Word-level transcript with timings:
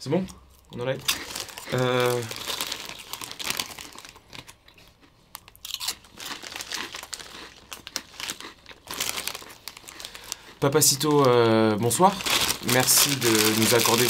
C'est 0.00 0.08
bon 0.08 0.24
On 0.74 0.80
enlève 0.80 0.98
euh... 1.74 2.22
Papacito, 10.58 11.26
euh, 11.26 11.76
bonsoir. 11.76 12.14
Merci 12.72 13.14
de 13.16 13.60
nous 13.60 13.74
accorder. 13.74 14.06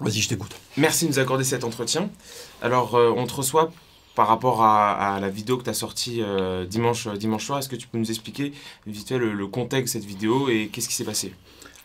Vas-y, 0.00 0.20
je 0.20 0.28
t'écoute. 0.30 0.52
Merci 0.78 1.04
de 1.04 1.10
nous 1.10 1.18
accorder 1.18 1.44
cet 1.44 1.64
entretien. 1.64 2.10
Alors, 2.62 2.94
euh, 2.94 3.12
on 3.14 3.26
te 3.26 3.34
reçoit 3.34 3.72
par 4.14 4.28
rapport 4.28 4.62
à, 4.62 5.18
la 5.20 5.28
vidéo 5.28 5.56
que 5.56 5.64
tu 5.64 5.70
as 5.70 5.74
sortie 5.74 6.22
euh, 6.22 6.64
dimanche, 6.64 7.08
dimanche 7.08 7.44
soir. 7.44 7.58
Est-ce 7.58 7.68
que 7.68 7.76
tu 7.76 7.88
peux 7.88 7.98
nous 7.98 8.10
expliquer 8.10 8.52
fait 8.86 9.18
le, 9.18 9.46
contexte 9.46 9.94
de 9.94 10.00
cette 10.00 10.08
vidéo 10.08 10.48
et 10.48 10.68
qu'est-ce 10.72 10.88
qui 10.88 10.94
s'est 10.94 11.04
passé? 11.04 11.32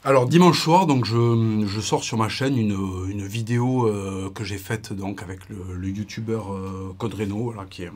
Alors 0.05 0.27
dimanche 0.27 0.61
soir, 0.61 0.85
donc 0.85 1.03
je, 1.05 1.65
je, 1.67 1.81
sors 1.81 2.03
sur 2.03 2.17
ma 2.17 2.29
chaîne 2.29 2.57
une, 2.57 3.07
une 3.09 3.25
vidéo 3.27 3.85
euh, 3.85 4.29
que 4.33 4.45
j'ai 4.45 4.57
faite 4.57 4.93
donc 4.93 5.21
avec 5.21 5.49
le, 5.49 5.75
le 5.75 5.89
youtubeur 5.89 6.53
euh, 6.53 6.95
Code 6.97 7.15
Reno, 7.15 7.53
qui 7.69 7.83
est 7.83 7.91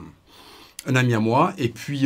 un 0.85 0.95
ami 0.95 1.13
à 1.13 1.19
moi. 1.19 1.53
Et 1.57 1.69
puis 1.69 2.05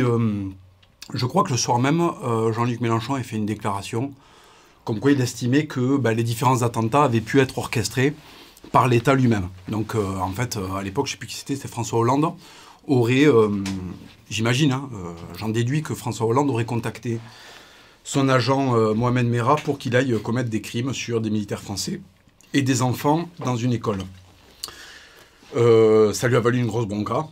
je 1.14 1.26
crois 1.26 1.42
que 1.42 1.50
le 1.50 1.56
soir 1.56 1.78
même, 1.78 2.10
Jean-Luc 2.52 2.80
Mélenchon 2.80 3.14
a 3.14 3.22
fait 3.22 3.36
une 3.36 3.46
déclaration 3.46 4.12
comme 4.88 5.00
quoi 5.00 5.12
il 5.12 5.20
estimait 5.20 5.66
que 5.66 5.98
bah, 5.98 6.14
les 6.14 6.22
différents 6.22 6.62
attentats 6.62 7.02
avaient 7.02 7.20
pu 7.20 7.40
être 7.40 7.58
orchestrés 7.58 8.14
par 8.72 8.88
l'État 8.88 9.14
lui-même. 9.14 9.48
Donc 9.68 9.94
euh, 9.94 10.16
en 10.18 10.32
fait, 10.32 10.56
euh, 10.56 10.74
à 10.74 10.82
l'époque, 10.82 11.06
je 11.06 11.12
ne 11.12 11.14
sais 11.14 11.18
plus 11.18 11.28
qui 11.28 11.36
c'était, 11.36 11.56
c'était 11.56 11.68
François 11.68 11.98
Hollande, 11.98 12.32
aurait, 12.86 13.26
euh, 13.26 13.48
j'imagine, 14.30 14.72
hein, 14.72 14.88
j'en 15.36 15.48
déduis 15.48 15.82
que 15.82 15.94
François 15.94 16.26
Hollande 16.26 16.50
aurait 16.50 16.64
contacté 16.64 17.20
son 18.04 18.30
agent 18.30 18.94
Mohamed 18.94 19.26
Merah 19.26 19.56
pour 19.56 19.76
qu'il 19.76 19.94
aille 19.94 20.18
commettre 20.22 20.48
des 20.48 20.62
crimes 20.62 20.94
sur 20.94 21.20
des 21.20 21.28
militaires 21.28 21.60
français 21.60 22.00
et 22.54 22.62
des 22.62 22.80
enfants 22.80 23.28
dans 23.44 23.56
une 23.56 23.74
école. 23.74 23.98
ça 25.54 26.28
lui 26.28 26.36
a 26.36 26.40
valu 26.40 26.58
une 26.58 26.66
grosse 26.66 26.86
bronca. 26.86 27.28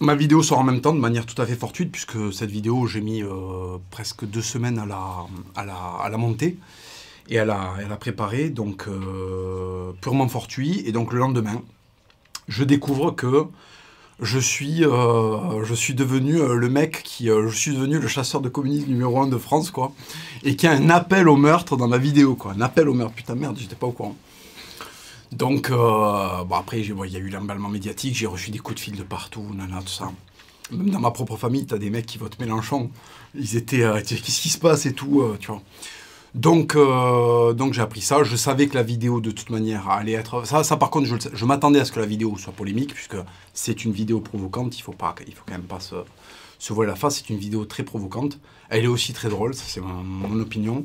Ma 0.00 0.14
vidéo 0.14 0.42
sort 0.42 0.58
en 0.58 0.64
même 0.64 0.82
temps 0.82 0.92
de 0.92 1.00
manière 1.00 1.24
tout 1.24 1.40
à 1.40 1.46
fait 1.46 1.56
fortuite, 1.56 1.90
puisque 1.90 2.30
cette 2.34 2.50
vidéo, 2.50 2.86
j'ai 2.86 3.00
mis 3.00 3.22
presque 3.90 4.26
deux 4.26 4.42
semaines 4.42 4.78
à 4.78 4.84
la, 4.84 5.26
à 5.54 5.64
la, 5.64 5.76
à 6.02 6.08
la 6.10 6.18
monter 6.18 6.58
et 7.28 7.36
elle 7.36 7.50
a, 7.50 7.96
préparé, 7.98 8.50
donc 8.50 8.86
euh, 8.88 9.92
purement 10.00 10.28
fortuit. 10.28 10.82
Et 10.86 10.92
donc 10.92 11.12
le 11.12 11.18
lendemain, 11.18 11.62
je 12.48 12.64
découvre 12.64 13.10
que 13.10 13.46
je 14.20 14.38
suis, 14.38 14.84
euh, 14.84 15.64
je 15.64 15.74
suis 15.74 15.94
devenu 15.94 16.40
euh, 16.40 16.54
le 16.54 16.68
mec 16.68 17.02
qui, 17.02 17.26
je 17.26 17.54
suis 17.54 17.72
devenu 17.72 17.98
le 17.98 18.08
chasseur 18.08 18.40
de 18.40 18.48
communisme 18.48 18.88
numéro 18.88 19.20
un 19.20 19.26
de 19.26 19.38
France, 19.38 19.70
quoi, 19.70 19.92
et 20.42 20.56
qui 20.56 20.66
a 20.66 20.72
un 20.72 20.88
appel 20.90 21.28
au 21.28 21.36
meurtre 21.36 21.76
dans 21.76 21.88
ma 21.88 21.98
vidéo, 21.98 22.34
quoi, 22.34 22.52
un 22.52 22.60
appel 22.60 22.88
au 22.88 22.94
meurtre. 22.94 23.14
Putain 23.14 23.34
merde, 23.34 23.56
j'étais 23.58 23.76
pas 23.76 23.86
au 23.86 23.92
courant. 23.92 24.16
Donc, 25.32 25.70
bon 25.70 26.54
après, 26.54 26.80
il 26.80 26.86
y 27.10 27.16
a 27.16 27.18
eu 27.18 27.28
l'emballement 27.28 27.68
médiatique, 27.68 28.14
j'ai 28.14 28.26
reçu 28.26 28.52
des 28.52 28.58
coups 28.58 28.76
de 28.76 28.80
fil 28.80 28.96
de 28.96 29.02
partout, 29.02 29.44
nana, 29.54 29.80
tout 29.82 29.88
ça. 29.88 30.12
Même 30.70 30.90
dans 30.90 31.00
ma 31.00 31.10
propre 31.10 31.36
famille, 31.36 31.66
t'as 31.66 31.78
des 31.78 31.90
mecs 31.90 32.06
qui 32.06 32.16
votent 32.16 32.38
Mélenchon. 32.38 32.90
Ils 33.34 33.56
étaient, 33.56 33.84
qu'est-ce 34.06 34.40
qui 34.40 34.48
se 34.48 34.58
passe 34.58 34.86
et 34.86 34.92
tout, 34.92 35.24
tu 35.40 35.48
vois. 35.48 35.62
Donc, 36.36 36.76
euh, 36.76 37.54
donc 37.54 37.72
j'ai 37.72 37.80
appris 37.80 38.02
ça. 38.02 38.22
Je 38.22 38.36
savais 38.36 38.68
que 38.68 38.74
la 38.74 38.82
vidéo, 38.82 39.20
de 39.20 39.30
toute 39.30 39.48
manière, 39.48 39.88
allait 39.88 40.12
être. 40.12 40.46
Ça, 40.46 40.62
ça 40.64 40.76
par 40.76 40.90
contre, 40.90 41.08
je, 41.32 41.44
m'attendais 41.46 41.80
à 41.80 41.86
ce 41.86 41.92
que 41.92 41.98
la 41.98 42.04
vidéo 42.04 42.36
soit 42.36 42.52
polémique, 42.52 42.92
puisque 42.92 43.16
c'est 43.54 43.86
une 43.86 43.92
vidéo 43.92 44.20
provocante. 44.20 44.78
Il 44.78 44.82
faut 44.82 44.92
pas, 44.92 45.14
faut 45.18 45.42
quand 45.46 45.54
même 45.54 45.62
pas 45.62 45.80
se, 45.80 45.96
se 46.58 46.72
voir 46.74 46.86
la 46.86 46.94
face. 46.94 47.16
C'est 47.16 47.30
une 47.30 47.38
vidéo 47.38 47.64
très 47.64 47.84
provocante. 47.84 48.38
Elle 48.68 48.84
est 48.84 48.88
aussi 48.88 49.14
très 49.14 49.30
drôle, 49.30 49.54
c'est 49.54 49.80
mon, 49.80 50.38
opinion. 50.38 50.84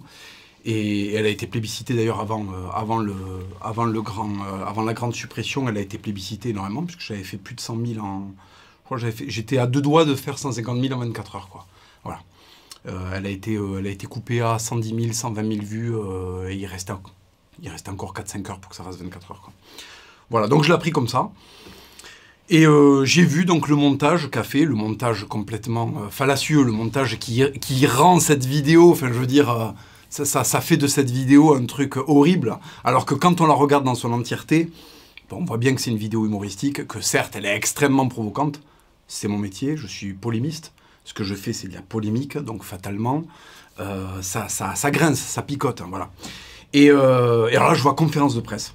Et 0.63 1.13
elle 1.16 1.25
a 1.25 1.29
été 1.29 1.47
plébiscitée 1.47 1.95
d'ailleurs 1.95 2.22
avant, 2.22 2.45
euh, 2.45 2.69
avant, 2.73 3.00
le, 3.00 3.16
avant, 3.61 3.84
le 3.84 4.00
euh, 4.00 4.66
avant 4.66 4.84
la 4.84 4.94
grande 4.94 5.13
suppression. 5.13 5.67
Elle 5.67 5.78
a 5.78 5.81
été 5.81 5.97
plébiscitée 5.97 6.50
énormément, 6.50 6.84
puisque 6.84 7.01
j'avais 7.01 7.23
fait 7.23 7.38
plus 7.38 7.56
de 7.56 7.59
100 7.59 7.78
000 7.85 8.06
en. 8.06 8.31
J'étais 9.28 9.57
à 9.57 9.67
deux 9.67 9.81
doigts 9.81 10.06
de 10.06 10.16
faire 10.16 10.38
150 10.38 10.81
000 10.81 10.94
en 10.94 11.00
24 11.00 11.35
heures, 11.35 11.50
quoi. 11.50 11.66
Voilà. 12.03 12.22
Euh, 12.88 13.12
elle, 13.16 13.25
a 13.25 13.30
été, 13.30 13.56
euh, 13.56 13.78
elle 13.80 13.88
a 13.88 13.92
été 13.92 14.08
coupée 14.08 14.42
à 14.42 14.58
110 14.58 14.90
000, 14.90 15.14
120 15.14 15.53
000 15.53 15.66
vues, 15.66 15.96
euh, 15.96 16.50
et 16.50 16.56
il 16.56 16.66
restait, 16.66 16.94
il 17.62 17.69
restait 17.69 17.90
encore 17.90 18.14
4-5 18.14 18.50
heures 18.50 18.59
pour 18.59 18.72
que 18.72 18.75
ça 18.75 18.84
fasse 18.84 18.97
24 18.97 19.31
heures. 19.31 19.52
Voilà, 20.30 20.47
donc 20.47 20.64
je 20.64 20.72
l'ai 20.72 20.80
pris 20.80 20.91
comme 20.91 21.08
ça. 21.08 21.31
Et 22.50 22.66
j'ai 23.06 23.24
vu 23.24 23.46
donc 23.46 23.70
le 23.70 23.78
montage 23.78 24.30
qu'a 24.30 24.44
fait, 24.44 24.66
le 24.66 24.75
montage 24.75 25.24
complètement 25.24 26.09
fallacieux, 26.09 26.64
le 26.64 26.74
montage 26.74 27.18
qui, 27.18 27.44
qui, 27.62 27.88
rend 27.88 28.20
cette 28.20 28.44
vidéo, 28.44 28.91
enfin 28.91 29.08
je 29.08 29.18
veux 29.18 29.28
dire, 29.28 29.74
ça, 30.09 30.25
ça, 30.25 30.59
fait 30.59 30.75
de 30.75 30.88
cette 30.88 31.09
vidéo 31.09 31.53
un 31.53 31.66
truc 31.66 31.96
horrible, 31.96 32.58
alors 32.84 33.06
que 33.06 33.16
quand 33.16 33.40
on 33.40 33.46
la 33.46 33.53
regarde 33.53 33.86
dans 33.86 33.96
son 33.96 34.12
entièreté, 34.12 34.70
on 35.31 35.46
voit 35.46 35.59
bien 35.59 35.74
que 35.74 35.80
c'est 35.80 35.91
une 35.91 35.97
vidéo 35.97 36.25
humoristique, 36.25 36.86
que 36.88 37.00
certes 37.00 37.38
elle 37.38 37.46
est 37.46 37.56
extrêmement 37.56 38.09
provocante, 38.09 38.59
c'est 39.08 39.30
mon 39.30 39.38
métier, 39.38 39.78
je 39.78 39.88
suis 39.88 40.12
polémiste, 40.12 40.74
ce 41.06 41.13
que 41.13 41.23
je 41.23 41.35
fais, 41.35 41.53
c'est 41.53 41.67
de 41.67 41.73
la 41.73 41.81
polémique, 41.81 42.38
donc 42.38 42.63
fatalement, 42.63 43.23
euh, 43.79 44.22
ça, 44.22 44.47
ça, 44.50 44.75
ça, 44.75 44.91
grince, 44.91 45.19
ça 45.19 45.41
picote, 45.41 45.81
hein, 45.81 45.88
voilà. 45.89 46.09
Euh, 46.75 47.47
et, 47.50 47.56
alors 47.56 47.69
là, 47.69 47.73
je 47.73 47.81
vois 47.81 47.95
conférence 47.95 48.35
de 48.35 48.41
presse. 48.41 48.73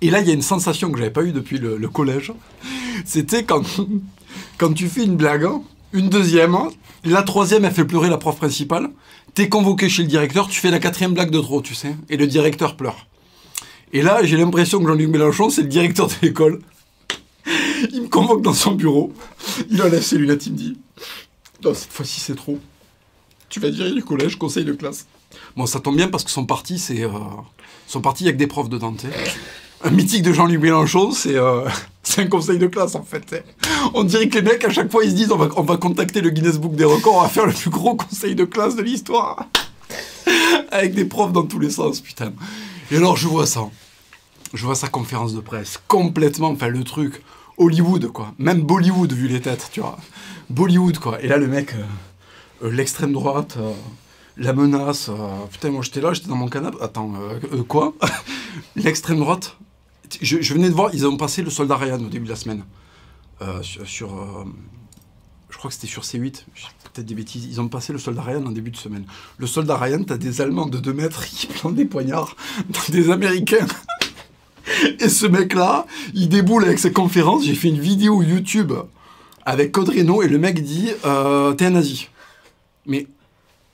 Et 0.00 0.10
là, 0.10 0.20
il 0.20 0.28
y 0.28 0.30
a 0.30 0.34
une 0.34 0.42
sensation 0.42 0.90
que 0.90 0.98
j'avais 0.98 1.10
pas 1.10 1.22
eue 1.22 1.32
depuis 1.32 1.58
le, 1.58 1.88
collège. 1.88 2.32
C'était 3.04 3.44
quand, 4.58 4.72
tu 4.74 4.88
fais 4.88 5.04
une 5.04 5.16
blague, 5.16 5.44
hein, 5.44 5.62
une 5.92 6.08
deuxième, 6.08 6.54
hein, 6.54 6.68
la 7.04 7.22
troisième, 7.22 7.64
elle 7.64 7.72
fait 7.72 7.84
pleurer 7.84 8.08
la 8.08 8.18
prof 8.18 8.36
principale. 8.36 8.90
T'es 9.34 9.48
convoqué 9.48 9.88
chez 9.88 10.02
le 10.02 10.08
directeur, 10.08 10.48
tu 10.48 10.60
fais 10.60 10.70
la 10.70 10.78
quatrième 10.78 11.14
blague 11.14 11.30
de 11.30 11.40
trop, 11.40 11.62
tu 11.62 11.74
sais, 11.74 11.94
et 12.08 12.16
le 12.16 12.26
directeur 12.26 12.76
pleure. 12.76 13.06
Et 13.92 14.02
là, 14.02 14.22
j'ai 14.22 14.36
l'impression 14.36 14.80
que 14.80 14.86
Jean-Luc 14.86 15.08
Mélenchon, 15.08 15.48
c'est 15.48 15.62
le 15.62 15.68
directeur 15.68 16.08
de 16.08 16.14
l'école. 16.22 16.60
Il 17.92 18.02
me 18.02 18.08
convoque 18.08 18.42
dans 18.42 18.52
son 18.52 18.72
bureau. 18.72 19.12
Il 19.70 19.80
enlève 19.80 20.02
ses 20.02 20.18
lunettes, 20.18 20.46
il 20.46 20.52
me 20.52 20.58
dit 20.58 20.78
Non, 21.64 21.74
cette 21.74 21.92
fois-ci, 21.92 22.20
c'est 22.20 22.36
trop. 22.36 22.58
Tu 23.48 23.60
vas 23.60 23.70
dire 23.70 23.92
du 23.92 24.04
collège, 24.04 24.36
conseil 24.36 24.64
de 24.64 24.72
classe. 24.72 25.06
Bon, 25.56 25.66
ça 25.66 25.80
tombe 25.80 25.96
bien 25.96 26.08
parce 26.08 26.24
que 26.24 26.30
son 26.30 26.46
parti, 26.46 26.78
c'est. 26.78 27.02
Euh, 27.02 27.10
son 27.86 28.00
parti, 28.00 28.24
il 28.24 28.28
a 28.28 28.32
que 28.32 28.36
des 28.36 28.46
profs 28.46 28.68
dedans, 28.68 28.92
tu 28.92 29.06
Un 29.82 29.90
mythique 29.90 30.22
de 30.22 30.32
Jean-Luc 30.32 30.60
Mélenchon, 30.60 31.10
c'est 31.12 31.36
euh, 31.36 31.68
un 32.18 32.26
conseil 32.26 32.58
de 32.58 32.66
classe, 32.66 32.94
en 32.94 33.02
fait. 33.02 33.44
On 33.94 34.04
dirait 34.04 34.28
que 34.28 34.36
les 34.38 34.42
mecs, 34.42 34.64
à 34.64 34.70
chaque 34.70 34.90
fois, 34.90 35.04
ils 35.04 35.10
se 35.10 35.16
disent 35.16 35.32
on 35.32 35.36
va, 35.36 35.48
on 35.56 35.62
va 35.62 35.76
contacter 35.76 36.20
le 36.20 36.30
Guinness 36.30 36.58
Book 36.58 36.74
des 36.74 36.84
records, 36.84 37.16
on 37.16 37.22
va 37.22 37.28
faire 37.28 37.46
le 37.46 37.52
plus 37.52 37.70
gros 37.70 37.94
conseil 37.96 38.34
de 38.34 38.44
classe 38.44 38.76
de 38.76 38.82
l'histoire. 38.82 39.46
Avec 40.70 40.94
des 40.94 41.04
profs 41.04 41.32
dans 41.32 41.44
tous 41.44 41.58
les 41.58 41.70
sens, 41.70 42.00
putain. 42.00 42.32
Et 42.90 42.96
alors, 42.96 43.16
je 43.16 43.28
vois 43.28 43.46
ça. 43.46 43.68
Je 44.54 44.64
vois 44.64 44.74
sa 44.74 44.88
conférence 44.88 45.34
de 45.34 45.40
presse, 45.40 45.80
complètement, 45.88 46.48
enfin, 46.48 46.68
le 46.68 46.84
truc. 46.84 47.22
Hollywood, 47.58 48.06
quoi. 48.12 48.34
Même 48.38 48.62
Bollywood, 48.62 49.12
vu 49.12 49.28
les 49.28 49.40
têtes, 49.40 49.68
tu 49.72 49.80
vois. 49.80 49.98
Bollywood, 50.48 50.98
quoi. 50.98 51.20
Et 51.22 51.28
là, 51.28 51.36
le 51.36 51.48
mec, 51.48 51.74
euh, 51.74 52.66
euh, 52.66 52.70
l'extrême 52.70 53.12
droite, 53.12 53.56
euh, 53.58 53.72
la 54.36 54.52
menace. 54.52 55.10
putain, 55.50 55.70
moi, 55.70 55.82
j'étais 55.82 56.00
là, 56.00 56.12
j'étais 56.12 56.28
dans 56.28 56.36
mon 56.36 56.48
canapé. 56.48 56.78
Attends, 56.80 57.12
quoi? 57.66 57.94
L'extrême 58.76 59.18
droite. 59.18 59.56
Je, 60.22 60.54
venais 60.54 60.70
de 60.70 60.74
voir, 60.74 60.94
ils 60.94 61.06
ont 61.06 61.16
passé 61.16 61.42
le 61.42 61.50
soldat 61.50 61.76
Ryan 61.76 62.00
au 62.00 62.08
début 62.08 62.24
de 62.24 62.30
la 62.30 62.36
semaine. 62.36 62.62
sur. 63.62 64.46
je 65.50 65.58
crois 65.58 65.68
que 65.70 65.74
c'était 65.74 65.88
sur 65.88 66.02
C8, 66.02 66.44
peut-être 66.92 67.04
des 67.04 67.14
bêtises. 67.16 67.46
Ils 67.46 67.60
ont 67.60 67.68
passé 67.68 67.92
le 67.92 67.98
soldat 67.98 68.22
Ryan 68.22 68.46
en 68.46 68.52
début 68.52 68.70
de 68.70 68.76
semaine. 68.76 69.04
Le 69.38 69.46
soldat 69.48 69.76
Ryan, 69.76 70.04
t'as 70.04 70.16
des 70.16 70.40
Allemands 70.40 70.66
de 70.66 70.78
2 70.78 70.92
mètres 70.92 71.26
qui 71.26 71.48
plantent 71.48 71.74
des 71.74 71.84
poignards 71.84 72.36
dans 72.68 72.92
des 72.92 73.10
Américains. 73.10 73.66
Et 75.00 75.08
ce 75.08 75.26
mec-là, 75.26 75.86
il 76.14 76.28
déboule 76.28 76.64
avec 76.64 76.78
ses 76.78 76.92
conférences. 76.92 77.44
J'ai 77.44 77.54
fait 77.54 77.68
une 77.68 77.80
vidéo 77.80 78.22
YouTube 78.22 78.72
avec 79.48 79.72
Codreno 79.72 80.22
et 80.22 80.28
le 80.28 80.38
mec 80.38 80.62
dit 80.62 80.90
euh, 81.06 81.54
T'es 81.54 81.66
un 81.66 81.70
nazi. 81.70 82.08
Mais, 82.86 83.06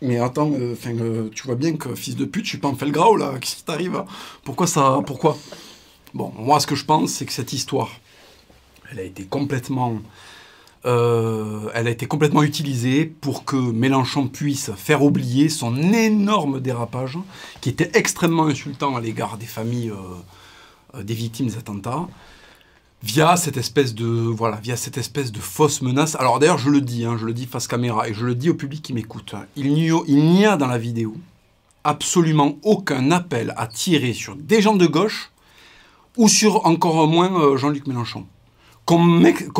mais 0.01 0.19
attends, 0.19 0.53
euh, 0.53 0.77
euh, 0.87 1.29
tu 1.35 1.43
vois 1.45 1.57
bien 1.57 1.77
que 1.77 1.95
fils 1.97 2.15
de 2.17 2.25
pute, 2.25 2.45
je 2.45 2.51
suis 2.51 2.59
pas 2.59 2.69
en 2.69 2.77
felgrau 2.77 3.17
là. 3.17 3.35
Qu'est-ce 3.41 3.57
qui 3.57 3.65
t'arrive? 3.65 4.05
Pourquoi 4.45 4.67
ça 4.67 5.01
Pourquoi? 5.05 5.37
Bon, 6.15 6.33
moi, 6.39 6.61
ce 6.61 6.69
que 6.69 6.77
je 6.77 6.85
pense, 6.85 7.11
c'est 7.11 7.27
que 7.27 7.33
cette 7.33 7.53
histoire, 7.53 7.91
elle 8.93 9.01
a 9.01 9.03
été 9.03 9.25
complètement. 9.25 10.01
elle 10.85 11.89
a 11.89 11.91
été 11.91 12.07
complètement 12.07 12.45
utilisée 12.45 13.05
pour 13.07 13.45
que 13.45 13.57
Mélenchon 13.57 14.29
puisse 14.29 14.71
faire 14.77 15.03
oublier 15.03 15.49
son 15.49 15.93
énorme 15.93 16.61
dérapage, 16.61 17.19
qui 17.61 17.69
était 17.69 17.91
extrêmement 17.95 18.47
insultant 18.47 18.95
à 18.95 19.01
l'égard 19.01 19.39
des 19.39 19.47
familles 19.47 19.93
des 21.03 21.15
victimes 21.15 21.47
des 21.47 21.57
attentats 21.57 22.07
via 23.03 23.37
cette 23.37 23.59
espèce 23.59 23.95
de 23.95 24.07
voilà 24.07 24.57
via 24.57 24.77
cette 24.77 24.97
espèce 24.97 25.31
de 25.31 25.39
fausse 25.39 25.83
menace. 25.83 26.15
Alors 26.17 26.39
d'ailleurs 26.39 26.59
je 26.59 26.71
le 26.71 26.81
dis, 26.81 27.05
hein, 27.05 27.17
je 27.19 27.27
le 27.27 27.35
dis 27.35 27.47
face 27.47 27.67
caméra 27.67 28.09
et 28.09 28.15
je 28.15 28.25
le 28.25 28.35
dis 28.35 28.51
au 28.51 28.55
public 28.55 28.83
qui 28.83 28.93
m'écoute. 28.93 29.35
Il 29.57 29.73
n'y 29.73 30.47
a 30.47 30.57
dans 30.57 30.69
la 30.69 30.79
vidéo 30.79 31.15
absolument 31.85 32.57
aucun 32.63 33.11
appel 33.11 33.53
à 33.57 33.67
tirer 33.67 34.15
sur 34.15 34.35
des 34.37 34.63
gens 34.63 34.75
de 34.75 34.87
gauche 34.87 35.31
ou 36.17 36.29
sur 36.29 36.67
encore 36.67 37.07
moins 37.07 37.41
euh, 37.41 37.57
Jean-Luc 37.57 37.87
Mélenchon. 37.87 38.27
qu'on 38.87 38.99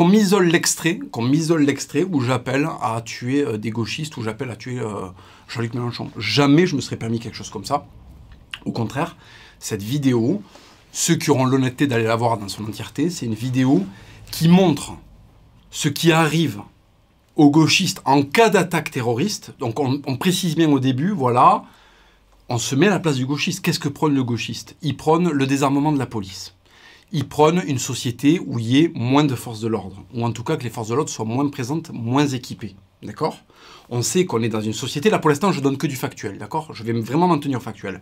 m'isole 0.07 0.47
l'extrait, 0.47 0.99
qu'on 1.11 1.21
m'isole 1.21 1.63
l'extrait 1.63 2.03
où 2.03 2.21
j'appelle 2.21 2.67
à 2.81 3.01
tuer 3.01 3.43
euh, 3.43 3.57
des 3.57 3.69
gauchistes, 3.69 4.17
où 4.17 4.23
j'appelle 4.23 4.49
à 4.49 4.55
tuer 4.55 4.79
euh, 4.79 5.07
Jean-Luc 5.47 5.73
Mélenchon. 5.75 6.09
Jamais 6.17 6.65
je 6.65 6.75
me 6.75 6.81
serais 6.81 6.97
permis 6.97 7.19
quelque 7.19 7.35
chose 7.35 7.49
comme 7.49 7.65
ça. 7.65 7.85
Au 8.65 8.71
contraire, 8.71 9.15
cette 9.59 9.83
vidéo, 9.83 10.41
ceux 10.95 11.15
qui 11.15 11.29
auront 11.29 11.43
l'honnêteté 11.43 11.87
d'aller 11.87 12.05
la 12.05 12.15
voir 12.15 12.37
dans 12.37 12.47
son 12.47 12.63
entièreté, 12.63 13.09
c'est 13.09 13.25
une 13.25 13.35
vidéo 13.35 13.83
qui 14.31 14.47
montre 14.47 14.93
ce 15.69 15.89
qui 15.89 16.13
arrive 16.13 16.61
aux 17.35 17.51
gauchistes 17.51 18.01
en 18.05 18.23
cas 18.23 18.47
d'attaque 18.47 18.91
terroriste. 18.91 19.53
Donc 19.59 19.81
on, 19.81 20.15
précise 20.15 20.55
bien 20.55 20.71
au 20.71 20.79
début, 20.79 21.09
voilà, 21.09 21.65
on 22.47 22.57
se 22.57 22.75
met 22.75 22.87
à 22.87 22.91
la 22.91 22.99
place 23.01 23.17
du 23.17 23.25
gauchiste. 23.25 23.61
Qu'est-ce 23.61 23.79
que 23.79 23.89
prône 23.89 24.15
le 24.15 24.23
gauchiste? 24.23 24.77
Il 24.81 24.95
prône 24.95 25.29
le 25.29 25.45
désarmement 25.45 25.91
de 25.91 25.99
la 25.99 26.05
police 26.05 26.53
il 27.11 27.27
prône 27.29 27.63
une 27.67 27.77
société 27.77 28.41
où 28.45 28.57
il 28.59 28.65
y 28.65 28.79
ait 28.79 28.91
moins 28.93 29.23
de 29.23 29.35
forces 29.35 29.61
de 29.61 29.67
l'ordre, 29.67 30.03
ou 30.13 30.25
en 30.25 30.31
tout 30.31 30.43
cas 30.43 30.57
que 30.57 30.63
les 30.63 30.69
forces 30.69 30.89
de 30.89 30.95
l'ordre 30.95 31.09
soient 31.09 31.23
moins 31.23 31.47
présentes, 31.49 31.91
moins 31.93 32.27
équipées. 32.27 32.75
D'accord? 33.03 33.37
On 33.89 34.01
sait 34.01 34.25
qu'on 34.25 34.41
est 34.41 34.49
dans 34.49 34.59
une 34.59 34.73
société, 34.73 35.09
là 35.09 35.19
pour 35.19 35.29
l'instant 35.29 35.51
je 35.51 35.61
donne 35.61 35.77
que 35.77 35.87
du 35.87 35.95
factuel, 35.95 36.37
d'accord? 36.39 36.73
Je 36.73 36.83
vais 36.83 36.91
vraiment 36.93 37.27
maintenir 37.27 37.61
factuel. 37.61 38.01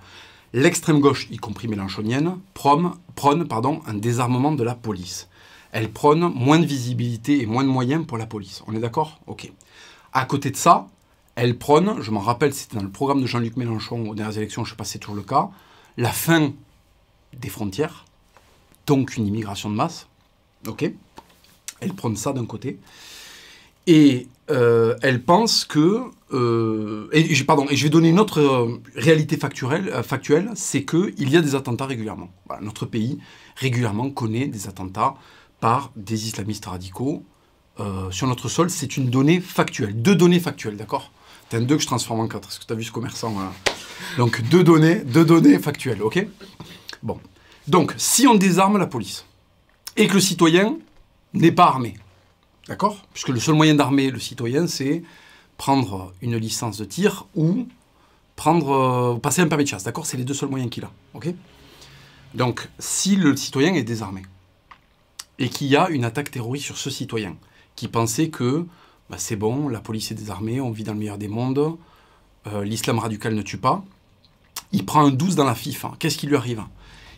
L'extrême 0.56 1.00
gauche, 1.00 1.28
y 1.32 1.38
compris 1.38 1.68
mélanchonienne, 1.68 2.38
prône, 2.54 2.94
prône 3.16 3.48
un 3.88 3.94
désarmement 3.96 4.52
de 4.52 4.64
la 4.64 4.76
police. 4.76 5.28
Elle 5.72 5.92
prône 5.92 6.32
moins 6.36 6.60
de 6.60 6.66
visibilité 6.66 7.42
et 7.42 7.48
moins 7.48 7.64
de 7.64 7.70
moyens 7.70 8.06
pour 8.06 8.20
la 8.20 8.28
police. 8.28 8.62
On 8.68 8.76
est 8.76 8.80
d'accord? 8.80 9.20
Ok. 9.26 9.52
À 10.14 10.26
côté 10.26 10.52
de 10.52 10.56
ça, 10.56 10.88
elle 11.34 11.58
prône, 11.58 12.00
je 12.02 12.12
m'en 12.12 12.20
rappelle, 12.20 12.54
c'était 12.54 12.78
dans 12.78 12.84
le 12.84 12.92
programme 12.92 13.22
de 13.22 13.26
Jean-Luc 13.26 13.58
Mélenchon 13.58 14.08
aux 14.08 14.14
dernières 14.14 14.38
élections, 14.38 14.64
je 14.64 14.70
ne 14.70 14.74
sais 14.74 14.78
pas 14.78 14.84
si 14.84 14.92
c'est 14.92 15.00
toujours 15.00 15.16
le 15.16 15.24
cas, 15.24 15.50
la 15.98 16.12
fin 16.12 16.54
des 17.36 17.50
frontières, 17.50 18.06
donc 18.86 19.18
une 19.18 19.26
immigration 19.26 19.72
de 19.72 19.76
masse. 19.76 20.08
Ok 20.68 20.88
Elle 21.80 21.94
prend 21.94 22.16
ça 22.16 22.32
d'un 22.32 22.46
côté. 22.46 22.80
Et 23.88 24.28
euh, 24.50 24.96
elle 25.02 25.24
pense 25.24 25.66
que. 25.66 26.02
Euh, 26.32 27.10
pardon, 27.46 27.68
et 27.70 27.76
je 27.76 27.84
vais 27.84 27.90
donner 27.90 28.10
une 28.10 28.20
autre 28.20 28.40
euh, 28.40 28.82
réalité 28.96 29.38
factuelle, 29.38 29.92
factuelle 30.04 30.50
c'est 30.56 30.84
qu'il 30.84 31.30
y 31.30 31.38
a 31.38 31.42
des 31.42 31.54
attentats 31.54 31.86
régulièrement. 31.86 32.32
notre 32.62 32.86
pays, 32.86 33.20
régulièrement, 33.56 34.10
connaît 34.10 34.48
des 34.48 34.68
attentats 34.68 35.16
par 35.60 35.92
des 35.96 36.28
islamistes 36.28 36.66
radicaux 36.66 37.24
sur 38.12 38.28
notre 38.28 38.50
sol. 38.50 38.70
C'est 38.70 38.98
une 38.98 39.10
donnée 39.10 39.40
factuelle. 39.40 40.00
Deux 40.02 40.16
données 40.16 40.40
factuelles, 40.40 40.78
d'accord? 40.78 41.12
T'as 41.50 41.58
un 41.58 41.62
deux 41.62 41.76
que 41.76 41.82
je 41.82 41.88
transforme 41.88 42.20
en 42.20 42.28
quatre. 42.28 42.50
Est-ce 42.50 42.60
que 42.60 42.66
tu 42.66 42.74
as 42.74 42.76
vu 42.76 42.84
ce 42.84 42.92
commerçant 42.92 43.34
Donc, 44.18 44.42
deux 44.50 44.64
données, 44.64 44.96
deux 44.96 45.26
données 45.26 45.58
factuelles, 45.60 46.02
ok? 46.02 46.28
Bon. 47.02 47.20
Donc, 47.68 47.94
si 47.98 48.28
on 48.28 48.36
désarme 48.36 48.78
la 48.78 48.88
police 48.88 49.26
et 49.96 50.08
que 50.08 50.16
le 50.16 50.20
citoyen 50.20 50.78
n'est 51.34 51.52
pas 51.52 51.66
armé, 51.66 51.96
d'accord. 52.68 53.06
Puisque 53.14 53.30
le 53.30 53.40
seul 53.40 53.56
moyen 53.56 53.76
d'armer 53.76 54.12
le 54.12 54.20
citoyen, 54.20 54.68
c'est 54.68 55.04
prendre 55.58 56.14
une 56.22 56.36
licence 56.38 56.78
de 56.78 56.86
tir 56.86 57.28
ou 57.36 57.68
prendre, 58.36 58.72
euh, 58.72 59.20
passer 59.20 59.42
un 59.42 59.48
permis 59.48 59.64
de 59.64 59.70
chasse, 59.70 59.84
d'accord. 59.84 60.06
C'est 60.06 60.18
les 60.18 60.24
deux 60.24 60.34
seuls 60.34 60.50
moyens 60.50 60.72
qu'il 60.72 60.84
a, 60.84 60.92
Donc, 62.34 62.70
si 62.80 63.16
le 63.16 63.36
citoyen 63.36 63.74
est 63.74 63.84
désarmé 63.84 64.24
et 65.40 65.50
qu'il 65.50 65.68
y 65.68 65.76
a 65.76 65.90
une 65.90 66.06
attaque 66.06 66.32
terroriste 66.32 66.66
sur 66.66 66.78
ce 66.78 66.90
citoyen 66.90 67.36
qui 67.76 67.88
pensait 67.88 68.30
que 68.30 68.66
bah, 69.10 69.18
c'est 69.18 69.36
bon, 69.36 69.68
la 69.68 69.80
police 69.80 70.12
est 70.12 70.16
désarmée, 70.16 70.62
on 70.62 70.72
vit 70.72 70.84
dans 70.84 70.94
le 70.94 71.00
meilleur 71.00 71.18
des 71.18 71.28
mondes, 71.28 71.78
euh, 72.48 72.64
l'islam 72.64 73.00
radical 73.00 73.36
ne 73.36 73.42
tue 73.42 73.58
pas, 73.58 73.84
il 74.72 74.86
prend 74.86 75.06
un 75.06 75.12
12 75.12 75.36
dans 75.36 75.44
la 75.44 75.56
FIFA. 75.56 75.94
Qu'est-ce 76.00 76.18
qui 76.18 76.28
lui 76.28 76.36
arrive? 76.36 76.64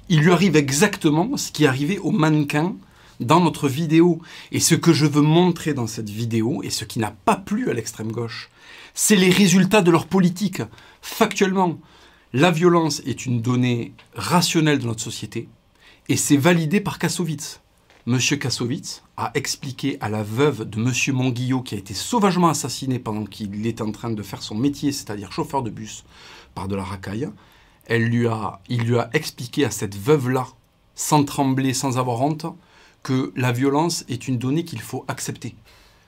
Il 0.10 0.20
lui 0.20 0.32
arrive 0.32 0.56
exactement 0.56 1.36
ce 1.38 1.52
qui 1.52 1.64
est 1.64 1.68
arrivé 1.68 1.98
au 2.00 2.12
mannequin 2.12 2.76
dans 3.20 3.40
notre 3.40 3.68
vidéo. 3.68 4.22
Et 4.52 4.60
ce 4.60 4.76
que 4.76 4.94
je 4.94 5.06
veux 5.06 5.22
montrer 5.22 5.74
dans 5.74 5.88
cette 5.88 6.10
vidéo, 6.10 6.62
et 6.64 6.70
ce 6.70 6.86
qui 6.86 7.00
n'a 7.00 7.12
pas 7.12 7.36
plu 7.36 7.70
à 7.70 7.74
l'extrême 7.74 8.12
gauche, 8.12 8.50
c'est 8.94 9.16
les 9.16 9.30
résultats 9.30 9.82
de 9.82 9.92
leur 9.92 10.08
politique. 10.08 10.62
Factuellement, 11.02 11.80
la 12.34 12.52
violence 12.52 13.02
est 13.06 13.26
une 13.26 13.42
donnée 13.42 13.94
rationnelle 14.16 14.80
de 14.80 14.88
notre 14.88 15.02
société, 15.02 15.48
et 16.10 16.18
c'est 16.18 16.38
validé 16.38 16.82
par 16.82 17.00
Kassovitz. 17.00 17.62
Monsieur 18.08 18.38
Kassovitz 18.38 19.02
a 19.18 19.32
expliqué 19.34 19.98
à 20.00 20.10
la 20.10 20.22
veuve 20.22 20.70
de 20.70 20.80
Monsieur 20.80 21.14
Monguillot, 21.14 21.62
qui 21.62 21.76
a 21.76 21.78
été 21.78 21.94
sauvagement 21.94 22.50
assassiné 22.50 23.00
pendant 23.00 23.26
qu'il 23.26 23.66
était 23.66 23.82
en 23.82 23.92
train 23.92 24.12
de 24.12 24.22
faire 24.22 24.44
son 24.44 24.56
métier, 24.56 24.92
c'est-à-dire 24.92 25.32
chauffeur 25.32 25.64
de 25.64 25.70
bus, 25.70 26.04
par 26.54 26.68
de 26.68 26.76
la 26.76 26.84
racaille, 26.84 27.30
elle 27.88 28.04
lui 28.04 28.28
a, 28.28 28.62
il 28.70 28.84
lui 28.84 28.98
a 28.98 29.10
expliqué 29.14 29.66
à 29.66 29.72
cette 29.72 29.96
veuve-là, 29.96 30.48
sans 30.94 31.24
trembler, 31.24 31.74
sans 31.74 31.98
avoir 31.98 32.22
honte, 32.22 32.46
que 33.06 33.32
la 33.36 33.52
violence 33.52 34.04
est 34.10 34.28
une 34.28 34.40
donnée 34.40 34.66
qu'il 34.66 34.82
faut 34.82 35.06
accepter. 35.08 35.56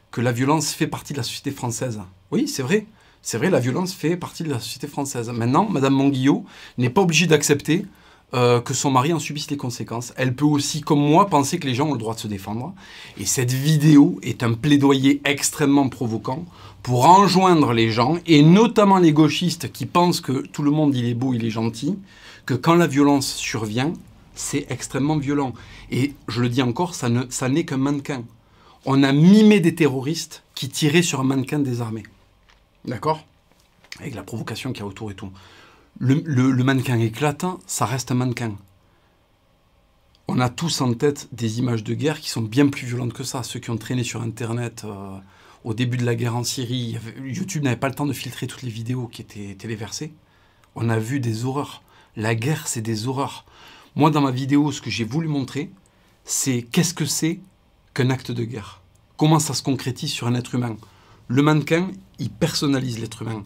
Que 0.10 0.20
la 0.20 0.32
violence 0.32 0.72
fait 0.72 0.88
partie 0.88 1.14
de 1.14 1.20
la 1.20 1.24
société 1.24 1.52
française. 1.52 2.02
Oui, 2.32 2.48
c'est 2.48 2.64
vrai. 2.64 2.88
C'est 3.22 3.38
vrai, 3.38 3.52
la 3.52 3.60
violence 3.60 3.94
fait 3.94 4.18
partie 4.18 4.42
de 4.42 4.50
la 4.50 4.60
société 4.60 4.88
française. 4.88 5.30
Maintenant, 5.30 5.70
Madame 5.70 5.94
Monguillot 5.94 6.44
n'est 6.80 6.90
pas 6.90 7.02
obligée 7.02 7.28
d'accepter 7.28 7.86
euh, 8.34 8.62
que 8.62 8.74
son 8.74 8.90
mari 8.90 9.14
en 9.14 9.20
subisse 9.20 9.52
les 9.52 9.58
conséquences. 9.58 10.12
Elle 10.18 10.34
peut 10.34 10.46
aussi, 10.46 10.82
comme 10.82 11.00
moi, 11.00 11.28
penser 11.28 11.60
que 11.60 11.68
les 11.68 11.76
gens 11.76 11.90
ont 11.90 11.94
le 11.94 12.00
droit 12.00 12.16
de 12.16 12.20
se 12.20 12.28
défendre. 12.28 12.74
Et 13.20 13.26
cette 13.26 13.52
vidéo 13.52 14.20
est 14.24 14.42
un 14.42 14.54
plaidoyer 14.54 15.22
extrêmement 15.24 15.90
provoquant 15.90 16.46
pour 16.82 17.06
enjoindre 17.06 17.74
les 17.74 17.92
gens, 17.92 18.18
et 18.26 18.42
notamment 18.42 18.98
les 18.98 19.14
gauchistes 19.14 19.72
qui 19.72 19.86
pensent 19.86 20.20
que 20.20 20.48
tout 20.48 20.64
le 20.64 20.72
monde 20.72 20.96
il 20.96 21.06
est 21.06 21.14
beau, 21.14 21.36
il 21.36 21.46
est 21.46 21.52
gentil, 21.52 21.96
que 22.48 22.56
quand 22.56 22.76
la 22.76 22.88
violence 22.88 23.36
survient, 23.36 23.94
c'est 24.38 24.66
extrêmement 24.70 25.18
violent. 25.18 25.54
Et 25.92 26.14
je 26.28 26.42
le 26.42 26.50
dis 26.50 26.62
encore, 26.62 26.96
ça, 26.96 27.10
ne, 27.10 27.24
ça 27.30 27.50
n'est 27.50 27.66
qu'un 27.66 27.78
mannequin. 27.78 28.24
On 28.86 29.04
a 29.04 29.12
mimé 29.12 29.60
des 29.60 29.76
terroristes 29.76 30.44
qui 30.56 30.70
tiraient 30.70 31.02
sur 31.02 31.20
un 31.20 31.24
mannequin 31.24 31.60
désarmé. 31.60 32.04
D'accord? 32.86 33.26
Avec 34.00 34.16
la 34.16 34.24
provocation 34.24 34.72
qu'il 34.72 34.82
y 34.82 34.84
a 34.84 34.88
autour 34.88 35.12
et 35.12 35.16
tout. 35.16 35.32
Le, 36.00 36.22
le, 36.24 36.64
mannequin 36.64 37.00
éclatant, 37.00 37.60
ça 37.66 37.86
reste 37.86 38.12
un 38.12 38.16
mannequin. 38.16 38.56
On 40.28 40.40
a 40.40 40.50
tous 40.50 40.82
en 40.82 40.94
tête 40.94 41.28
des 41.32 41.60
images 41.60 41.84
de 41.84 41.94
guerre 41.94 42.20
qui 42.20 42.30
sont 42.30 42.42
bien 42.42 42.68
plus 42.68 42.86
violentes 42.86 43.14
que 43.14 43.24
ça. 43.24 43.44
Ceux 43.44 43.60
qui 43.60 43.72
ont 43.72 43.78
traîné 43.78 44.04
sur 44.04 44.22
Internet, 44.22 44.84
euh, 44.86 45.18
au 45.64 45.74
début 45.74 45.98
de 45.98 46.06
la 46.06 46.16
guerre 46.16 46.36
en 46.36 46.44
Syrie, 46.44 46.98
YouTube 47.24 47.64
n'avait 47.64 47.78
pas 47.78 47.90
le 47.90 47.96
temps 47.96 48.06
de 48.06 48.14
filtrer 48.14 48.46
toutes 48.46 48.62
les 48.62 48.70
vidéos 48.70 49.08
qui 49.08 49.22
étaient 49.22 49.56
téléversées. 49.56 50.14
On 50.76 50.90
a 50.90 51.00
vu 51.00 51.20
des 51.20 51.46
horreurs. 51.46 51.82
La 52.16 52.36
guerre, 52.36 52.68
c'est 52.68 52.82
des 52.82 53.08
horreurs. 53.08 53.46
Moi, 53.98 54.12
dans 54.12 54.22
ma 54.22 54.30
vidéo, 54.30 54.72
ce 54.72 54.80
que 54.80 54.92
j'ai 54.92 55.06
voulu 55.06 55.28
montrer, 55.28 55.72
c'est 56.24 56.62
qu'est-ce 56.62 56.94
que 56.94 57.06
c'est 57.06 57.40
qu'un 57.96 58.12
acte 58.12 58.30
de 58.30 58.44
guerre? 58.44 58.82
Comment 59.18 59.40
ça 59.40 59.56
se 59.56 59.64
concrétise 59.64 60.12
sur 60.12 60.28
un 60.28 60.36
être 60.36 60.54
humain? 60.54 60.78
Le 61.28 61.42
mannequin, 61.42 61.90
il 62.20 62.30
personnalise 62.30 63.00
l'être 63.00 63.24
humain. 63.24 63.42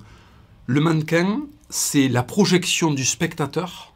Le 0.65 0.81
mannequin, 0.81 1.43
c'est 1.69 2.09
la 2.09 2.21
projection 2.21 2.91
du 2.91 3.05
spectateur 3.05 3.93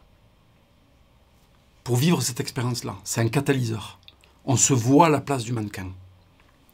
pour 1.83 1.97
vivre 1.97 2.21
cette 2.21 2.39
expérience-là. 2.39 2.95
C'est 3.03 3.19
un 3.19 3.27
catalyseur. 3.27 3.99
On 4.45 4.55
se 4.55 4.71
voit 4.71 5.07
à 5.07 5.09
la 5.09 5.19
place 5.19 5.43
du 5.43 5.51
mannequin. 5.51 5.87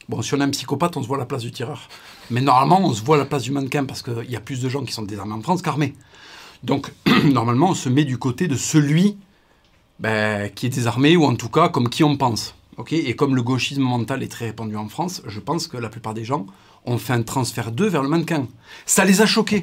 Bon, 0.10 0.22
si 0.22 0.36
on 0.36 0.42
est 0.42 0.44
un 0.44 0.52
psychopathe, 0.52 0.96
on 0.96 1.02
se 1.02 1.08
voit 1.08 1.18
à 1.18 1.22
la 1.22 1.26
place 1.26 1.42
du 1.42 1.52
tireur. 1.52 1.90
Mais 2.30 2.42
normalement, 2.42 2.88
on 2.88 2.94
se 2.94 3.04
voit 3.04 3.16
à 3.16 3.20
la 3.20 3.26
place 3.26 3.42
du 3.42 3.52
mannequin 3.52 3.86
parce 3.86 4.04
qu'il 4.04 4.30
y 4.30 4.36
a 4.36 4.42
plus 4.42 4.62
de 4.62 4.70
gens 4.70 4.86
qui 4.86 4.94
sont 4.94 5.02
désarmés 5.02 5.34
en 5.34 5.42
France 5.42 5.64
qu'armés. 5.64 5.96
Donc, 6.62 6.94
normalement, 7.24 7.72
on 7.72 7.74
se 7.74 7.90
met 7.90 8.06
du 8.06 8.20
côté 8.20 8.48
de 8.48 8.56
celui 8.56 9.18
ben, 10.02 10.50
qui 10.50 10.66
est 10.66 10.70
désarmé, 10.70 11.16
ou 11.16 11.24
en 11.24 11.36
tout 11.36 11.50
cas, 11.50 11.70
comme 11.70 11.88
qui 11.88 12.04
on 12.04 12.18
pense. 12.18 12.56
Et 12.90 13.16
comme 13.16 13.36
le 13.36 13.44
gauchisme 13.44 13.84
mental 13.84 14.24
est 14.24 14.28
très 14.28 14.46
répandu 14.46 14.76
en 14.76 14.90
France, 14.90 15.22
je 15.28 15.40
pense 15.40 15.68
que 15.68 15.78
la 15.78 15.90
plupart 15.90 16.14
des 16.14 16.26
gens 16.26 16.48
ont 16.86 16.98
fait 16.98 17.14
un 17.14 17.22
transfert 17.22 17.72
d'eux 17.72 17.88
vers 17.88 18.02
le 18.02 18.10
mannequin. 18.10 18.48
Ça 18.86 19.06
les 19.06 19.22
a 19.22 19.28
choqués. 19.28 19.62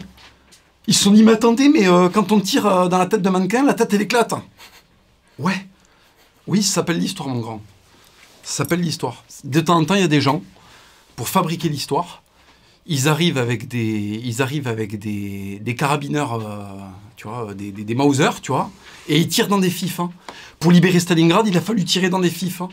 Ils 0.86 0.94
se 0.94 1.04
sont 1.04 1.10
dit, 1.10 1.24
mais 1.24 1.38
mais 1.72 1.88
euh, 1.88 2.08
quand 2.08 2.32
on 2.32 2.40
tire 2.40 2.66
euh, 2.66 2.88
dans 2.88 2.98
la 2.98 3.06
tête 3.06 3.20
d'un 3.20 3.32
mannequin, 3.32 3.64
la 3.64 3.74
tête, 3.74 3.92
elle 3.92 4.02
éclate. 4.02 4.34
Ouais. 5.38 5.66
Oui, 6.46 6.62
ça 6.62 6.74
s'appelle 6.74 6.98
l'histoire, 6.98 7.28
mon 7.28 7.40
grand. 7.40 7.60
Ça 8.42 8.58
s'appelle 8.58 8.80
l'histoire. 8.80 9.24
De 9.44 9.60
temps 9.60 9.76
en 9.76 9.84
temps, 9.84 9.94
il 9.94 10.00
y 10.00 10.04
a 10.04 10.08
des 10.08 10.20
gens, 10.20 10.42
pour 11.16 11.28
fabriquer 11.28 11.68
l'histoire, 11.68 12.22
ils 12.86 13.08
arrivent 13.08 13.36
avec 13.36 13.68
des, 13.68 14.20
ils 14.24 14.40
arrivent 14.40 14.68
avec 14.68 14.98
des, 14.98 15.58
des 15.58 15.74
carabineurs, 15.74 16.34
euh, 16.34 16.64
tu 17.18 17.26
vois, 17.26 17.52
des, 17.52 17.72
des, 17.72 17.94
Mauser, 17.96 18.30
tu 18.40 18.52
vois, 18.52 18.70
et 19.08 19.18
ils 19.18 19.26
tirent 19.26 19.48
dans 19.48 19.58
des 19.58 19.70
fifs. 19.70 19.98
Hein. 19.98 20.10
Pour 20.60 20.70
libérer 20.70 21.00
Stalingrad, 21.00 21.48
il 21.48 21.56
a 21.56 21.60
fallu 21.60 21.84
tirer 21.84 22.08
dans 22.10 22.20
des 22.20 22.30
fifs. 22.30 22.60
Hein. 22.60 22.68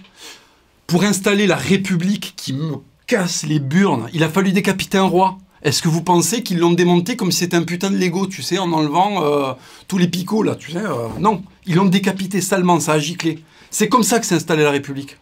Pour 0.86 1.04
installer 1.04 1.48
la 1.48 1.56
République 1.56 2.34
qui 2.38 2.54
me 2.54 2.75
casse 3.08 3.44
les 3.44 3.60
burnes, 3.60 4.08
il 4.14 4.24
a 4.24 4.30
fallu 4.30 4.52
décapiter 4.52 5.00
un 5.00 5.04
roi. 5.04 5.40
Est-ce 5.64 5.82
que 5.82 5.88
vous 5.88 6.04
pensez 6.04 6.44
qu'ils 6.44 6.60
l'ont 6.60 6.74
démonté 6.74 7.16
comme 7.16 7.32
si 7.32 7.40
c'était 7.40 7.58
un 7.58 7.64
putain 7.64 7.90
de 7.90 7.98
Lego, 7.98 8.28
tu 8.28 8.44
sais, 8.44 8.60
en 8.60 8.72
enlevant 8.72 9.24
euh, 9.24 9.54
tous 9.88 9.98
les 9.98 10.08
picots, 10.08 10.44
là, 10.44 10.56
tu 10.56 10.72
sais 10.72 10.78
euh, 10.78 11.08
Non, 11.20 11.44
ils 11.66 11.74
l'ont 11.74 11.86
décapité 11.86 12.40
salement, 12.40 12.80
ça 12.80 12.94
a 12.94 13.00
giclé. 13.00 13.40
C'est 13.72 13.90
comme 13.90 14.04
ça 14.04 14.20
que 14.20 14.28
s'est 14.28 14.36
installée 14.36 14.64
la 14.64 14.72
République 14.72 15.18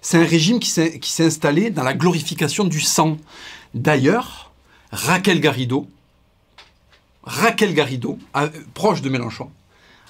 c'est 0.00 0.18
un 0.18 0.24
régime 0.24 0.60
qui 0.60 0.70
s'est 0.70 1.24
installé 1.24 1.70
dans 1.70 1.82
la 1.82 1.94
glorification 1.94 2.64
du 2.64 2.80
sang. 2.80 3.16
D'ailleurs, 3.74 4.52
Raquel 4.92 5.40
Garrido, 5.40 5.88
Raquel 7.28 7.74
Garrido, 7.74 8.18
proche 8.72 9.02
de 9.02 9.10
Mélenchon, 9.10 9.50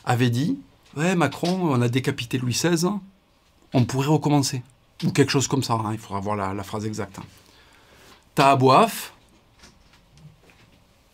avait 0.04 0.30
dit 0.30 0.56
Ouais, 0.96 1.16
Macron, 1.16 1.50
on 1.62 1.82
a 1.82 1.88
décapité 1.88 2.38
Louis 2.38 2.52
XVI, 2.52 2.88
on 3.74 3.84
pourrait 3.84 4.06
recommencer. 4.06 4.62
Ou 5.04 5.10
quelque 5.10 5.30
chose 5.30 5.48
comme 5.48 5.64
ça, 5.64 5.74
hein, 5.74 5.90
il 5.92 5.98
faudra 5.98 6.20
voir 6.20 6.36
la, 6.36 6.62
phrase 6.62 6.86
exacte. 6.86 7.18
Tahabouaf 8.36 9.12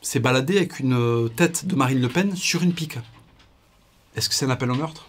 s'est 0.02 0.20
baladé 0.20 0.58
avec 0.58 0.78
une 0.78 1.30
tête 1.34 1.66
de 1.66 1.74
Marine 1.74 2.00
Le 2.00 2.08
Pen 2.10 2.36
sur 2.36 2.62
une 2.62 2.74
pique. 2.74 2.98
Est-ce 4.14 4.28
que 4.28 4.34
c'est 4.34 4.44
un 4.44 4.50
appel 4.50 4.70
au 4.70 4.74
meurtre? 4.74 5.08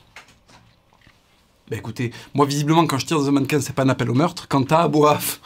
Ben 1.70 1.78
écoutez, 1.78 2.14
moi 2.34 2.46
visiblement 2.46 2.88
quand 2.88 3.00
je 3.00 3.06
tire 3.06 3.20
dans 3.20 3.28
un 3.28 3.32
mannequin, 3.32 3.60
c'est 3.60 3.74
pas 3.74 3.84
un 3.84 3.90
appel 3.90 4.10
au 4.10 4.14
meurtre. 4.14 4.48
Quand 4.48 4.64
Tahabouaf 4.64 5.42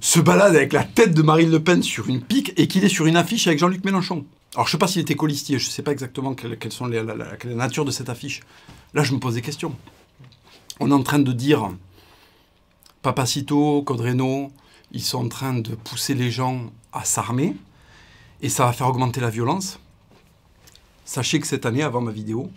se 0.00 0.20
balade 0.20 0.54
avec 0.54 0.72
la 0.72 0.84
tête 0.84 1.14
de 1.14 1.22
Marine 1.22 1.50
Le 1.50 1.62
Pen 1.62 1.82
sur 1.82 2.08
une 2.08 2.20
pique 2.20 2.52
et 2.56 2.68
qu'il 2.68 2.84
est 2.84 2.88
sur 2.88 3.06
une 3.06 3.16
affiche 3.16 3.46
avec 3.46 3.58
Jean-Luc 3.58 3.84
Mélenchon. 3.84 4.24
Alors 4.54 4.66
je 4.66 4.72
sais 4.72 4.78
pas 4.78 4.86
s'il 4.86 5.02
était 5.02 5.14
colistier, 5.14 5.58
je 5.58 5.68
sais 5.68 5.82
pas 5.82 5.92
exactement 5.92 6.34
quelle, 6.34 6.72
sont 6.72 6.86
la, 6.86 7.02
nature 7.44 7.84
de 7.84 7.90
cette 7.90 8.08
affiche. 8.08 8.40
Là 8.94 9.02
je 9.02 9.12
me 9.12 9.18
pose 9.18 9.34
des 9.34 9.42
questions. 9.42 9.74
On 10.80 10.90
est 10.90 10.94
en 10.94 11.02
train 11.02 11.18
de 11.18 11.32
dire, 11.32 11.70
Papacito, 13.02 13.82
Codreno, 13.82 14.52
ils 14.92 15.02
sont 15.02 15.24
en 15.24 15.28
train 15.28 15.54
de 15.54 15.74
pousser 15.74 16.14
les 16.14 16.30
gens 16.30 16.72
à 16.92 17.04
s'armer 17.04 17.56
et 18.40 18.48
ça 18.48 18.64
va 18.64 18.72
faire 18.72 18.88
augmenter 18.88 19.20
la 19.20 19.30
violence. 19.30 19.80
Sachez 21.04 21.40
que 21.40 21.46
cette 21.46 21.66
année, 21.66 21.82
avant 21.82 22.00
ma 22.00 22.12
vidéo, 22.12 22.50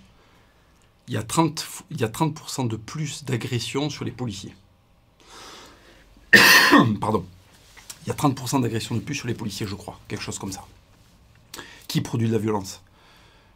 il 1.08 1.16
y 1.16 1.18
a 1.18 1.24
30%, 1.24 1.84
il 1.90 2.00
y 2.00 2.04
a 2.04 2.10
30 2.10 2.68
de 2.70 2.76
plus 2.76 3.26
d'agressions 3.26 3.90
sur 3.90 4.06
les 4.06 4.12
policiers. 4.12 4.54
Pardon. 7.00 7.26
Il 8.06 8.10
y 8.10 8.12
a 8.12 8.16
30% 8.16 8.62
d'agressions 8.62 8.96
de 8.96 9.00
plus 9.00 9.16
sur 9.16 9.28
les 9.28 9.34
policiers, 9.34 9.68
je 9.68 9.76
crois. 9.76 10.00
Quelque 10.08 10.24
chose 10.24 10.40
comme 10.40 10.52
ça. 10.52 10.66
Qui 11.88 12.02
produit 12.02 12.28
de 12.28 12.34
la 12.34 12.40
violence? 12.40 12.82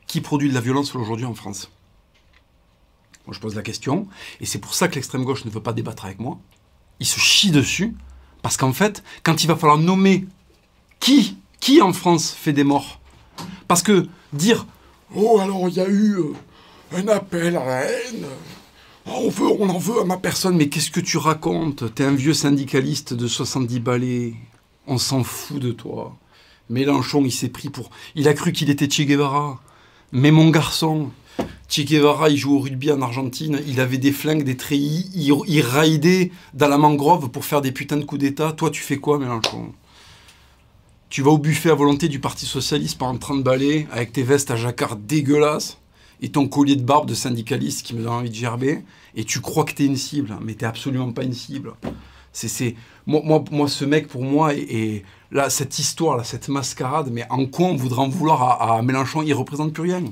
Qui 0.07 0.21
produit 0.21 0.49
de 0.49 0.53
la 0.53 0.61
violence 0.61 0.93
aujourd'hui 0.95 1.25
en 1.25 1.33
France? 1.33 1.71
Moi, 3.25 3.33
je 3.33 3.39
pose 3.39 3.55
la 3.55 3.63
question. 3.63 4.07
Et 4.39 4.45
c'est 4.45 4.59
pour 4.59 4.75
ça 4.75 4.87
que 4.87 4.95
l'extrême 4.95 5.23
gauche 5.23 5.45
ne 5.45 5.49
veut 5.49 5.63
pas 5.63 5.73
débattre 5.73 6.05
avec 6.05 6.19
moi. 6.19 6.37
Il 6.99 7.07
se 7.07 7.19
chie 7.19 7.51
dessus. 7.51 7.95
Parce 8.43 8.57
qu'en 8.57 8.73
fait, 8.73 9.03
quand 9.23 9.43
il 9.43 9.47
va 9.47 9.55
falloir 9.55 9.79
nommer 9.79 10.27
qui, 10.99 11.37
qui 11.59 11.81
en 11.81 11.93
France 11.93 12.31
fait 12.31 12.53
des 12.53 12.63
morts 12.63 12.99
Parce 13.67 13.81
que 13.81 14.07
dire 14.33 14.67
Oh, 15.15 15.39
alors 15.39 15.67
il 15.69 15.75
y 15.75 15.79
a 15.79 15.87
eu 15.87 16.17
euh, 16.17 16.33
un 16.95 17.07
appel 17.07 17.57
à 17.57 17.65
la 17.65 17.81
haine 17.85 18.25
on, 19.05 19.29
veut, 19.29 19.47
on 19.59 19.69
en 19.69 19.77
veut 19.77 20.01
à 20.01 20.03
ma 20.03 20.17
personne, 20.17 20.57
mais 20.57 20.69
qu'est-ce 20.69 20.91
que 20.91 20.99
tu 20.99 21.17
racontes? 21.17 21.93
T'es 21.93 22.03
un 22.03 22.15
vieux 22.15 22.33
syndicaliste 22.33 23.13
de 23.13 23.27
70 23.27 23.79
balais. 23.79 24.33
On 24.87 24.97
s'en 24.97 25.23
fout 25.23 25.59
de 25.59 25.71
toi. 25.71 26.15
Mélenchon, 26.69 27.23
il 27.23 27.31
s'est 27.31 27.49
pris 27.49 27.69
pour. 27.69 27.89
Il 28.15 28.27
a 28.27 28.33
cru 28.33 28.51
qu'il 28.51 28.69
était 28.69 28.89
Che 28.89 29.01
Guevara. 29.01 29.59
Mais 30.11 30.31
mon 30.31 30.49
garçon, 30.49 31.11
Che 31.67 31.83
Guevara, 31.83 32.29
il 32.29 32.37
joue 32.37 32.55
au 32.55 32.59
rugby 32.59 32.91
en 32.91 33.01
Argentine. 33.01 33.61
Il 33.67 33.79
avait 33.79 33.97
des 33.97 34.11
flingues, 34.11 34.43
des 34.43 34.57
treillis. 34.57 35.09
Il, 35.13 35.61
raidait 35.61 36.31
dans 36.53 36.67
la 36.67 36.77
mangrove 36.77 37.29
pour 37.29 37.45
faire 37.45 37.61
des 37.61 37.71
putains 37.71 37.97
de 37.97 38.05
coups 38.05 38.21
d'État. 38.21 38.51
Toi, 38.51 38.71
tu 38.71 38.81
fais 38.81 38.97
quoi, 38.97 39.19
Mélenchon? 39.19 39.73
Tu 41.09 41.21
vas 41.21 41.31
au 41.31 41.37
buffet 41.37 41.69
à 41.69 41.75
volonté 41.75 42.07
du 42.07 42.19
Parti 42.19 42.45
Socialiste 42.45 42.97
par 42.97 43.17
train 43.19 43.37
de 43.37 43.43
balais 43.43 43.87
avec 43.91 44.11
tes 44.11 44.23
vestes 44.23 44.51
à 44.51 44.55
jacquard 44.55 44.95
dégueulasses? 44.95 45.77
Et 46.21 46.29
ton 46.29 46.47
collier 46.47 46.75
de 46.75 46.83
barbe 46.83 47.07
de 47.07 47.13
syndicaliste 47.13 47.85
qui 47.85 47.95
me 47.95 48.03
donne 48.03 48.13
envie 48.13 48.29
de 48.29 48.35
gerber, 48.35 48.83
et 49.15 49.23
tu 49.23 49.41
crois 49.41 49.65
que 49.65 49.73
tu 49.73 49.83
es 49.83 49.85
une 49.85 49.97
cible, 49.97 50.37
mais 50.41 50.55
tu 50.55 50.65
absolument 50.65 51.11
pas 51.11 51.23
une 51.23 51.33
cible. 51.33 51.73
C'est, 52.31 52.75
moi, 53.05 53.21
moi, 53.23 53.43
moi, 53.51 53.67
ce 53.69 53.85
mec, 53.85 54.07
pour 54.07 54.23
moi, 54.23 54.53
et, 54.53 55.03
là, 55.31 55.49
cette 55.49 55.79
histoire, 55.79 56.17
là, 56.17 56.23
cette 56.23 56.49
mascarade, 56.49 57.09
mais 57.11 57.25
en 57.29 57.45
quoi 57.45 57.67
on 57.67 57.75
voudrait 57.75 58.01
en 58.01 58.09
vouloir 58.09 58.61
à, 58.61 58.81
Mélenchon? 58.81 59.21
Il 59.21 59.33
représente 59.33 59.73
plus 59.73 59.83
rien. 59.83 60.03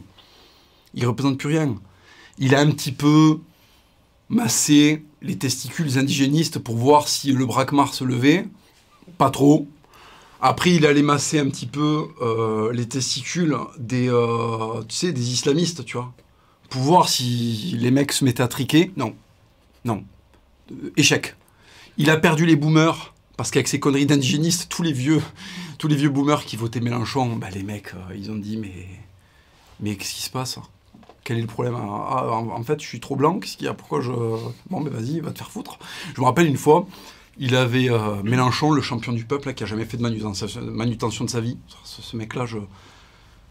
Il 0.93 1.05
représente 1.05 1.37
plus 1.37 1.49
rien. 1.49 1.75
Il 2.37 2.55
a 2.55 2.59
un 2.59 2.71
petit 2.71 2.93
peu 2.93 3.39
massé 4.29 5.03
les 5.21 5.37
testicules 5.37 5.97
indigénistes 5.97 6.59
pour 6.59 6.77
voir 6.77 7.07
si 7.09 7.31
le 7.33 7.45
braquemar 7.45 7.93
se 7.93 8.05
levait. 8.05 8.47
Pas 9.17 9.29
trop. 9.29 9.67
Après, 10.45 10.71
il 10.71 10.85
allait 10.85 11.03
masser 11.03 11.39
un 11.39 11.47
petit 11.47 11.65
peu 11.65 12.09
euh, 12.21 12.73
les 12.73 12.85
testicules 12.85 13.55
des, 13.77 14.09
euh, 14.09 14.83
tu 14.89 14.93
sais, 14.93 15.13
des 15.13 15.31
islamistes, 15.31 15.85
tu 15.85 15.95
vois. 15.95 16.11
Pour 16.69 16.81
voir 16.81 17.07
si 17.07 17.77
les 17.79 17.91
mecs 17.91 18.11
se 18.11 18.25
mettaient 18.25 18.43
à 18.43 18.49
triquer. 18.49 18.91
Non. 18.97 19.15
Non. 19.85 20.03
Euh, 20.69 20.91
échec. 20.97 21.37
Il 21.95 22.09
a 22.09 22.17
perdu 22.17 22.45
les 22.45 22.57
boomers, 22.57 23.13
parce 23.37 23.51
qu'avec 23.51 23.69
ses 23.69 23.79
conneries 23.79 24.05
d'indigénistes, 24.05 24.67
tous 24.67 24.83
les 24.83 24.91
vieux, 24.91 25.21
tous 25.77 25.87
les 25.87 25.95
vieux 25.95 26.09
boomers 26.09 26.43
qui 26.43 26.57
votaient 26.57 26.81
Mélenchon, 26.81 27.37
bah, 27.37 27.49
les 27.49 27.63
mecs, 27.63 27.93
ils 28.13 28.29
ont 28.29 28.35
dit, 28.35 28.57
mais, 28.57 28.85
mais 29.79 29.95
qu'est-ce 29.95 30.13
qui 30.13 30.23
se 30.23 30.29
passe? 30.29 30.59
Quel 31.23 31.37
est 31.37 31.41
le 31.41 31.47
problème? 31.47 31.75
Ah, 31.75 32.27
en, 32.33 32.63
fait, 32.63 32.81
je 32.81 32.85
suis 32.85 32.99
trop 32.99 33.15
blanc. 33.15 33.39
Qu'est-ce 33.39 33.55
qu'il 33.55 33.65
y 33.65 33.69
a? 33.69 33.73
Pourquoi 33.73 34.01
je. 34.01 34.11
Bon, 34.69 34.81
ben 34.81 34.91
vas-y, 34.91 35.21
va 35.21 35.31
te 35.31 35.37
faire 35.37 35.49
foutre. 35.49 35.79
Je 36.13 36.19
me 36.19 36.25
rappelle 36.25 36.47
une 36.47 36.57
fois, 36.57 36.85
il 37.37 37.55
avait 37.55 37.89
euh, 37.89 38.21
Mélenchon, 38.23 38.71
le 38.71 38.81
champion 38.81 39.11
du 39.11 39.25
peuple, 39.25 39.53
qui 39.53 39.63
a 39.63 39.65
jamais 39.65 39.85
fait 39.85 39.97
de 39.97 40.01
manutention, 40.01 41.25
de 41.25 41.29
sa 41.29 41.41
vie. 41.41 41.57
Ce, 41.83 42.15
mec-là, 42.15 42.45
je... 42.45 42.59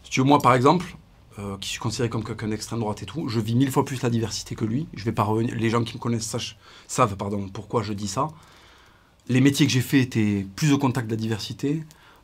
si 0.03 0.11
tu 0.11 0.21
veux, 0.21 0.25
moi 0.25 0.39
par 0.39 0.53
exemple, 0.53 0.95
euh, 1.39 1.57
qui 1.57 1.69
suis 1.69 1.79
considéré 1.79 2.09
comme 2.09 2.23
quelqu'un 2.23 2.47
d'extrême 2.47 2.79
droite 2.79 3.03
et 3.03 3.05
tout, 3.05 3.27
je 3.27 3.39
vis 3.39 3.55
mille 3.55 3.71
fois 3.71 3.83
plus 3.83 4.01
la 4.01 4.09
diversité 4.09 4.55
que 4.55 4.65
lui. 4.65 4.87
Je 4.93 5.03
vais 5.03 5.11
pas 5.11 5.23
revenir. 5.23 5.55
Les 5.55 5.69
gens 5.69 5.83
qui 5.83 5.95
me 5.95 5.99
connaissent 5.99 6.35
savent 6.87 7.17
pardon, 7.17 7.49
pourquoi 7.49 7.83
je 7.83 7.93
dis 7.93 8.07
ça. 8.07 8.29
Les 9.27 9.41
métiers 9.41 9.65
que 9.65 9.71
j'ai 9.71 9.81
faits 9.81 10.01
étaient 10.01 10.45
plus 10.55 10.71
au 10.73 10.77
contact 10.77 11.07
de 11.07 11.13
la 11.13 11.17
diversité. 11.17 11.83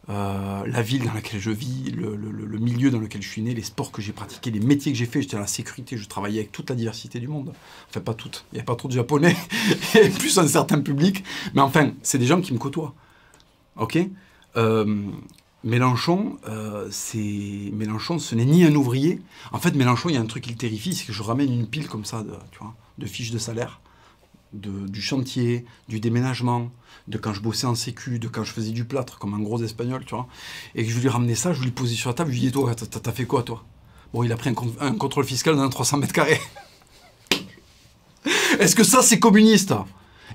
Euh, 0.10 0.64
la 0.66 0.82
ville 0.82 1.06
dans 1.06 1.14
laquelle 1.14 1.40
je 1.40 1.52
vis, 1.52 1.92
le, 1.92 2.58
milieu 2.58 2.90
dans 2.90 3.00
lequel 3.00 3.22
je 3.22 3.30
suis 3.30 3.44
né, 3.44 3.54
les 3.54 3.62
sports 3.62 3.92
que 3.92 4.02
j'ai 4.02 4.12
pratiqués, 4.12 4.50
les 4.50 4.60
métiers 4.60 4.92
que 4.92 4.98
j'ai 4.98 5.06
faits. 5.06 5.22
J'étais 5.22 5.38
à 5.38 5.40
la 5.40 5.48
sécurité, 5.48 5.98
je 5.98 6.08
travaillais 6.08 6.40
avec 6.40 6.52
toute 6.52 6.70
la 6.70 6.76
diversité 6.76 7.20
du 7.20 7.28
monde. 7.28 7.54
Enfin, 7.90 8.02
pas 8.02 8.16
toute. 8.16 8.46
Il 8.52 8.56
n'y 8.56 8.62
a 8.62 8.64
pas 8.64 8.76
trop 8.76 8.88
de 8.88 8.94
japonais, 8.94 9.36
et 9.96 10.10
plus 10.10 10.38
un 10.40 10.48
certain 10.48 10.82
public. 10.82 11.24
Mais 11.54 11.62
enfin, 11.62 11.92
c'est 12.02 12.18
des 12.18 12.26
gens 12.26 12.42
qui 12.42 12.54
me 12.54 12.58
côtoient. 12.58 12.96
OK? 13.76 14.00
Euh, 14.58 15.06
Mélenchon, 15.64 16.38
euh, 16.48 16.88
c'est 16.90 17.72
Mélenchon, 17.74 18.18
ce 18.18 18.34
n'est 18.34 18.46
ni 18.46 18.64
un 18.64 18.74
ouvrier. 18.74 19.22
En 19.52 19.60
fait, 19.60 19.76
Mélenchon, 19.76 20.10
il 20.10 20.16
y 20.16 20.18
a 20.18 20.22
un 20.22 20.26
truc 20.26 20.46
qui 20.46 20.50
le 20.50 20.58
terrifie, 20.58 20.96
c'est 20.96 21.06
que 21.06 21.14
je 21.14 21.22
ramène 21.22 21.54
une 21.54 21.68
pile 21.68 21.88
comme 21.88 22.06
ça 22.06 22.26
tu 22.52 22.60
vois, 22.60 22.74
de 22.98 23.06
fiches 23.06 23.32
de 23.32 23.38
salaire 23.38 23.80
du 24.54 25.02
chantier, 25.02 25.66
du 25.88 26.00
déménagement, 26.00 26.72
de 27.08 27.18
quand 27.18 27.34
je 27.34 27.42
bossais 27.42 27.68
en 27.68 27.76
sécu, 27.76 28.20
de 28.20 28.28
quand 28.28 28.44
je 28.44 28.52
faisais 28.52 28.72
du 28.72 28.86
plâtre 28.86 29.20
comme 29.20 29.34
un 29.34 29.40
gros 29.40 29.62
espagnol, 29.62 30.04
tu 30.06 30.16
vois. 30.16 30.28
Et 30.76 30.86
je 30.86 31.00
lui 31.00 31.10
ramenais 31.10 31.36
ça, 31.36 31.54
je 31.54 31.62
lui 31.62 31.72
posais 31.72 31.96
sur 31.96 32.10
la 32.10 32.14
table, 32.14 32.30
je 32.30 32.36
lui 32.36 32.42
disais, 32.42 32.54
toi, 32.54 32.74
t'as 32.76 33.12
fait 33.12 33.26
quoi, 33.26 33.44
toi? 33.44 33.64
Bon, 34.14 34.24
il 34.24 34.32
a 34.32 34.38
pris 34.38 34.50
un, 34.80 34.94
contrôle 34.94 35.26
fiscal 35.26 35.56
dans 35.56 35.70
300 35.70 35.98
mètres 35.98 36.14
carrés. 36.14 36.40
Est-ce 38.60 38.76
que 38.76 38.84
ça, 38.84 39.02
c'est 39.02 39.20
communiste? 39.20 39.74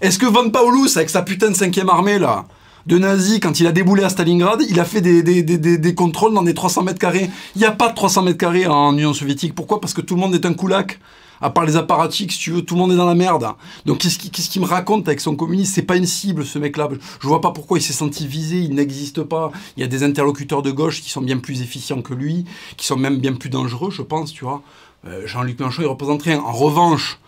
Est-ce 0.01 0.19
que 0.19 0.27
Van 0.27 0.49
Paulus, 0.51 0.97
avec 0.97 1.11
sa 1.11 1.23
putain 1.23 1.51
de 1.51 1.57
cinquième 1.57 1.89
armée, 1.89 2.19
là, 2.19 2.47
de 2.87 2.99
nazi, 2.99 3.41
quand 3.41 3.59
il 3.59 3.67
a 3.67 3.73
déboulé 3.73 4.05
à 4.05 4.09
Stalingrad, 4.09 4.63
il 4.69 4.79
a 4.79 4.85
fait 4.85 5.01
des, 5.01 5.23
des, 5.23 5.43
des 5.43 5.95
contrôles 5.95 6.35
dans 6.35 6.43
des 6.43 6.55
300 6.55 6.83
mètres 6.83 6.99
carrés? 6.99 7.31
Il 7.57 7.61
n'y 7.61 7.65
a 7.65 7.73
pas 7.73 7.89
de 7.89 7.95
300 7.95 8.23
mètres 8.23 8.39
carrés 8.39 8.67
en 8.67 8.93
Union 8.93 9.13
soviétique. 9.13 9.55
Pourquoi? 9.55 9.81
Parce 9.81 9.95
que 9.95 10.01
tout 10.01 10.15
le 10.15 10.21
monde 10.21 10.35
est 10.35 10.47
un 10.47 10.55
coulac 10.55 11.01
à 11.41 11.51
part 11.51 11.65
les 11.65 11.77
apparatchiks, 11.77 12.33
si 12.33 12.39
tu 12.39 12.51
veux, 12.53 12.63
tout 12.63 12.75
le 12.75 12.81
monde 12.81 12.93
est 12.93 12.97
dans 12.97 13.07
la 13.07 13.15
merde. 13.15 13.47
Donc 13.87 13.99
qu'est-ce 13.99 14.49
qu'il 14.49 14.63
me 14.63 14.67
raconte 14.67 15.07
avec 15.09 15.21
son 15.21 15.37
communisme 15.37 15.73
C'est 15.75 15.83
pas 15.83 15.97
une 15.97 16.07
cible, 16.07 16.45
ce 16.45 16.59
mec-là. 16.59 16.89
Je 17.21 17.27
vois 17.27 17.41
pas 17.41 17.51
pourquoi 17.51 17.79
il 17.79 17.83
s'est 17.83 17.93
senti 17.93 18.27
visé, 18.27 18.59
il 18.59 18.75
n'existe 18.75 19.23
pas. 19.23 19.53
Il 19.77 19.81
y 19.81 19.85
a 19.85 19.89
des 19.89 20.03
interlocuteurs 20.03 20.63
de 20.63 20.71
gauche 20.71 21.03
qui 21.03 21.11
sont 21.11 21.23
bien 21.23 21.39
plus 21.39 21.63
efficients 21.63 22.03
que 22.03 22.15
lui, 22.15 22.45
qui 22.77 22.87
sont 22.87 22.97
même 22.97 23.19
bien 23.19 23.35
plus 23.35 23.51
dangereux, 23.51 23.91
je 23.91 24.03
pense, 24.03 24.33
tu 24.33 24.45
vois. 24.45 24.63
Euh, 25.07 25.27
Jean-Luc 25.27 25.59
Mélenchon, 25.59 25.83
il 25.83 25.89
représente 25.89 26.23
rien. 26.23 26.41
En 26.41 26.53
revanche, 26.53 27.19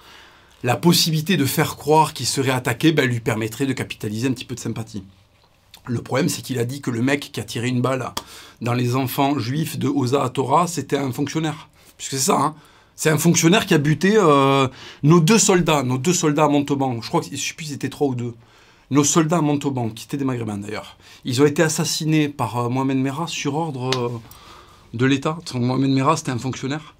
la 0.62 0.76
possibilité 0.76 1.36
de 1.36 1.44
faire 1.44 1.76
croire 1.76 2.12
qu'il 2.12 2.26
serait 2.26 2.50
attaqué 2.50 2.92
ben, 2.92 3.08
lui 3.08 3.20
permettrait 3.20 3.66
de 3.66 3.72
capitaliser 3.72 4.28
un 4.28 4.32
petit 4.32 4.44
peu 4.44 4.54
de 4.54 4.60
sympathie. 4.60 5.02
Le 5.86 6.02
problème, 6.02 6.28
c'est 6.28 6.42
qu'il 6.42 6.58
a 6.58 6.64
dit 6.64 6.80
que 6.80 6.90
le 6.90 7.02
mec 7.02 7.30
qui 7.32 7.38
a 7.38 7.44
tiré 7.44 7.68
une 7.68 7.80
balle 7.80 8.12
dans 8.60 8.72
les 8.72 8.96
enfants 8.96 9.38
juifs 9.38 9.78
de 9.78 9.88
Oza 9.88 10.24
à 10.24 10.30
Torah, 10.30 10.66
c'était 10.66 10.96
un 10.96 11.12
fonctionnaire. 11.12 11.68
Puisque 11.96 12.12
c'est 12.12 12.18
ça, 12.18 12.38
hein. 12.38 12.54
C'est 12.96 13.10
un 13.10 13.18
fonctionnaire 13.18 13.66
qui 13.66 13.74
a 13.74 13.78
buté 13.78 14.14
euh, 14.16 14.68
nos 15.02 15.20
deux 15.20 15.38
soldats, 15.38 15.82
nos 15.82 15.98
deux 15.98 16.14
soldats 16.14 16.44
à 16.44 16.48
Montauban. 16.48 17.02
Je 17.02 17.08
crois 17.08 17.20
que 17.20 17.26
je 17.30 17.36
sais 17.36 17.52
plus, 17.52 17.66
c'était 17.66 17.90
trois 17.90 18.08
ou 18.08 18.14
deux. 18.14 18.34
Nos 18.90 19.04
soldats 19.04 19.38
à 19.38 19.40
Montauban, 19.42 19.90
qui 19.90 20.06
étaient 20.06 20.16
des 20.16 20.24
Maghrébins 20.24 20.56
d'ailleurs. 20.56 20.96
Ils 21.26 21.42
ont 21.42 21.46
été 21.46 21.62
assassinés 21.62 22.30
par 22.30 22.56
euh, 22.56 22.68
Mohamed 22.70 22.96
Merah 22.96 23.26
sur 23.26 23.54
ordre 23.54 23.90
euh, 23.96 24.08
de 24.94 25.04
l'État. 25.04 25.36
Mohamed 25.54 25.90
Merah, 25.90 26.16
c'était 26.16 26.30
un 26.30 26.38
fonctionnaire. 26.38 26.94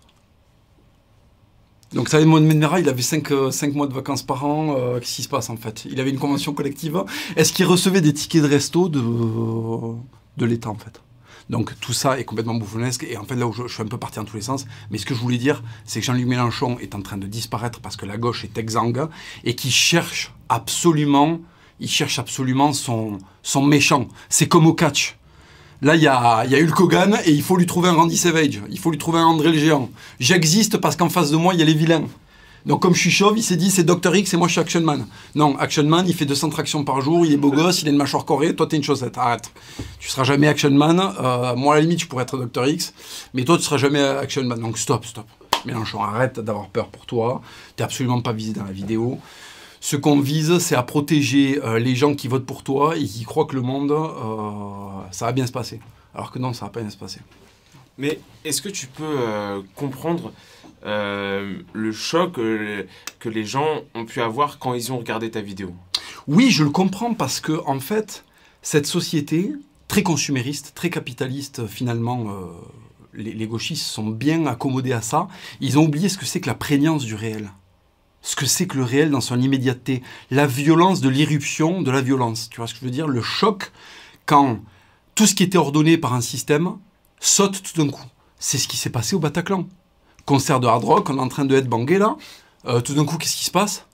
Donc, 1.95 2.11
ça, 2.11 2.23
Mohamed 2.23 2.59
Merah, 2.59 2.81
il 2.81 2.91
avait 2.91 3.01
5 3.01 3.31
mois 3.73 3.87
de 3.87 3.95
vacances 3.95 4.23
par 4.23 4.45
an. 4.45 4.77
Qu'est-ce 5.01 5.17
qui 5.17 5.23
se 5.23 5.29
passe 5.29 5.49
en 5.49 5.57
fait? 5.57 5.87
Il 5.89 5.99
avait 5.99 6.11
une 6.11 6.19
convention 6.19 6.53
collective. 6.53 7.05
Est-ce 7.37 7.53
qu'il 7.55 7.65
recevait 7.65 8.03
des 8.03 8.13
tickets 8.13 8.43
de 8.43 8.49
resto 8.49 8.89
de, 8.89 9.01
de 10.37 10.45
l'État 10.45 10.69
en 10.69 10.75
fait? 10.75 11.01
Donc 11.51 11.79
tout 11.81 11.93
ça 11.93 12.19
est 12.19 12.25
complètement 12.25 12.55
bouffonnesque. 12.55 13.05
Et 13.09 13.17
en 13.17 13.25
fait, 13.25 13.37
là 13.37 13.47
où 13.47 13.53
je, 13.53 13.69
suis 13.69 13.83
un 13.83 13.87
peu 13.87 13.99
parti 13.99 14.19
dans 14.19 14.25
tous 14.25 14.37
les 14.37 14.43
sens, 14.43 14.67
mais 14.91 14.99
ce 14.99 15.07
que 15.07 15.15
je 15.15 15.21
voulais 15.21 15.39
dire, 15.39 15.63
c'est 15.85 16.01
que 16.01 16.07
Jean-Luc 16.07 16.27
Mélenchon 16.27 16.79
est 16.81 16.95
en 16.95 17.03
train 17.03 17.17
de 17.17 17.27
disparaître 17.27 17.81
parce 17.81 17.97
que 17.97 18.07
la 18.07 18.17
gauche 18.17 18.45
est 18.45 18.59
exsangue 18.59 19.09
et 19.45 19.55
qui 19.55 19.71
cherche 19.71 20.33
absolument, 20.49 21.41
il 21.81 21.89
cherche 21.89 22.19
absolument 22.19 22.73
son, 22.73 23.19
son 23.43 23.63
méchant. 23.63 24.09
C'est 24.29 24.49
comme 24.49 24.67
au 24.67 24.75
catch. 24.75 25.17
Là, 25.83 25.95
il 25.95 26.03
y 26.03 26.07
a, 26.07 26.45
y 26.47 26.55
a 26.55 26.59
Hulk 26.59 26.81
Hogan 26.81 27.19
et 27.27 27.33
il 27.33 27.43
faut 27.43 27.57
lui 27.57 27.67
trouver 27.67 27.91
un 27.91 27.93
Randy 27.93 28.17
Savage. 28.17 28.63
Il 28.71 28.79
faut 28.79 28.91
lui 28.91 28.99
trouver 28.99 29.19
un 29.19 29.27
André 29.27 29.53
le 29.53 29.59
Géant. 29.59 29.91
J'existe 30.19 30.79
parce 30.79 30.97
qu'en 30.97 31.11
face 31.11 31.31
de 31.31 31.37
moi, 31.37 31.53
il 31.53 31.61
y 31.61 31.63
a 31.63 31.67
les 31.67 31.75
vilains. 31.75 32.07
Donc 32.67 32.83
comme 32.83 32.95
je 32.97 33.01
suis 33.01 33.13
chauve, 33.13 33.39
il 33.39 33.45
s'est 33.45 33.57
dit 33.57 33.71
c'est 33.71 33.85
Dr 33.85 34.15
X 34.15 34.35
et 34.35 34.37
moi 34.37 34.49
je 34.49 34.53
suis 34.53 34.61
Action 34.61 34.81
Man. 34.81 35.07
Non, 35.37 35.57
Action 35.57 35.85
Man, 35.85 36.05
il 36.09 36.15
fait 36.15 36.27
200 36.27 36.51
tractions 36.51 36.83
par 36.83 37.01
jour, 37.01 37.25
il 37.25 37.33
est 37.33 37.37
beau 37.37 37.53
gosse, 37.53 37.83
il 37.83 37.89
a 37.89 37.93
une 37.93 37.97
mâchoire 37.97 38.25
corée, 38.25 38.57
toi 38.57 38.67
t'es 38.67 38.77
une 38.77 38.83
chaussette, 38.83 39.17
arrête. 39.17 39.53
Tu 40.01 40.09
seras 40.09 40.25
jamais 40.25 40.49
Action 40.49 40.73
Man, 40.73 41.01
euh, 41.01 41.55
moi 41.55 41.75
à 41.75 41.77
la 41.77 41.83
limite 41.83 42.01
je 42.01 42.09
pourrais 42.09 42.25
être 42.25 42.37
Dr 42.37 42.67
X, 42.67 42.93
mais 43.35 43.45
toi 43.45 43.57
tu 43.57 43.63
seras 43.63 43.77
jamais 43.77 44.01
Action 44.01 44.43
Man. 44.43 44.59
Donc 44.59 44.79
stop, 44.79 45.05
stop. 45.05 45.27
Mélenchon, 45.65 46.03
arrête 46.03 46.41
d'avoir 46.41 46.67
peur 46.69 46.89
pour 46.89 47.07
toi, 47.07 47.41
t'es 47.77 47.85
absolument 47.85 48.21
pas 48.21 48.33
visé 48.33 48.53
dans 48.53 48.65
la 48.65 48.73
vidéo. 48.73 49.21
Ce 49.79 49.95
qu'on 49.95 50.19
vise, 50.19 50.59
c'est 50.59 50.75
à 50.75 50.83
protéger 50.83 51.61
euh, 51.63 51.79
les 51.79 51.95
gens 51.95 52.17
qui 52.17 52.27
votent 52.27 52.47
pour 52.47 52.65
toi 52.65 52.97
et 52.97 53.05
qui 53.05 53.23
croient 53.23 53.47
que 53.47 53.55
le 53.55 53.63
monde, 53.63 53.93
euh, 53.93 55.07
ça 55.13 55.27
va 55.27 55.33
bien 55.33 55.47
se 55.47 55.53
passer. 55.53 55.79
Alors 56.17 56.33
que 56.33 56.41
non, 56.41 56.53
ça 56.53 56.65
va 56.65 56.73
pas 56.73 56.81
bien 56.81 56.91
se 56.91 56.97
passer. 56.97 57.21
Mais 57.97 58.19
est-ce 58.45 58.61
que 58.61 58.69
tu 58.69 58.89
peux 58.89 59.63
comprendre 59.77 60.33
le 60.87 61.93
choc 61.93 62.39
euh, 62.39 62.85
que 63.19 63.29
les 63.29 63.45
gens 63.45 63.83
ont 63.95 64.05
pu 64.05 64.21
avoir 64.21 64.59
quand 64.59 64.75
ils 64.75 64.93
ont 64.93 64.99
regardé 64.99 65.31
ta 65.31 65.41
vidéo 65.41 65.75
Oui, 66.27 66.51
je 66.51 66.65
le 66.65 66.71
comprends 66.71 67.15
parce 67.15 67.41
que, 67.41 67.61
en 67.67 67.81
fait, 67.81 68.25
cette 68.63 68.87
société, 68.87 69.53
très 69.89 70.03
consumériste, 70.03 70.73
très 70.75 70.91
capitaliste, 70.91 71.67
finalement, 71.67 72.31
euh, 72.31 72.47
les, 73.15 73.33
les 73.33 73.47
gauchistes 73.47 73.87
sont 73.87 74.07
bien 74.07 74.47
accommodés 74.47 74.93
à 74.93 75.03
ça. 75.03 75.29
Ils 75.61 75.79
ont 75.79 75.85
oublié 75.85 76.09
ce 76.09 76.19
que 76.19 76.27
c'est 76.27 76.41
que 76.41 76.49
la 76.49 76.55
prégnance 76.55 77.05
du 77.05 77.15
réel. 77.15 77.51
Ce 78.23 78.35
que 78.35 78.47
c'est 78.47 78.67
que 78.67 78.77
le 78.77 78.85
réel 78.85 79.11
dans 79.11 79.21
son 79.21 79.41
immédiateté. 79.41 80.03
La 80.31 80.47
violence 80.47 81.01
de 81.01 81.09
l'irruption 81.09 81.83
de 81.83 81.91
la 81.91 82.01
violence. 82.01 82.49
Tu 82.51 82.57
vois 82.57 82.67
ce 82.67 82.75
que 82.75 82.81
je 82.81 82.85
veux 82.85 82.91
dire? 82.91 83.07
Le 83.07 83.23
choc 83.23 83.71
quand 84.27 84.61
tout 85.15 85.27
ce 85.27 85.35
qui 85.35 85.45
était 85.45 85.59
ordonné 85.59 85.97
par 85.97 86.13
un 86.13 86.21
système 86.21 86.77
saute 87.21 87.63
tout 87.63 87.83
d'un 87.83 87.91
coup. 87.91 88.05
C'est 88.39 88.59
ce 88.59 88.69
qui 88.69 88.77
s'est 88.77 88.91
passé 88.91 89.17
au 89.17 89.19
Bataclan. 89.19 89.67
Concert 90.27 90.59
de 90.59 90.67
hard 90.67 90.83
rock, 90.83 91.09
on 91.09 91.19
est 91.19 91.21
en 91.21 91.29
train 91.29 91.45
de 91.45 91.61
bangé 91.61 91.99
là. 91.99 92.17
Euh, 92.67 92.81
tout 92.81 92.95
d'un 92.95 93.05
coup, 93.05 93.17
qu'est-ce 93.17 93.37
qui 93.37 93.45
se 93.45 93.51
passe? 93.53 93.87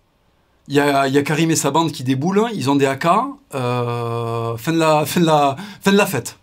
Il 0.68 0.74
y, 0.74 0.80
a, 0.80 1.22
Karim 1.22 1.50
et 1.50 1.56
sa 1.56 1.70
bande 1.70 1.92
qui 1.92 2.04
déboulent, 2.04 2.46
ils 2.54 2.70
ont 2.70 2.76
des 2.76 2.86
AK. 2.86 3.06
euh, 3.54 4.56
fin, 4.56 4.72
de 4.72 4.78
la, 4.78 5.04
fin, 5.04 5.20
de 5.20 5.26
la, 5.26 5.56
fin 5.82 5.92
la 5.92 6.06
fête. 6.06 6.38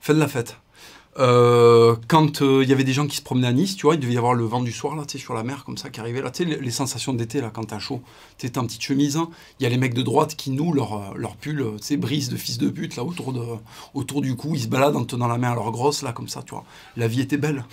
Fin 0.00 0.14
de 0.14 0.20
la 0.20 0.28
fête. 0.28 0.56
Euh, 1.18 1.96
quand 2.06 2.40
il 2.40 2.68
y 2.68 2.72
avait 2.72 2.84
des 2.84 2.92
gens 2.92 3.06
qui 3.08 3.16
se 3.16 3.22
promenaient 3.22 3.48
à 3.48 3.52
Nice, 3.52 3.76
tu 3.76 3.82
vois, 3.82 3.96
il 3.96 4.00
devait 4.00 4.14
y 4.14 4.16
avoir 4.16 4.32
le 4.32 4.44
vent 4.44 4.62
du 4.62 4.70
soir 4.72 4.94
là, 4.94 5.02
sur 5.06 5.34
la 5.34 5.42
mer 5.42 5.64
comme 5.64 5.76
ça 5.76 5.90
qui 5.90 5.98
arrivait 5.98 6.22
là, 6.22 6.30
tu 6.30 6.48
sais, 6.48 6.58
les, 6.58 6.70
sensations 6.70 7.12
d'été 7.12 7.40
là 7.40 7.50
quand 7.52 7.64
t'as 7.64 7.80
chaud. 7.80 8.00
T'es 8.38 8.56
en 8.56 8.64
petite 8.64 8.82
chemise, 8.82 9.16
hein. 9.16 9.28
il 9.58 9.64
y 9.64 9.66
a 9.66 9.68
les 9.68 9.78
mecs 9.78 9.94
de 9.94 10.02
droite 10.02 10.36
qui 10.36 10.52
nouent 10.52 10.72
leur, 10.72 11.14
leur 11.16 11.34
pull, 11.36 11.72
tu 11.78 11.82
sais, 11.82 11.96
brise 11.96 12.28
de 12.30 12.36
fils 12.36 12.56
de 12.56 12.70
pute 12.70 12.94
là 12.94 13.02
autour, 13.02 13.34
autour 13.94 14.22
du 14.22 14.36
cou, 14.36 14.52
ils 14.54 14.62
se 14.62 14.68
baladent 14.68 14.96
en 14.96 15.04
tenant 15.04 15.26
la 15.26 15.38
main 15.38 15.50
à 15.50 15.54
leur 15.56 15.72
grosse 15.72 16.02
là 16.02 16.12
comme 16.12 16.28
ça, 16.28 16.42
tu 16.46 16.52
vois. 16.52 16.64
La 16.96 17.08
vie 17.08 17.20
était 17.20 17.36
belle. 17.36 17.64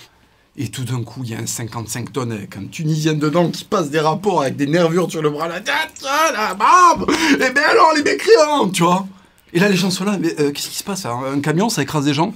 Et 0.57 0.69
tout 0.69 0.85
d'un 0.85 1.03
coup, 1.03 1.21
il 1.23 1.31
y 1.31 1.35
a 1.35 1.39
un 1.39 1.45
55 1.45 2.13
tonnes 2.13 2.31
avec 2.31 2.55
un 2.55 2.65
Tunisien 2.65 3.13
dedans 3.13 3.49
qui 3.49 3.65
passe 3.65 3.89
des 3.89 3.99
rapports 3.99 4.41
avec 4.41 4.55
des 4.55 4.67
nervures 4.67 5.11
sur 5.11 5.21
le 5.21 5.29
bras, 5.29 5.49
la 5.49 5.59
tête, 5.59 6.01
la 6.01 6.53
bam 6.53 7.05
Et 7.33 7.51
ben 7.51 7.63
alors, 7.69 7.91
les 7.93 8.03
mécréants, 8.03 8.69
tu 8.69 8.83
vois 8.83 9.05
Et 9.51 9.59
là, 9.59 9.67
les 9.67 9.75
gens 9.75 9.91
sont 9.91 10.05
là, 10.05 10.17
mais 10.17 10.33
euh, 10.39 10.51
qu'est-ce 10.51 10.69
qui 10.69 10.77
se 10.77 10.83
passe 10.83 11.05
Un 11.05 11.19
un 11.33 11.41
camion, 11.41 11.67
ça 11.67 11.81
écrase 11.81 12.05
des 12.05 12.13
gens? 12.13 12.33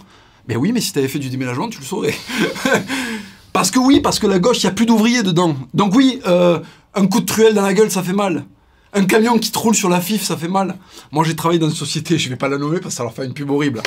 Ben 0.49 0.57
oui, 0.57 0.73
mais 0.73 0.81
si 0.81 0.91
t'avais 0.91 1.07
fait 1.07 1.19
du 1.19 1.29
déménagement, 1.29 1.69
tu 1.69 1.79
le 1.79 1.85
saurais. 1.85 2.13
parce 3.53 3.71
que 3.71 3.79
oui, 3.79 4.01
parce 4.01 4.19
que 4.19 4.27
la 4.27 4.39
gauche, 4.39 4.63
il 4.63 4.65
n'y 4.65 4.71
a 4.71 4.73
plus 4.73 4.85
d'ouvriers 4.85 5.23
dedans. 5.23 5.55
Donc 5.73 5.95
oui, 5.95 6.19
euh, 6.27 6.59
un 6.95 7.07
coup 7.07 7.21
de 7.21 7.25
truelle 7.25 7.53
dans 7.53 7.61
la 7.61 7.73
gueule, 7.73 7.89
ça 7.89 8.03
fait 8.03 8.11
mal. 8.11 8.43
Un 8.91 9.05
camion 9.05 9.37
qui 9.37 9.51
te 9.51 9.73
sur 9.73 9.87
la 9.87 10.01
FIF, 10.01 10.23
ça 10.23 10.35
fait 10.35 10.47
mal. 10.47 10.75
Moi, 11.11 11.23
j'ai 11.23 11.35
travaillé 11.35 11.59
dans 11.59 11.69
une 11.69 11.75
société, 11.75 12.17
je 12.17 12.27
vais 12.27 12.35
pas 12.35 12.47
la 12.47 12.57
nommer 12.57 12.79
parce 12.79 12.95
que 12.95 12.97
ça 12.97 13.03
leur 13.03 13.13
fait 13.13 13.23
une 13.23 13.33
pub 13.33 13.51
horrible. 13.51 13.83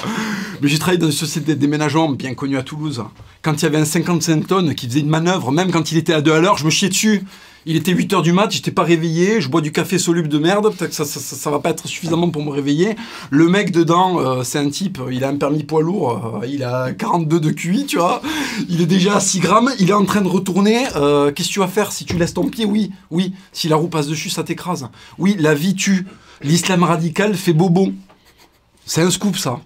Mais 0.60 0.68
j'ai 0.68 0.78
travaillé 0.78 0.98
dans 0.98 1.06
une 1.06 1.12
société 1.12 1.56
de 1.56 1.60
déménagement 1.60 2.08
bien 2.10 2.34
connue 2.34 2.56
à 2.56 2.62
Toulouse. 2.62 3.02
Quand 3.42 3.60
il 3.60 3.62
y 3.62 3.66
avait 3.66 3.78
un 3.78 3.84
55 3.84 4.46
tonnes 4.46 4.74
qui 4.76 4.86
faisait 4.86 5.00
une 5.00 5.08
manœuvre, 5.08 5.50
même 5.50 5.72
quand 5.72 5.90
il 5.90 5.98
était 5.98 6.12
à 6.12 6.20
2 6.20 6.32
à 6.32 6.40
l'heure, 6.40 6.56
je 6.56 6.64
me 6.64 6.70
chiais 6.70 6.88
dessus. 6.88 7.24
Il 7.64 7.76
était 7.76 7.92
8 7.92 8.12
heures 8.14 8.22
du 8.22 8.32
mat, 8.32 8.50
j'étais 8.50 8.72
pas 8.72 8.82
réveillé, 8.82 9.40
je 9.40 9.48
bois 9.48 9.60
du 9.60 9.70
café 9.70 9.96
soluble 9.96 10.28
de 10.28 10.38
merde, 10.38 10.74
peut-être 10.74 10.90
que 10.90 10.96
ça, 10.96 11.04
ça, 11.04 11.50
va 11.50 11.60
pas 11.60 11.70
être 11.70 11.86
suffisamment 11.86 12.28
pour 12.28 12.42
me 12.44 12.50
réveiller. 12.50 12.96
Le 13.30 13.48
mec 13.48 13.70
dedans, 13.70 14.18
euh, 14.18 14.42
c'est 14.42 14.58
un 14.58 14.68
type, 14.68 14.98
il 15.12 15.22
a 15.22 15.28
un 15.28 15.36
permis 15.36 15.62
poids 15.62 15.80
lourd, 15.80 16.40
euh, 16.42 16.46
il 16.46 16.64
a 16.64 16.92
42 16.92 17.38
de 17.38 17.50
QI, 17.50 17.86
tu 17.86 17.98
vois. 17.98 18.20
Il 18.68 18.80
est 18.80 18.86
déjà 18.86 19.16
à 19.16 19.20
6 19.20 19.38
grammes, 19.38 19.70
il 19.78 19.90
est 19.90 19.94
en 19.94 20.04
train 20.04 20.22
de 20.22 20.28
retourner. 20.28 20.86
euh, 20.96 21.30
Qu'est-ce 21.30 21.48
que 21.48 21.52
tu 21.54 21.60
vas 21.60 21.68
faire 21.68 21.92
si 21.92 22.04
tu 22.04 22.18
laisses 22.18 22.34
ton 22.34 22.48
pied? 22.48 22.64
Oui, 22.64 22.90
oui. 23.12 23.32
Si 23.52 23.68
la 23.68 23.76
roue 23.76 23.88
passe 23.88 24.08
dessus, 24.08 24.28
ça 24.30 24.42
t'écrase. 24.42 24.88
Oui, 25.18 25.36
la 25.38 25.54
vie 25.54 25.74
tue. 25.76 26.06
L'islam 26.42 26.82
radical 26.82 27.34
fait 27.36 27.52
bobo. 27.52 27.92
C'est 28.84 29.02
un 29.02 29.10
scoop, 29.10 29.36
ça. 29.36 29.60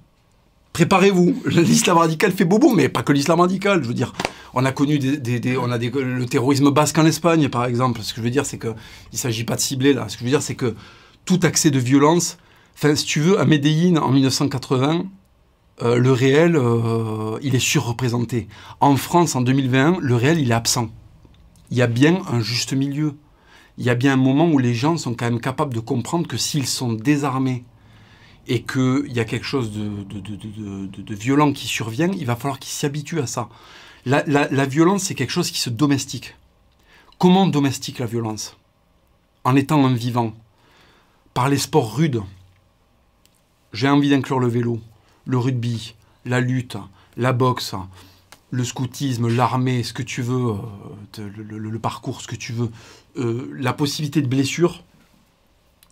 Préparez-vous. 0.77 1.35
L'islam 1.47 1.97
radical 1.97 2.33
fait 2.33 2.45
bobo, 2.45 2.75
mais 2.75 2.91
pas 2.91 3.03
que 3.03 3.15
l'islam 3.15 3.41
radical. 3.41 3.83
Je 3.83 3.89
veux 3.89 3.95
dire, 3.95 4.12
on 4.53 4.62
a 4.67 4.73
connu 4.73 4.99
des, 4.99 5.57
on 5.57 5.71
a 5.73 5.79
des- 5.79 5.89
le 5.89 6.27
terrorisme 6.27 6.71
basque 6.71 6.99
en 6.99 7.07
Espagne, 7.07 7.49
par 7.49 7.65
exemple. 7.65 8.03
Ce 8.03 8.12
que 8.12 8.19
je 8.21 8.25
veux 8.25 8.31
dire, 8.31 8.45
c'est 8.45 8.59
que 8.59 8.75
il 9.11 9.19
s'agit 9.19 9.45
pas 9.45 9.57
de 9.57 9.61
cibler 9.62 9.95
là. 9.95 10.07
Ce 10.11 10.17
que 10.17 10.21
je 10.21 10.25
veux 10.25 10.31
dire, 10.31 10.43
c'est 10.43 10.55
que 10.55 10.75
tout 11.25 11.41
accès 11.45 11.71
de 11.71 11.79
violence. 11.79 12.37
Enfin, 12.75 12.95
si 12.95 13.07
tu 13.07 13.21
veux, 13.21 13.41
à 13.41 13.47
Medellín 13.47 13.97
en 13.97 14.11
1980, 14.11 15.07
euh, 15.83 15.97
le 15.97 16.12
réel, 16.12 16.57
euh, 16.57 17.39
il 17.41 17.55
est 17.55 17.59
surreprésenté. 17.59 18.47
En 18.81 18.97
France, 18.97 19.35
en 19.35 19.41
2021, 19.41 19.97
le 19.99 20.15
réel, 20.15 20.39
il 20.39 20.51
est 20.51 20.55
absent. 20.55 20.89
Il 21.71 21.79
y 21.79 21.83
a 21.83 21.87
bien 21.87 22.21
un 22.31 22.41
juste 22.41 22.75
milieu. 22.75 23.15
Il 23.79 23.87
y 23.87 23.89
a 23.89 23.95
bien 23.95 24.12
un 24.12 24.17
moment 24.19 24.47
où 24.51 24.59
les 24.59 24.75
gens 24.75 24.99
sont 24.99 25.15
quand 25.15 25.25
même 25.25 25.41
capables 25.41 25.73
de 25.73 25.81
comprendre 25.81 26.27
que 26.27 26.37
s'ils 26.37 26.67
sont 26.67 26.93
désarmés 26.93 27.65
et 28.48 28.62
qu'il 28.62 29.12
y 29.12 29.20
a 29.20 29.24
quelque 29.24 29.44
chose 29.44 29.72
de, 29.72 31.14
violent 31.14 31.52
qui 31.52 31.66
survient, 31.66 32.11
il 32.12 32.26
va 32.26 32.37
falloir 32.37 32.59
qu'ils 32.59 32.72
s'y 32.72 32.87
habituent 32.87 33.20
à 33.20 33.26
ça. 33.26 33.48
La, 34.04 34.66
violence, 34.66 35.04
c'est 35.04 35.14
quelque 35.14 35.30
chose 35.30 35.50
qui 35.50 35.59
se 35.59 35.70
domestique. 35.70 36.37
Comment 37.18 37.42
on 37.44 37.48
domestique 37.48 37.98
la 37.98 38.06
violence? 38.06 38.56
En 39.44 39.56
étant 39.56 39.85
un 39.85 39.94
vivant. 39.94 40.35
Par 41.35 41.48
les 41.48 41.59
sports 41.59 41.96
rudes. 41.96 42.22
J'ai 43.72 43.88
envie 43.88 44.11
d'inclure 44.11 44.38
le 44.38 44.48
vélo, 44.48 44.80
le 45.26 45.38
rugby, 45.38 45.94
la 46.24 46.40
lutte, 46.40 46.78
la 47.16 47.32
boxe, 47.32 47.74
le 48.50 48.64
scoutisme, 48.64 49.28
l'armée, 49.28 49.82
ce 49.82 49.92
que 49.92 50.02
tu 50.02 50.22
veux, 50.22 50.54
euh, 51.18 51.28
le 51.37 51.78
parcours, 51.78 52.20
ce 52.20 52.28
que 52.28 52.37
tu 52.37 52.52
veux. 52.52 52.70
Euh, 53.18 53.50
la 53.59 53.72
possibilité 53.72 54.22
de 54.22 54.28
blessure, 54.28 54.82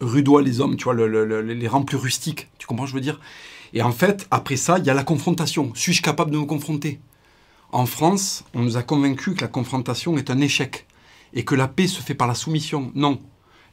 rudois 0.04 0.42
les 0.42 0.60
hommes, 0.60 0.76
tu 0.76 0.84
vois, 0.84 0.94
le- 0.94 1.08
le- 1.08 1.24
le- 1.24 1.42
les 1.42 1.68
rangs 1.68 1.82
plus 1.82 1.96
rustiques, 1.96 2.48
tu 2.58 2.66
comprends 2.66 2.86
ce 2.86 2.92
que 2.92 2.98
je 2.98 3.00
veux 3.00 3.12
dire? 3.12 3.20
Et 3.72 3.82
en 3.82 3.92
fait, 3.92 4.26
après 4.30 4.56
ça, 4.56 4.78
il 4.78 4.84
y 4.86 4.90
a 4.90 4.94
la 4.94 5.04
confrontation. 5.04 5.72
Suis-je 5.74 6.02
capable 6.02 6.30
de 6.30 6.38
me 6.38 6.44
confronter? 6.44 7.00
En 7.72 7.86
France, 7.86 8.44
on 8.54 8.60
nous 8.60 8.76
a 8.76 8.82
convaincus 8.82 9.34
que 9.34 9.40
la 9.40 9.48
confrontation 9.48 10.16
est 10.16 10.30
un 10.30 10.40
échec 10.40 10.86
et 11.32 11.44
que 11.44 11.56
la 11.56 11.66
paix 11.66 11.88
se 11.88 12.00
fait 12.00 12.14
par 12.14 12.28
la 12.28 12.34
soumission. 12.34 12.92
Non. 12.94 13.18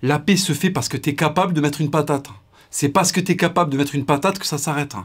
La 0.02 0.18
paix 0.18 0.38
se 0.38 0.54
fait 0.54 0.72
parce 0.72 0.90
que 0.90 0.98
tu 0.98 1.12
es 1.12 1.16
capable 1.16 1.54
de 1.54 1.62
mettre 1.62 1.82
une 1.82 1.92
patate. 1.92 2.30
C'est 2.74 2.88
parce 2.88 3.12
que 3.12 3.20
tu 3.20 3.34
es 3.34 3.36
capable 3.36 3.70
de 3.70 3.78
mettre 3.78 3.96
une 3.96 4.06
patate 4.06 4.40
que 4.40 4.46
ça 4.46 4.58
s'arrête. 4.58 4.96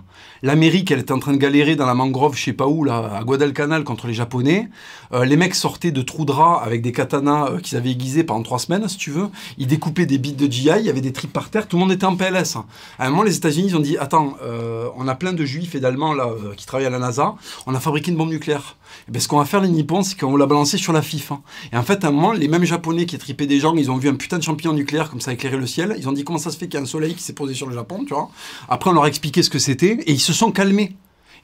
L'Amérique, 0.44 0.92
elle 0.92 1.00
était 1.00 1.10
en 1.10 1.18
train 1.18 1.32
de 1.32 1.36
galérer 1.36 1.74
dans 1.74 1.84
la 1.84 1.94
mangrove, 1.94 2.36
je 2.36 2.44
sais 2.44 2.52
pas 2.52 2.68
où, 2.68 2.84
là, 2.84 3.10
à 3.18 3.24
Guadalcanal 3.24 3.82
contre 3.82 4.06
les 4.06 4.14
Japonais. 4.14 4.68
Euh, 5.12 5.24
les 5.24 5.36
mecs 5.36 5.56
sortaient 5.56 5.90
de 5.90 6.00
trous 6.00 6.24
de 6.24 6.30
rats 6.30 6.62
avec 6.62 6.80
des 6.80 6.92
katanas 6.92 7.48
euh, 7.50 7.58
qu'ils 7.58 7.76
avaient 7.76 7.90
aiguisés 7.90 8.22
pendant 8.22 8.44
trois 8.44 8.60
semaines, 8.60 8.88
si 8.88 8.96
tu 8.96 9.10
veux. 9.10 9.26
Ils 9.58 9.66
découpaient 9.66 10.06
des 10.06 10.18
bits 10.18 10.32
de 10.34 10.50
GI, 10.50 10.70
il 10.78 10.86
y 10.86 10.88
avait 10.90 11.00
des 11.00 11.12
tripes 11.12 11.32
par 11.32 11.50
terre, 11.50 11.66
tout 11.66 11.76
le 11.76 11.80
monde 11.80 11.90
était 11.90 12.06
en 12.06 12.14
PLS. 12.14 12.56
À 13.00 13.06
un 13.08 13.10
moment, 13.10 13.24
les 13.24 13.34
États-Unis, 13.36 13.66
ils 13.70 13.76
ont 13.76 13.80
dit 13.80 13.98
Attends, 13.98 14.36
euh, 14.44 14.88
on 14.96 15.08
a 15.08 15.16
plein 15.16 15.32
de 15.32 15.44
juifs 15.44 15.74
et 15.74 15.80
d'Allemands 15.80 16.14
là, 16.14 16.30
qui 16.56 16.66
travaillent 16.66 16.86
à 16.86 16.90
la 16.90 17.00
NASA, 17.00 17.34
on 17.66 17.74
a 17.74 17.80
fabriqué 17.80 18.12
une 18.12 18.16
bombe 18.16 18.30
nucléaire. 18.30 18.76
Et 19.08 19.10
ben, 19.10 19.20
ce 19.20 19.26
qu'on 19.26 19.38
va 19.38 19.44
faire, 19.44 19.60
les 19.60 19.68
Nippons, 19.68 20.02
c'est 20.04 20.18
qu'on 20.18 20.30
va 20.30 20.38
la 20.38 20.46
balancer 20.46 20.78
sur 20.78 20.92
la 20.92 21.02
FIF. 21.02 21.32
hein. 21.32 21.42
Et 21.72 21.76
en 21.76 21.82
fait, 21.82 22.04
à 22.04 22.08
un 22.08 22.10
moment, 22.12 22.32
les 22.32 22.46
mêmes 22.46 22.64
Japonais 22.64 23.06
qui 23.06 23.18
tripaient 23.18 23.46
des 23.46 23.58
gens, 23.58 23.74
ils 23.74 23.90
ont 23.90 23.96
vu 23.96 24.08
un 24.08 24.14
putain 24.14 24.38
de 24.38 24.44
champignon 24.44 24.72
nucléaire 24.72 25.10
comme 25.10 25.20
ça 25.20 25.32
éclairer 25.32 25.56
le 25.56 25.66
ciel. 25.66 25.96
Ils 25.98 26.08
ont 26.08 26.12
dit 26.12 26.22
Comment 26.22 26.38
ça 26.38 26.52
se 26.52 26.56
fait 26.56 26.66
qu'il 26.66 26.74
y 26.74 26.80
a 26.80 26.82
un 26.82 26.86
soleil 26.86 27.14
qui 27.14 27.22
s'est 27.22 27.32
posé 27.32 27.54
sur 27.56 27.66
le 27.66 27.74
Japon, 27.74 28.04
tu 28.06 28.14
vois 28.14 28.30
Après, 28.68 28.90
on 28.90 28.92
leur 28.92 29.04
a 29.04 29.08
expliqué 29.08 29.42
ce 29.42 29.50
que 29.50 29.58
c'était 29.58 29.98
et 30.06 30.12
ils 30.12 30.20
se 30.20 30.32
sont 30.32 30.52
calmés. 30.52 30.94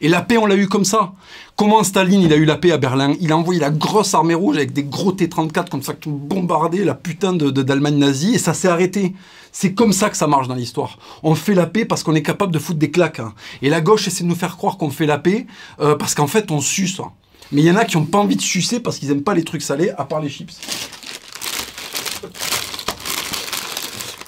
Et 0.05 0.09
la 0.09 0.21
paix, 0.21 0.37
on 0.37 0.47
l'a 0.47 0.57
eu 0.57 0.67
comme 0.67 0.85
ça. 0.85 1.13
Comment 1.55 1.85
Staline, 1.85 2.23
il 2.23 2.33
a 2.33 2.37
eu 2.37 2.45
la 2.45 2.57
paix 2.57 2.73
à 2.73 2.77
Berlin? 2.77 3.15
Il 3.21 3.31
a 3.31 3.37
envoyé 3.37 3.61
la 3.61 3.71
grosse 3.71 4.15
armée 4.15 4.35
rouge 4.35 4.57
avec 4.57 4.73
des 4.73 4.83
gros 4.83 5.13
T-34 5.13 5.69
comme 5.69 5.83
ça 5.83 5.95
qui 5.95 6.09
ont 6.09 6.13
bombardé 6.13 6.85
la 6.85 6.95
putain 6.97 7.33
de, 7.33 7.51
de- 7.51 7.63
d'Allemagne 7.63 7.99
nazie 7.99 8.35
et 8.35 8.39
ça 8.39 8.53
s'est 8.53 8.67
arrêté. 8.67 9.15
C'est 9.53 9.75
comme 9.75 9.93
ça 9.93 10.11
que 10.11 10.17
ça 10.17 10.27
marche 10.27 10.49
dans 10.49 10.57
l'histoire. 10.57 10.99
On 11.23 11.37
fait 11.37 11.55
la 11.55 11.67
paix 11.67 11.85
parce 11.85 12.03
qu'on 12.03 12.17
est 12.17 12.23
capable 12.23 12.53
de 12.53 12.59
foutre 12.59 12.81
des 12.81 12.91
claques. 12.91 13.21
hein. 13.21 13.33
Et 13.63 13.69
la 13.71 13.81
gauche 13.81 14.09
essaie 14.09 14.25
de 14.25 14.29
nous 14.29 14.35
faire 14.35 14.57
croire 14.57 14.77
qu'on 14.77 14.91
fait 14.91 15.07
la 15.07 15.19
paix 15.19 15.47
euh, 15.81 15.95
parce 15.95 16.17
qu'en 16.17 16.27
fait, 16.27 16.51
on 16.51 16.61
suce. 16.61 16.99
hein. 16.99 17.13
Mais 17.53 17.61
il 17.63 17.67
y 17.67 17.71
en 17.71 17.77
a 17.77 17.85
qui 17.85 17.97
n'ont 17.97 18.05
pas 18.07 18.19
envie 18.19 18.35
de 18.37 18.41
sucer 18.43 18.81
parce 18.81 18.99
qu'ils 18.99 19.09
n'aiment 19.09 19.23
pas 19.23 19.35
les 19.35 19.45
trucs 19.45 19.63
salés, 19.63 19.91
à 19.99 20.05
part 20.05 20.21
les 20.21 20.31
chips. 20.31 20.59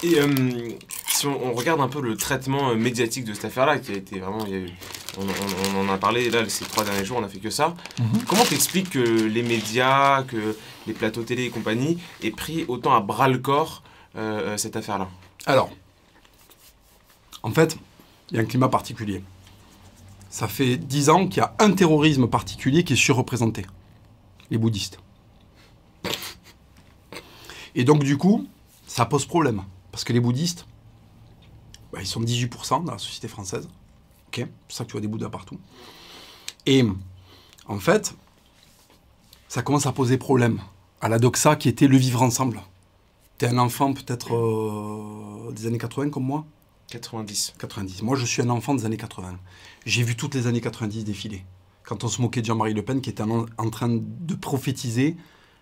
Et 0.03 0.19
euh, 0.21 0.27
si 1.15 1.27
on, 1.27 1.47
on 1.47 1.53
regarde 1.53 1.79
un 1.81 1.87
peu 1.87 2.01
le 2.01 2.15
traitement 2.17 2.69
euh, 2.69 2.75
médiatique 2.75 3.25
de 3.25 3.33
cette 3.33 3.45
affaire-là, 3.45 3.79
qui 3.79 3.91
a 3.91 3.95
été 3.95 4.19
vraiment. 4.19 4.45
il 4.45 4.51
y 4.51 4.55
a 4.55 4.59
eu- 4.59 4.69
on, 5.17 5.21
on- 5.23 5.77
on 5.85 5.89
en 5.89 5.93
a 5.93 5.97
parlé 5.97 6.29
là 6.29 6.47
ces 6.49 6.65
trois 6.65 6.83
derniers 6.83 7.05
jours, 7.05 7.17
on 7.19 7.23
a 7.23 7.29
fait 7.29 7.39
que 7.39 7.49
ça. 7.49 7.73
Comment 8.27 8.43
t'expliques 8.43 8.89
que 8.89 8.99
les 8.99 9.43
médias, 9.43 10.23
que 10.23 10.55
les 10.87 10.93
plateaux 10.93 11.23
télé 11.23 11.43
et 11.45 11.49
compagnie 11.49 11.97
aient 12.21 12.31
pris 12.31 12.65
autant 12.67 12.93
à 12.93 12.99
bras 12.99 13.27
le 13.29 13.37
corps 13.37 13.81
euh, 14.17 14.53
euh, 14.53 14.57
cette 14.57 14.75
affaire-là? 14.75 15.07
Alors, 15.45 15.69
en 17.43 17.51
fait, 17.51 17.77
il 18.31 18.37
y 18.37 18.39
a 18.39 18.41
un 18.43 18.45
climat 18.45 18.67
particulier. 18.69 19.23
Ça 20.29 20.47
fait 20.49 20.75
dix 20.75 21.09
ans 21.09 21.27
qu'il 21.27 21.37
y 21.37 21.45
a 21.45 21.55
un 21.59 21.71
terrorisme 21.71 22.27
particulier 22.27 22.83
qui 22.83 22.93
est 22.93 22.97
surreprésenté. 22.97 23.65
Les 24.51 24.57
bouddhistes. 24.57 24.99
Et 27.73 27.83
donc, 27.83 28.03
du 28.03 28.17
coup, 28.17 28.47
ça 28.87 29.05
pose 29.05 29.25
problème. 29.25 29.63
Parce 29.91 30.03
que 30.03 30.11
les 30.13 30.19
bouddhistes, 30.19 30.65
bah, 31.95 32.01
ils 32.01 32.07
sont 32.07 32.21
18% 32.21 32.83
dans 32.83 32.91
la 32.91 32.97
société 32.97 33.29
française. 33.29 33.69
Ok 34.27 34.35
C'est 34.35 34.45
pour 34.45 34.75
ça 34.75 34.83
que 34.83 34.89
tu 34.89 34.91
vois 34.91 35.01
des 35.01 35.07
bouddhas 35.07 35.29
partout. 35.29 35.57
Et 36.65 36.83
en 37.67 37.79
fait, 37.79 38.13
ça 39.47 39.61
commence 39.61 39.85
à 39.85 39.93
poser 39.93 40.17
problème 40.17 40.59
à 40.99 41.07
la 41.07 41.19
doxa 41.19 41.55
qui 41.55 41.69
était 41.69 41.87
le 41.87 41.95
vivre 41.95 42.21
ensemble. 42.21 42.61
T'es 43.37 43.47
un 43.47 43.57
enfant 43.57 43.93
peut-être 43.93 44.35
euh, 44.35 45.53
des 45.53 45.67
années 45.67 45.77
80 45.77 46.09
comme 46.09 46.25
moi? 46.25 46.45
90. 46.89 47.53
90. 47.57 48.01
Moi, 48.01 48.17
je 48.17 48.25
suis 48.25 48.41
un 48.41 48.49
enfant 48.49 48.75
des 48.75 48.85
années 48.85 48.97
80. 48.97 49.39
J'ai 49.85 50.03
vu 50.03 50.17
toutes 50.17 50.35
les 50.35 50.47
années 50.47 50.61
90 50.61 51.05
défiler. 51.05 51.45
Quand 51.83 52.03
on 52.03 52.09
se 52.09 52.21
moquait 52.21 52.41
de 52.41 52.45
Jean-Marie 52.47 52.73
Le 52.73 52.81
Pen, 52.81 52.99
qui 52.99 53.09
était 53.09 53.23
en, 53.23 53.45
en 53.57 53.69
train 53.69 53.87
de 53.89 54.35
prophétiser 54.35 55.15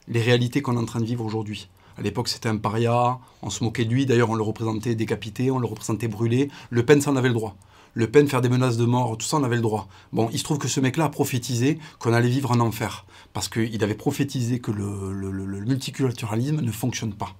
les 0.07 0.21
réalités 0.21 0.63
qu'on 0.63 0.77
est 0.77 0.81
en 0.81 0.85
train 0.85 0.99
de 0.99 1.05
vivre 1.05 1.23
aujourd'hui. 1.23 1.69
À 1.97 2.01
l'époque, 2.01 2.27
c'était 2.27 2.49
un 2.49 2.57
paria, 2.57 3.19
on 3.41 3.49
se 3.49 3.63
moquait 3.63 3.85
de 3.85 3.89
lui. 3.89 4.05
D'ailleurs, 4.05 4.29
on 4.29 4.35
le 4.35 4.43
représentait 4.43 4.95
décapité, 4.95 5.51
on 5.51 5.59
le 5.59 5.67
représentait 5.67 6.07
brûlé. 6.07 6.49
Le 6.69 6.83
Pen, 6.85 7.01
ça 7.01 7.11
en 7.11 7.15
avait 7.15 7.27
le 7.27 7.33
droit. 7.33 7.55
Le 7.95 8.07
Pen, 8.07 8.27
faire 8.27 8.41
des 8.41 8.49
menaces 8.49 8.77
de 8.77 8.85
mort, 8.85 9.15
tout 9.17 9.25
ça, 9.25 9.37
on 9.37 9.43
avait 9.43 9.55
le 9.55 9.61
droit. 9.61 9.87
Bon, 10.11 10.29
il 10.33 10.39
se 10.39 10.43
trouve 10.43 10.57
que 10.57 10.67
ce 10.67 10.79
mec-là 10.79 11.05
a 11.05 11.09
prophétisé 11.09 11.77
qu'on 11.99 12.13
allait 12.13 12.29
vivre 12.29 12.51
en 12.51 12.59
enfer. 12.59 13.05
Parce 13.33 13.49
qu'il 13.49 13.83
avait 13.83 13.93
prophétisé 13.93 14.59
que 14.59 14.71
le, 14.71 15.59
multiculturalisme 15.65 16.61
ne 16.61 16.71
fonctionne 16.71 17.13
pas. 17.13 17.35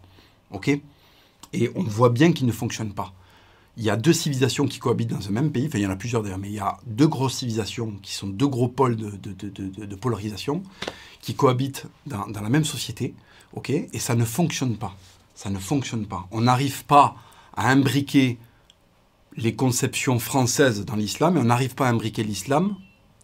OK? 0.51 0.69
Et 1.53 1.71
on 1.75 1.83
voit 1.83 2.09
bien 2.09 2.31
qu'il 2.33 2.45
ne 2.45 2.51
fonctionne 2.51 2.93
pas. 2.93 3.13
Il 3.77 3.83
y 3.83 3.89
a 3.89 3.95
deux 3.95 4.13
civilisations 4.13 4.67
qui 4.67 4.77
cohabitent 4.77 5.09
dans 5.09 5.27
un 5.27 5.31
même 5.31 5.51
pays, 5.51 5.65
enfin 5.65 5.79
il 5.79 5.83
y 5.83 5.87
en 5.87 5.91
a 5.91 5.95
plusieurs 5.95 6.21
d'ailleurs, 6.21 6.37
mais 6.37 6.49
il 6.49 6.53
y 6.53 6.59
a 6.59 6.77
deux 6.85 7.07
grosses 7.07 7.37
civilisations 7.37 7.93
qui 8.03 8.13
sont 8.13 8.27
deux 8.27 8.47
gros 8.47 8.67
pôles 8.67 8.95
de, 8.95 9.95
polarisation 9.95 10.61
qui 11.21 11.33
cohabitent 11.33 11.87
dans 12.05 12.27
la 12.27 12.49
même 12.49 12.65
société, 12.65 13.15
ok? 13.53 13.69
Et 13.69 13.99
ça 13.99 14.15
ne 14.15 14.25
fonctionne 14.25 14.77
pas. 14.77 14.95
Ça 15.35 15.49
ne 15.49 15.59
fonctionne 15.59 16.05
pas. 16.05 16.27
On 16.31 16.41
n'arrive 16.41 16.85
pas 16.85 17.15
à 17.55 17.69
imbriquer 17.69 18.37
les 19.35 19.55
conceptions 19.55 20.19
françaises 20.19 20.85
dans 20.85 20.95
l'islam 20.95 21.37
et 21.37 21.39
on 21.39 21.45
n'arrive 21.45 21.75
pas 21.75 21.87
à 21.87 21.89
imbriquer 21.89 22.23
l'islam 22.23 22.75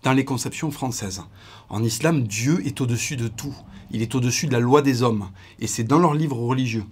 dans 0.03 0.13
les 0.13 0.25
conceptions 0.25 0.71
françaises. 0.71 1.23
En 1.69 1.83
islam, 1.83 2.23
Dieu 2.23 2.65
est 2.65 2.81
au-dessus 2.81 3.15
de 3.15 3.27
tout. 3.27 3.55
Il 3.91 4.01
est 4.01 4.15
au-dessus 4.15 4.47
de 4.47 4.53
la 4.53 4.59
loi 4.59 4.81
des 4.81 5.03
hommes. 5.03 5.29
Et 5.59 5.67
c'est 5.67 5.83
dans 5.83 5.99
leurs 5.99 6.13
livres 6.13 6.37
religieux. 6.37 6.85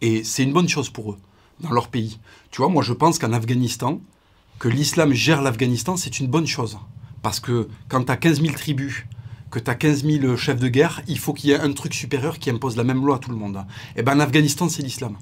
Et 0.00 0.22
c'est 0.24 0.42
une 0.42 0.52
bonne 0.52 0.68
chose 0.68 0.90
pour 0.90 1.12
eux, 1.12 1.18
dans 1.60 1.70
leur 1.70 1.88
pays. 1.88 2.18
Tu 2.50 2.58
vois, 2.58 2.68
moi 2.68 2.82
je 2.82 2.92
pense 2.92 3.18
qu'en 3.18 3.32
Afghanistan, 3.32 4.00
que 4.58 4.68
l'islam 4.68 5.12
gère 5.12 5.42
l'Afghanistan, 5.42 5.96
c'est 5.96 6.20
une 6.20 6.26
bonne 6.26 6.46
chose. 6.46 6.78
Parce 7.22 7.40
que 7.40 7.68
quand 7.88 8.04
tu 8.04 8.12
as 8.12 8.16
15 8.16 8.42
000 8.42 8.54
tribus, 8.54 9.04
que 9.56 9.64
tu 9.64 9.70
as 9.70 9.74
15 9.74 10.04
000 10.04 10.36
chefs 10.36 10.60
de 10.60 10.68
guerre, 10.68 11.00
il 11.08 11.18
faut 11.18 11.32
qu'il 11.32 11.48
y 11.48 11.52
ait 11.54 11.58
un 11.58 11.72
truc 11.72 11.94
supérieur 11.94 12.38
qui 12.38 12.50
impose 12.50 12.76
la 12.76 12.84
même 12.84 13.04
loi 13.06 13.16
à 13.16 13.18
tout 13.18 13.30
le 13.30 13.36
monde. 13.38 13.64
Et 13.96 14.02
ben 14.02 14.16
en 14.16 14.20
Afghanistan, 14.20 14.68
c'est 14.68 14.82
l'islam. 14.82 15.16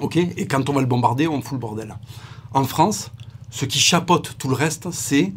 Ok? 0.00 0.16
Et 0.16 0.46
quand 0.46 0.68
on 0.70 0.72
va 0.72 0.80
le 0.80 0.86
bombarder, 0.86 1.28
on 1.28 1.42
fout 1.42 1.52
le 1.52 1.58
bordel. 1.58 1.94
En 2.54 2.64
France, 2.64 3.10
ce 3.50 3.66
qui 3.66 3.78
chapeaute 3.78 4.36
tout 4.38 4.48
le 4.48 4.54
reste, 4.54 4.90
c'est 4.92 5.34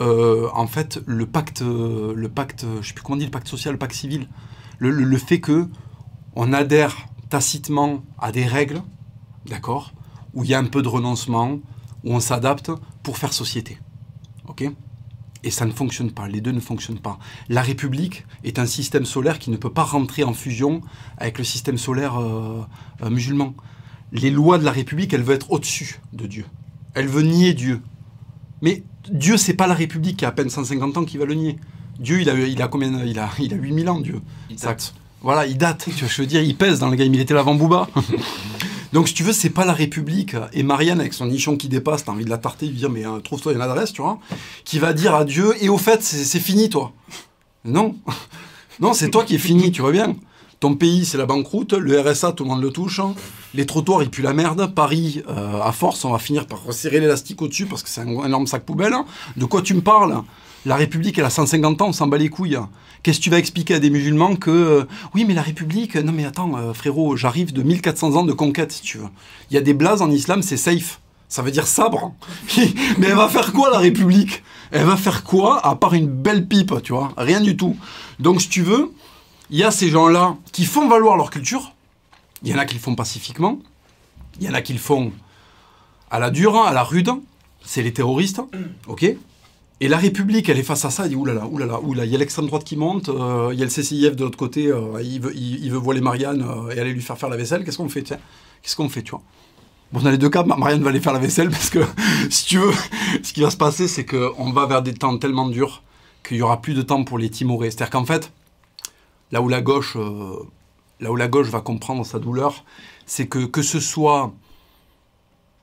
euh, 0.00 0.48
en 0.52 0.66
fait 0.66 1.00
le 1.06 1.24
pacte, 1.24 1.62
le 1.62 2.28
pacte, 2.28 2.66
je 2.82 2.86
sais 2.88 2.92
plus 2.94 3.02
comment 3.02 3.16
on 3.16 3.18
dit, 3.18 3.24
le 3.24 3.30
pacte 3.30 3.48
social, 3.48 3.72
le 3.72 3.78
pacte 3.78 3.94
civil. 3.94 4.28
Le, 4.78 4.90
le- 4.90 5.04
le 5.04 5.16
fait 5.16 5.40
que 5.40 5.68
on 6.36 6.52
adhère 6.52 6.94
tacitement 7.30 8.02
à 8.18 8.32
des 8.32 8.44
règles, 8.44 8.82
d'accord, 9.46 9.92
où 10.34 10.44
il 10.44 10.50
y 10.50 10.54
a 10.54 10.58
un 10.58 10.64
peu 10.64 10.82
de 10.82 10.88
renoncement, 10.88 11.52
où 12.04 12.12
on 12.12 12.20
s'adapte 12.20 12.70
pour 13.02 13.16
faire 13.16 13.32
société. 13.32 13.78
Ok? 14.46 14.68
Et 15.44 15.50
ça 15.50 15.66
ne 15.66 15.72
fonctionne 15.72 16.10
pas, 16.10 16.26
les 16.26 16.40
deux 16.40 16.52
ne 16.52 16.60
fonctionnent 16.60 16.98
pas. 16.98 17.18
La 17.50 17.60
République 17.60 18.24
est 18.44 18.58
un 18.58 18.64
système 18.64 19.04
solaire 19.04 19.38
qui 19.38 19.50
ne 19.50 19.58
peut 19.58 19.70
pas 19.70 19.82
rentrer 19.82 20.24
en 20.24 20.32
fusion 20.32 20.80
avec 21.18 21.36
le 21.36 21.44
système 21.44 21.76
solaire 21.76 22.18
euh, 22.18 22.62
euh, 23.02 23.10
musulman. 23.10 23.54
Les 24.10 24.30
lois 24.30 24.56
de 24.56 24.64
la 24.64 24.72
République, 24.72 25.12
elle 25.12 25.22
veut 25.22 25.34
être 25.34 25.52
au-dessus 25.52 26.00
de 26.14 26.26
Dieu. 26.26 26.46
Elle 26.94 27.08
veut 27.08 27.22
nier 27.22 27.52
Dieu. 27.52 27.82
Mais 28.62 28.82
Dieu, 29.10 29.36
c'est 29.36 29.52
pas 29.52 29.66
la 29.66 29.74
République 29.74 30.16
qui 30.16 30.24
a 30.24 30.28
à 30.28 30.32
peine 30.32 30.48
150 30.48 30.96
ans 30.96 31.04
qui 31.04 31.18
va 31.18 31.26
le 31.26 31.34
nier. 31.34 31.58
Dieu, 31.98 32.22
il 32.22 32.30
a, 32.30 32.34
il 32.34 32.62
a 32.62 32.68
combien 32.68 32.90
Il 33.04 33.18
a, 33.18 33.28
il 33.38 33.52
a 33.52 33.56
8000 33.56 33.88
ans, 33.90 34.00
Dieu. 34.00 34.22
Il 34.48 34.58
Ça-. 34.58 34.76
Voilà, 35.20 35.46
il 35.46 35.58
date. 35.58 35.84
Tu 35.84 35.90
vois, 35.90 36.08
je 36.08 36.22
veux 36.22 36.26
dire, 36.26 36.42
il 36.42 36.56
pèse 36.56 36.78
dans 36.78 36.88
le 36.88 36.96
game. 36.96 37.12
Il 37.12 37.20
était 37.20 37.34
là 37.34 37.40
avant 37.40 37.54
Booba. 37.54 37.88
Donc, 38.94 39.08
si 39.08 39.14
tu 39.14 39.24
veux, 39.24 39.32
c'est 39.32 39.50
pas 39.50 39.64
la 39.64 39.72
République. 39.72 40.36
Et 40.52 40.62
Marianne, 40.62 41.00
avec 41.00 41.14
son 41.14 41.26
nichon 41.26 41.56
qui 41.56 41.68
dépasse, 41.68 42.04
t'as 42.04 42.12
envie 42.12 42.24
de 42.24 42.30
la 42.30 42.38
tarter, 42.38 42.68
de 42.68 42.72
dire, 42.72 42.90
mais 42.90 43.04
euh, 43.04 43.18
trouve-toi 43.18 43.52
une 43.52 43.60
adresse, 43.60 43.92
tu 43.92 44.00
vois, 44.00 44.20
qui 44.64 44.78
va 44.78 44.92
dire 44.92 45.16
à 45.16 45.24
Dieu, 45.24 45.52
et 45.60 45.68
au 45.68 45.78
fait, 45.78 46.00
c'est 46.00 46.38
fini, 46.38 46.70
toi. 46.70 46.92
Non. 47.64 47.96
Non, 48.80 48.92
c'est 48.92 49.08
toi 49.08 49.22
qui 49.22 49.36
es 49.36 49.38
fini, 49.38 49.70
tu 49.70 49.82
vois 49.82 49.92
bien. 49.92 50.16
Ton 50.60 50.74
pays, 50.74 51.04
c'est 51.04 51.18
la 51.18 51.26
banqueroute. 51.26 51.72
Le 51.72 52.00
RSA, 52.00 52.32
tout 52.32 52.44
le 52.44 52.50
monde 52.50 52.62
le 52.62 52.70
touche. 52.70 53.00
Les 53.54 53.66
trottoirs, 53.66 54.02
ils 54.02 54.10
puent 54.10 54.22
la 54.22 54.32
merde. 54.32 54.72
Paris, 54.74 55.22
euh, 55.28 55.60
à 55.62 55.72
force, 55.72 56.04
on 56.04 56.12
va 56.12 56.18
finir 56.18 56.46
par 56.46 56.64
resserrer 56.64 57.00
l'élastique 57.00 57.42
au-dessus 57.42 57.66
parce 57.66 57.82
que 57.82 57.88
c'est 57.88 58.00
un 58.00 58.24
énorme 58.24 58.46
sac 58.46 58.64
poubelle. 58.64 58.94
De 59.36 59.44
quoi 59.44 59.62
tu 59.62 59.74
me 59.74 59.80
parles? 59.80 60.22
La 60.66 60.76
République, 60.76 61.18
elle 61.18 61.26
a 61.26 61.30
150 61.30 61.82
ans, 61.82 61.88
on 61.88 61.92
s'en 61.92 62.06
bat 62.06 62.16
les 62.16 62.30
couilles. 62.30 62.58
Qu'est-ce 63.02 63.18
que 63.18 63.24
tu 63.24 63.30
vas 63.30 63.38
expliquer 63.38 63.74
à 63.74 63.80
des 63.80 63.90
musulmans 63.90 64.34
que 64.34 64.50
euh, 64.50 64.84
oui, 65.14 65.26
mais 65.26 65.34
la 65.34 65.42
République, 65.42 65.94
non 65.96 66.12
mais 66.12 66.24
attends, 66.24 66.56
euh, 66.56 66.72
frérot, 66.72 67.16
j'arrive 67.16 67.52
de 67.52 67.62
1400 67.62 68.14
ans 68.16 68.24
de 68.24 68.32
conquête, 68.32 68.72
si 68.72 68.80
tu 68.80 68.96
veux. 68.96 69.08
Il 69.50 69.54
y 69.54 69.58
a 69.58 69.60
des 69.60 69.74
blazes 69.74 70.00
en 70.00 70.10
islam, 70.10 70.40
c'est 70.40 70.56
safe. 70.56 71.00
Ça 71.28 71.42
veut 71.42 71.50
dire 71.50 71.66
sabre. 71.66 72.14
mais 72.98 73.08
elle 73.08 73.16
va 73.16 73.28
faire 73.28 73.52
quoi 73.52 73.70
la 73.70 73.78
République? 73.78 74.42
Elle 74.70 74.86
va 74.86 74.96
faire 74.96 75.22
quoi 75.22 75.64
à 75.66 75.76
part 75.76 75.92
une 75.92 76.06
belle 76.06 76.48
pipe, 76.48 76.72
tu 76.82 76.92
vois? 76.92 77.12
Rien 77.18 77.40
du 77.40 77.56
tout. 77.56 77.76
Donc 78.18 78.40
si 78.40 78.48
tu 78.48 78.62
veux, 78.62 78.90
il 79.50 79.58
y 79.58 79.62
a 79.62 79.70
ces 79.70 79.88
gens-là 79.88 80.36
qui 80.52 80.64
font 80.64 80.88
valoir 80.88 81.16
leur 81.16 81.30
culture. 81.30 81.72
Il 82.42 82.50
y 82.50 82.54
en 82.54 82.58
a 82.58 82.64
qui 82.64 82.74
le 82.74 82.80
font 82.80 82.94
pacifiquement. 82.94 83.58
Il 84.40 84.46
y 84.46 84.50
en 84.50 84.54
a 84.54 84.62
qui 84.62 84.72
le 84.72 84.78
font 84.78 85.12
à 86.10 86.18
la 86.18 86.30
dure, 86.30 86.56
à 86.56 86.72
la 86.72 86.82
rude. 86.82 87.10
C'est 87.64 87.82
les 87.82 87.92
terroristes, 87.92 88.42
ok? 88.88 89.04
Et 89.80 89.88
la 89.88 89.96
République, 89.96 90.48
elle 90.48 90.58
est 90.58 90.62
face 90.62 90.84
à 90.84 90.90
ça, 90.90 91.04
elle 91.04 91.10
dit 91.10 91.16
oulala, 91.16 91.46
oulala, 91.46 91.80
oulala, 91.80 92.04
il 92.06 92.12
y 92.12 92.14
a 92.14 92.18
l'extrême 92.18 92.46
droite 92.46 92.64
qui 92.64 92.76
monte, 92.76 93.08
euh, 93.08 93.50
il 93.52 93.58
y 93.58 93.62
a 93.62 93.64
le 93.64 93.70
CCIF 93.70 94.14
de 94.16 94.24
l'autre 94.24 94.38
côté, 94.38 94.68
euh, 94.68 95.02
il, 95.02 95.20
veut, 95.20 95.32
il, 95.34 95.64
il 95.64 95.70
veut 95.70 95.78
voiler 95.78 96.00
Marianne 96.00 96.42
euh, 96.42 96.70
et 96.74 96.78
aller 96.78 96.92
lui 96.92 97.02
faire 97.02 97.18
faire 97.18 97.28
la 97.28 97.36
vaisselle, 97.36 97.64
qu'est-ce 97.64 97.78
qu'on 97.78 97.88
fait, 97.88 98.02
Qu'est-ce 98.02 98.76
qu'on 98.76 98.88
fait, 98.88 99.02
tu 99.02 99.10
vois? 99.10 99.22
Bon, 99.92 100.00
dans 100.00 100.10
les 100.10 100.18
deux 100.18 100.28
cas, 100.30 100.42
Ma- 100.44 100.56
Marianne 100.56 100.82
va 100.82 100.90
aller 100.90 101.00
faire 101.00 101.12
la 101.12 101.18
vaisselle 101.18 101.50
parce 101.50 101.70
que, 101.70 101.80
si 102.30 102.44
tu 102.46 102.58
veux, 102.58 102.72
ce 103.22 103.32
qui 103.32 103.40
va 103.40 103.50
se 103.50 103.56
passer, 103.56 103.88
c'est 103.88 104.04
qu'on 104.06 104.52
va 104.52 104.66
vers 104.66 104.82
des 104.82 104.94
temps 104.94 105.16
tellement 105.18 105.48
durs 105.48 105.82
qu'il 106.26 106.36
y 106.36 106.42
aura 106.42 106.60
plus 106.62 106.74
de 106.74 106.82
temps 106.82 107.02
pour 107.02 107.18
les 107.18 107.28
timorer. 107.30 107.70
C'est-à-dire 107.70 107.90
qu'en 107.90 108.04
fait, 108.04 108.30
là 109.32 109.42
où 109.42 109.48
la 109.48 109.60
gauche, 109.60 109.96
euh, 109.96 110.36
là 111.00 111.10
où 111.10 111.16
la 111.16 111.28
gauche 111.28 111.48
va 111.48 111.60
comprendre 111.60 112.04
sa 112.04 112.18
douleur, 112.18 112.64
c'est 113.06 113.26
que 113.26 113.44
que 113.46 113.62
ce 113.62 113.80
soit 113.80 114.32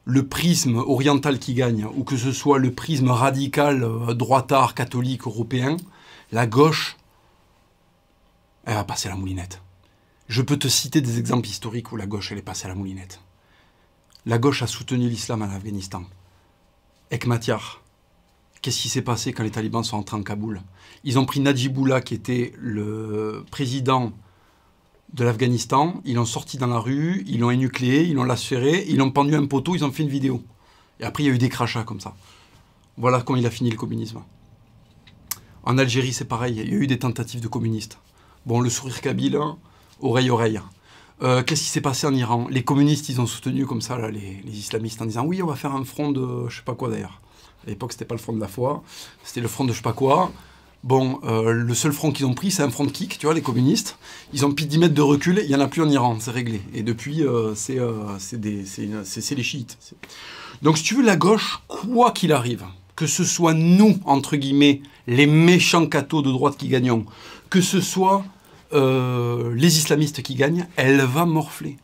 le 0.06 0.28
prisme 0.28 0.78
oriental 0.78 1.40
qui 1.40 1.54
gagne, 1.54 1.86
ou 1.86 2.04
que 2.04 2.18
ce 2.18 2.32
soit 2.32 2.60
le 2.60 2.72
prisme 2.72 3.10
radical, 3.10 3.84
euh, 3.84 4.14
droitard, 4.14 4.74
catholique, 4.74 5.28
européen, 5.28 5.78
la 6.32 6.48
gauche, 6.48 6.98
elle 8.66 8.76
va 8.76 8.84
passer 8.84 9.10
à 9.10 9.12
la 9.12 9.18
moulinette. 9.18 9.62
Je 10.28 10.42
peux 10.42 10.58
te 10.58 10.68
citer 10.68 11.02
des 11.02 11.20
exemples 11.20 11.48
historiques 11.48 11.92
où 11.92 11.98
la 11.98 12.08
gauche, 12.08 12.32
elle 12.32 12.38
est 12.38 12.44
passée 12.44 12.66
à 12.66 12.70
la 12.70 12.76
moulinette. 12.76 13.22
La 14.26 14.38
gauche 14.38 14.62
a 14.62 14.68
soutenu 14.68 15.10
l'islam 15.10 15.42
en 15.42 15.50
Afghanistan. 15.50 16.04
Ekmatyar. 17.10 17.81
Qu'est-ce 18.62 18.80
qui 18.80 18.90
s'est 18.90 19.02
passé 19.02 19.34
quand 19.34 19.42
les 19.42 19.50
talibans 19.50 19.84
sont 19.84 19.98
entrés 19.98 20.18
en 20.18 20.22
Kaboul? 20.22 20.62
Ils 21.04 21.18
ont 21.18 21.26
pris 21.26 21.40
Najibullah, 21.40 22.02
qui 22.02 22.14
était 22.14 22.54
le 22.60 23.44
président 23.50 24.14
de 25.14 25.24
l'Afghanistan, 25.24 26.00
ils 26.06 26.16
l'ont 26.16 26.26
sorti 26.26 26.58
dans 26.58 26.68
la 26.68 26.78
rue, 26.78 27.24
ils 27.28 27.40
l'ont 27.40 27.50
énucléé, 27.50 28.04
ils 28.04 28.14
l'ont 28.14 28.24
lacéré, 28.24 28.86
ils 28.88 28.98
l'ont 28.98 29.10
pendu 29.10 29.36
un 29.36 29.46
poteau, 29.48 29.76
ils 29.76 29.84
ont 29.84 29.92
fait 29.92 30.04
une 30.04 30.10
vidéo. 30.10 30.44
Et 31.00 31.04
après, 31.04 31.24
il 31.24 31.26
y 31.26 31.30
a 31.30 31.34
eu 31.34 31.40
des 31.40 31.50
crachats 31.50 31.84
comme 31.84 32.00
ça. 32.00 32.16
Voilà 32.98 33.22
comment 33.22 33.40
il 33.40 33.46
a 33.48 33.50
fini 33.50 33.72
le 33.72 33.78
communisme. 33.78 34.22
En 35.64 35.78
Algérie, 35.80 36.14
c'est 36.14 36.26
pareil, 36.26 36.56
il 36.58 36.70
y 36.70 36.74
a 36.74 36.78
eu 36.78 36.86
des 36.86 37.00
tentatives 37.00 37.42
de 37.42 37.48
communistes. 37.48 37.98
Bon, 38.46 38.62
le 38.62 38.70
sourire 38.70 39.02
kabyle, 39.02 39.38
hein, 39.38 39.58
oreille, 40.02 40.30
oreille. 40.30 40.62
Euh, 41.24 41.42
Qu'est-ce 41.42 41.64
qui 41.64 41.70
s'est 41.70 41.82
passé 41.82 42.06
en 42.06 42.14
Iran? 42.14 42.48
Les 42.50 42.64
communistes, 42.64 43.10
ils 43.10 43.20
ont 43.20 43.28
soutenu 43.28 43.66
comme 43.66 43.82
ça 43.82 43.98
là, 43.98 44.12
les, 44.12 44.42
les 44.46 44.58
islamistes 44.58 45.02
en 45.02 45.06
disant 45.06 45.26
oui, 45.26 45.42
on 45.42 45.48
va 45.48 45.56
faire 45.56 45.74
un 45.74 45.84
front 45.84 46.12
de 46.12 46.48
je 46.48 46.58
sais 46.58 46.64
pas 46.64 46.76
quoi 46.76 46.90
d'ailleurs. 46.90 47.22
À 47.66 47.70
l'époque, 47.70 47.92
c'était 47.92 48.06
pas 48.06 48.16
le 48.16 48.20
front 48.20 48.34
de 48.34 48.40
la 48.40 48.48
foi, 48.48 48.84
c'était 49.24 49.42
le 49.42 49.48
front 49.48 49.66
de 49.66 49.72
je 49.72 49.78
sais 49.78 49.84
pas 49.84 49.94
quoi. 49.94 50.32
Bon, 50.84 51.20
euh, 51.24 51.52
le 51.54 51.74
seul 51.76 51.92
front 51.92 52.12
qu'ils 52.12 52.26
ont 52.26 52.34
pris, 52.34 52.50
c'est 52.50 52.64
un 52.64 52.72
front 52.72 52.86
de 52.86 52.92
kick, 52.92 53.20
tu 53.20 53.28
vois, 53.28 53.36
les 53.36 53.44
communistes. 53.44 54.00
Ils 54.34 54.46
ont 54.48 54.52
pris 54.52 54.66
10 54.66 54.80
mètres 54.80 54.96
de 54.96 55.02
recul, 55.02 55.40
il 55.44 55.48
n'y 55.48 55.56
en 55.56 55.60
a 55.60 55.68
plus 55.68 55.84
en 55.84 55.90
Iran, 55.90 56.18
c'est 56.20 56.32
réglé. 56.32 56.62
Et 56.74 56.82
depuis, 56.82 57.22
euh, 57.22 57.54
c'est 57.54 57.78
euh, 57.78 58.18
les 58.34 59.44
chiites. 59.44 59.78
Donc, 60.64 60.80
si 60.80 60.84
tu 60.84 60.96
veux, 60.96 61.04
la 61.04 61.18
gauche, 61.18 61.62
quoi 61.68 62.12
qu'il 62.12 62.32
arrive, 62.32 62.66
que 62.96 63.06
ce 63.06 63.24
soit 63.24 63.54
nous, 63.54 64.00
entre 64.06 64.38
guillemets, 64.38 64.82
les 65.06 65.28
méchants 65.28 65.86
cathos 65.86 66.24
de 66.24 66.32
droite 66.32 66.58
qui 66.58 66.68
gagnons, 66.68 67.06
que 67.52 67.62
ce 67.62 67.80
soit 67.80 68.26
euh, 68.74 69.54
les 69.56 69.78
islamistes 69.78 70.24
qui 70.24 70.34
gagnent, 70.34 70.68
elle 70.78 71.02
va 71.02 71.26
morfler. 71.26 71.78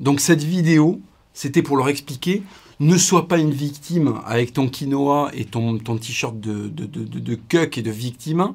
Donc, 0.00 0.20
cette 0.20 0.42
vidéo, 0.42 1.02
c'était 1.34 1.62
pour 1.62 1.76
leur 1.76 1.90
expliquer 1.90 2.42
ne 2.80 2.96
sois 2.96 3.28
pas 3.28 3.38
une 3.38 3.50
victime 3.50 4.20
avec 4.24 4.52
ton 4.52 4.68
quinoa 4.68 5.30
et 5.34 5.44
ton, 5.44 5.78
t-shirt 5.78 6.38
de, 6.38 6.68
de, 6.68 6.86
de, 6.86 7.04
de, 7.04 7.38
et 7.78 7.82
de 7.82 7.90
victime. 7.90 8.54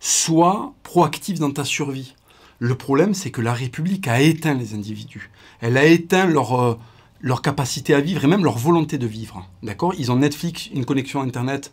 Sois 0.00 0.74
proactif 0.82 1.38
dans 1.38 1.52
ta 1.52 1.64
survie. 1.64 2.14
Le 2.58 2.74
problème, 2.76 3.14
c'est 3.14 3.30
que 3.30 3.40
la 3.40 3.54
République 3.54 4.08
a 4.08 4.20
éteint 4.20 4.54
les 4.54 4.74
individus. 4.74 5.30
Elle 5.60 5.76
a 5.76 5.84
éteint 5.84 6.26
leur, 6.26 6.60
euh, 6.60 6.78
leur 7.20 7.42
capacité 7.42 7.94
à 7.94 8.00
vivre 8.00 8.24
et 8.24 8.28
même 8.28 8.44
leur 8.44 8.58
volonté 8.58 8.98
de 8.98 9.06
vivre. 9.06 9.48
D'accord? 9.62 9.94
Ils 9.96 10.10
ont 10.10 10.16
Netflix, 10.16 10.68
une 10.72 10.84
connexion 10.84 11.20
Internet, 11.22 11.72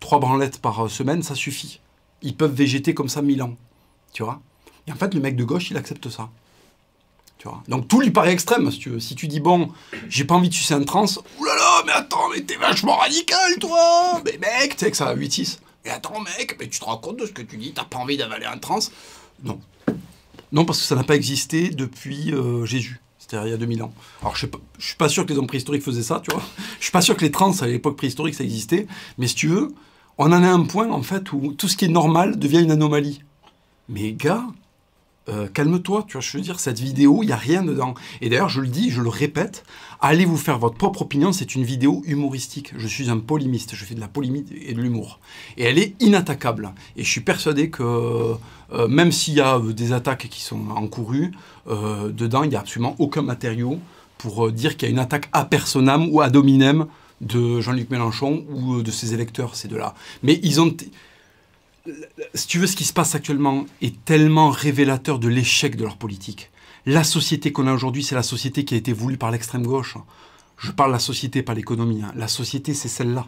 trois 0.00 0.20
branlettes 0.20 0.58
par 0.58 0.86
euh, 0.86 0.88
semaine, 0.88 1.22
ça 1.22 1.34
suffit. 1.34 1.80
Ils 2.22 2.36
peuvent 2.36 2.54
végéter 2.54 2.94
comme 2.94 3.08
ça 3.08 3.20
mille 3.22 3.42
ans. 3.42 3.56
Tu 4.12 4.22
vois? 4.22 4.40
Et 4.86 4.92
en 4.92 4.96
fait, 4.96 5.14
le 5.14 5.20
mec 5.20 5.36
de 5.36 5.44
gauche, 5.44 5.70
il 5.70 5.76
accepte 5.76 6.08
ça. 6.08 6.30
Donc 7.68 7.88
tout 7.88 8.00
lui 8.00 8.10
paraît 8.10 8.32
extrême, 8.32 8.70
si 8.70 9.14
tu 9.14 9.28
dis, 9.28 9.40
bon, 9.40 9.68
j'ai 10.08 10.24
pas 10.24 10.34
envie 10.34 10.48
de 10.48 10.54
sucer 10.54 10.74
un 10.74 10.82
trans, 10.82 11.06
oulala, 11.38 11.82
mais 11.86 11.92
attends, 11.92 12.28
mais 12.34 12.40
t'es 12.42 12.56
vachement 12.56 12.96
radical, 12.96 13.56
toi 13.60 14.20
Mais 14.24 14.38
mec, 14.38 14.76
tu 14.76 14.84
sais 14.84 14.90
que 14.90 14.96
ça 14.96 15.08
a 15.08 15.14
8-6. 15.14 15.58
Mais 15.84 15.90
attends, 15.90 16.20
mec, 16.20 16.56
mais 16.58 16.68
tu 16.68 16.80
te 16.80 16.84
rends 16.84 16.96
compte 16.96 17.18
de 17.18 17.26
ce 17.26 17.32
que 17.32 17.42
tu 17.42 17.56
dis 17.56 17.72
T'as 17.72 17.84
pas 17.84 17.98
envie 17.98 18.16
d'avaler 18.16 18.46
un 18.46 18.58
trans 18.58 18.80
Non. 19.44 19.60
Non, 20.52 20.64
parce 20.64 20.80
que 20.80 20.84
ça 20.84 20.96
n'a 20.96 21.04
pas 21.04 21.14
existé 21.14 21.68
depuis 21.68 22.32
euh, 22.32 22.64
Jésus. 22.66 23.00
C'est-à-dire 23.18 23.48
il 23.48 23.50
y 23.50 23.54
a 23.54 23.58
2000 23.58 23.82
ans. 23.82 23.92
Alors 24.20 24.36
je 24.36 24.46
ne 24.46 24.52
suis 24.78 24.96
pas 24.96 25.08
sûr 25.08 25.26
que 25.26 25.32
les 25.32 25.38
hommes 25.38 25.46
préhistoriques 25.46 25.82
faisaient 25.82 26.02
ça, 26.02 26.20
tu 26.22 26.34
vois. 26.34 26.42
Je 26.78 26.84
suis 26.84 26.92
pas 26.92 27.00
sûr 27.00 27.16
que 27.16 27.24
les 27.24 27.30
trans 27.30 27.52
à 27.60 27.66
l'époque 27.66 27.96
préhistorique 27.96 28.34
ça 28.34 28.44
existait. 28.44 28.86
Mais 29.18 29.26
si 29.26 29.34
tu 29.34 29.48
veux, 29.48 29.74
on 30.18 30.26
en 30.26 30.42
a 30.42 30.48
un 30.48 30.64
point 30.64 30.90
en 30.90 31.02
fait 31.02 31.32
où 31.32 31.52
tout 31.52 31.68
ce 31.68 31.76
qui 31.76 31.84
est 31.84 31.88
normal 31.88 32.38
devient 32.38 32.62
une 32.62 32.70
anomalie. 32.70 33.22
Mais 33.88 34.12
gars, 34.12 34.44
euh, 35.28 35.48
calme-toi, 35.48 36.04
tu 36.06 36.12
vois, 36.12 36.20
je 36.20 36.36
veux 36.36 36.42
dire, 36.42 36.60
cette 36.60 36.78
vidéo, 36.78 37.20
il 37.22 37.26
n'y 37.26 37.32
a 37.32 37.36
rien 37.36 37.62
dedans. 37.62 37.94
Et 38.20 38.28
d'ailleurs, 38.28 38.48
je 38.48 38.60
le 38.60 38.68
dis, 38.68 38.90
je 38.90 39.02
le 39.02 39.08
répète, 39.08 39.64
allez 40.00 40.24
vous 40.24 40.36
faire 40.36 40.58
votre 40.58 40.76
propre 40.76 41.02
opinion, 41.02 41.32
c'est 41.32 41.54
une 41.54 41.64
vidéo 41.64 42.02
humoristique. 42.06 42.72
Je 42.76 42.86
suis 42.86 43.10
un 43.10 43.18
polémiste, 43.18 43.74
je 43.74 43.84
fais 43.84 43.94
de 43.94 44.00
la 44.00 44.08
polémique 44.08 44.46
et 44.52 44.72
de 44.72 44.80
l'humour. 44.80 45.18
Et 45.56 45.64
elle 45.64 45.78
est 45.78 45.94
inattaquable. 46.00 46.72
Et 46.96 47.02
je 47.02 47.10
suis 47.10 47.22
persuadé 47.22 47.70
que 47.70 47.82
euh, 48.72 48.88
même 48.88 49.10
s'il 49.10 49.34
y 49.34 49.40
a 49.40 49.56
euh, 49.56 49.72
des 49.72 49.92
attaques 49.92 50.28
qui 50.30 50.42
sont 50.42 50.70
encourues, 50.70 51.32
dedans, 51.66 52.44
il 52.44 52.50
n'y 52.50 52.54
a 52.54 52.60
absolument 52.60 52.94
aucun 53.00 53.22
matériau 53.22 53.80
pour 54.18 54.52
dire 54.52 54.76
qu'il 54.76 54.86
y 54.86 54.90
a 54.90 54.92
une 54.92 55.00
attaque 55.00 55.28
à 55.32 55.44
personam 55.44 56.08
ou 56.12 56.20
à 56.20 56.30
dominem 56.30 56.86
de 57.20 57.60
Jean-Luc 57.60 57.90
Mélenchon 57.90 58.44
ou 58.50 58.82
de 58.82 58.90
ses 58.92 59.14
électeurs, 59.14 59.56
ces 59.56 59.66
deux-là. 59.66 59.94
Mais 60.22 60.38
ils 60.44 60.60
ont 60.60 60.74
si 62.34 62.46
tu 62.46 62.58
veux, 62.58 62.66
ce 62.66 62.76
qui 62.76 62.84
se 62.84 62.92
passe 62.92 63.14
actuellement 63.14 63.66
est 63.82 64.04
tellement 64.04 64.50
révélateur 64.50 65.18
de 65.18 65.28
l'échec 65.28 65.76
de 65.76 65.84
leur 65.84 65.96
politique. 65.96 66.50
La 66.84 67.02
société 67.02 67.52
qu'on 67.52 67.66
a 67.66 67.72
aujourd'hui, 67.72 68.04
c'est 68.04 68.14
la 68.14 68.22
société 68.22 68.64
qui 68.64 68.74
a 68.74 68.76
été 68.76 68.92
voulue 68.92 69.16
par 69.16 69.30
l'extrême 69.30 69.66
gauche. 69.66 69.96
Je 70.56 70.70
parle 70.70 70.92
la 70.92 70.98
société, 70.98 71.42
pas 71.42 71.54
l'économie. 71.54 72.02
Hein. 72.02 72.12
La 72.14 72.28
société, 72.28 72.74
c'est 72.74 72.88
celle-là. 72.88 73.26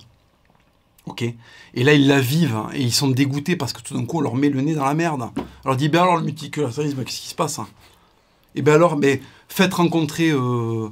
Ok? 1.06 1.22
Et 1.22 1.84
là, 1.84 1.94
ils 1.94 2.06
la 2.06 2.20
vivent 2.20 2.54
hein, 2.54 2.68
et 2.74 2.82
ils 2.82 2.92
sont 2.92 3.08
dégoûtés 3.08 3.56
parce 3.56 3.72
que 3.72 3.82
tout 3.82 3.94
d'un 3.94 4.04
coup, 4.04 4.18
on 4.18 4.20
leur 4.20 4.34
met 4.34 4.48
le 4.48 4.60
nez 4.60 4.74
dans 4.74 4.84
la 4.84 4.94
merde. 4.94 5.30
Alors, 5.64 5.76
dit, 5.76 5.88
ben 5.88 6.02
alors, 6.02 6.18
le 6.18 6.24
multiculturalisme, 6.24 7.02
qu'est-ce 7.04 7.20
qui 7.20 7.28
se 7.28 7.34
passe 7.34 7.58
Et 7.58 7.62
hein? 7.62 7.68
Eh 8.54 8.62
ben 8.62 8.74
alors, 8.74 8.96
mais 8.96 9.20
faites 9.48 9.74
rencontrer 9.74 10.30
euh, 10.30 10.88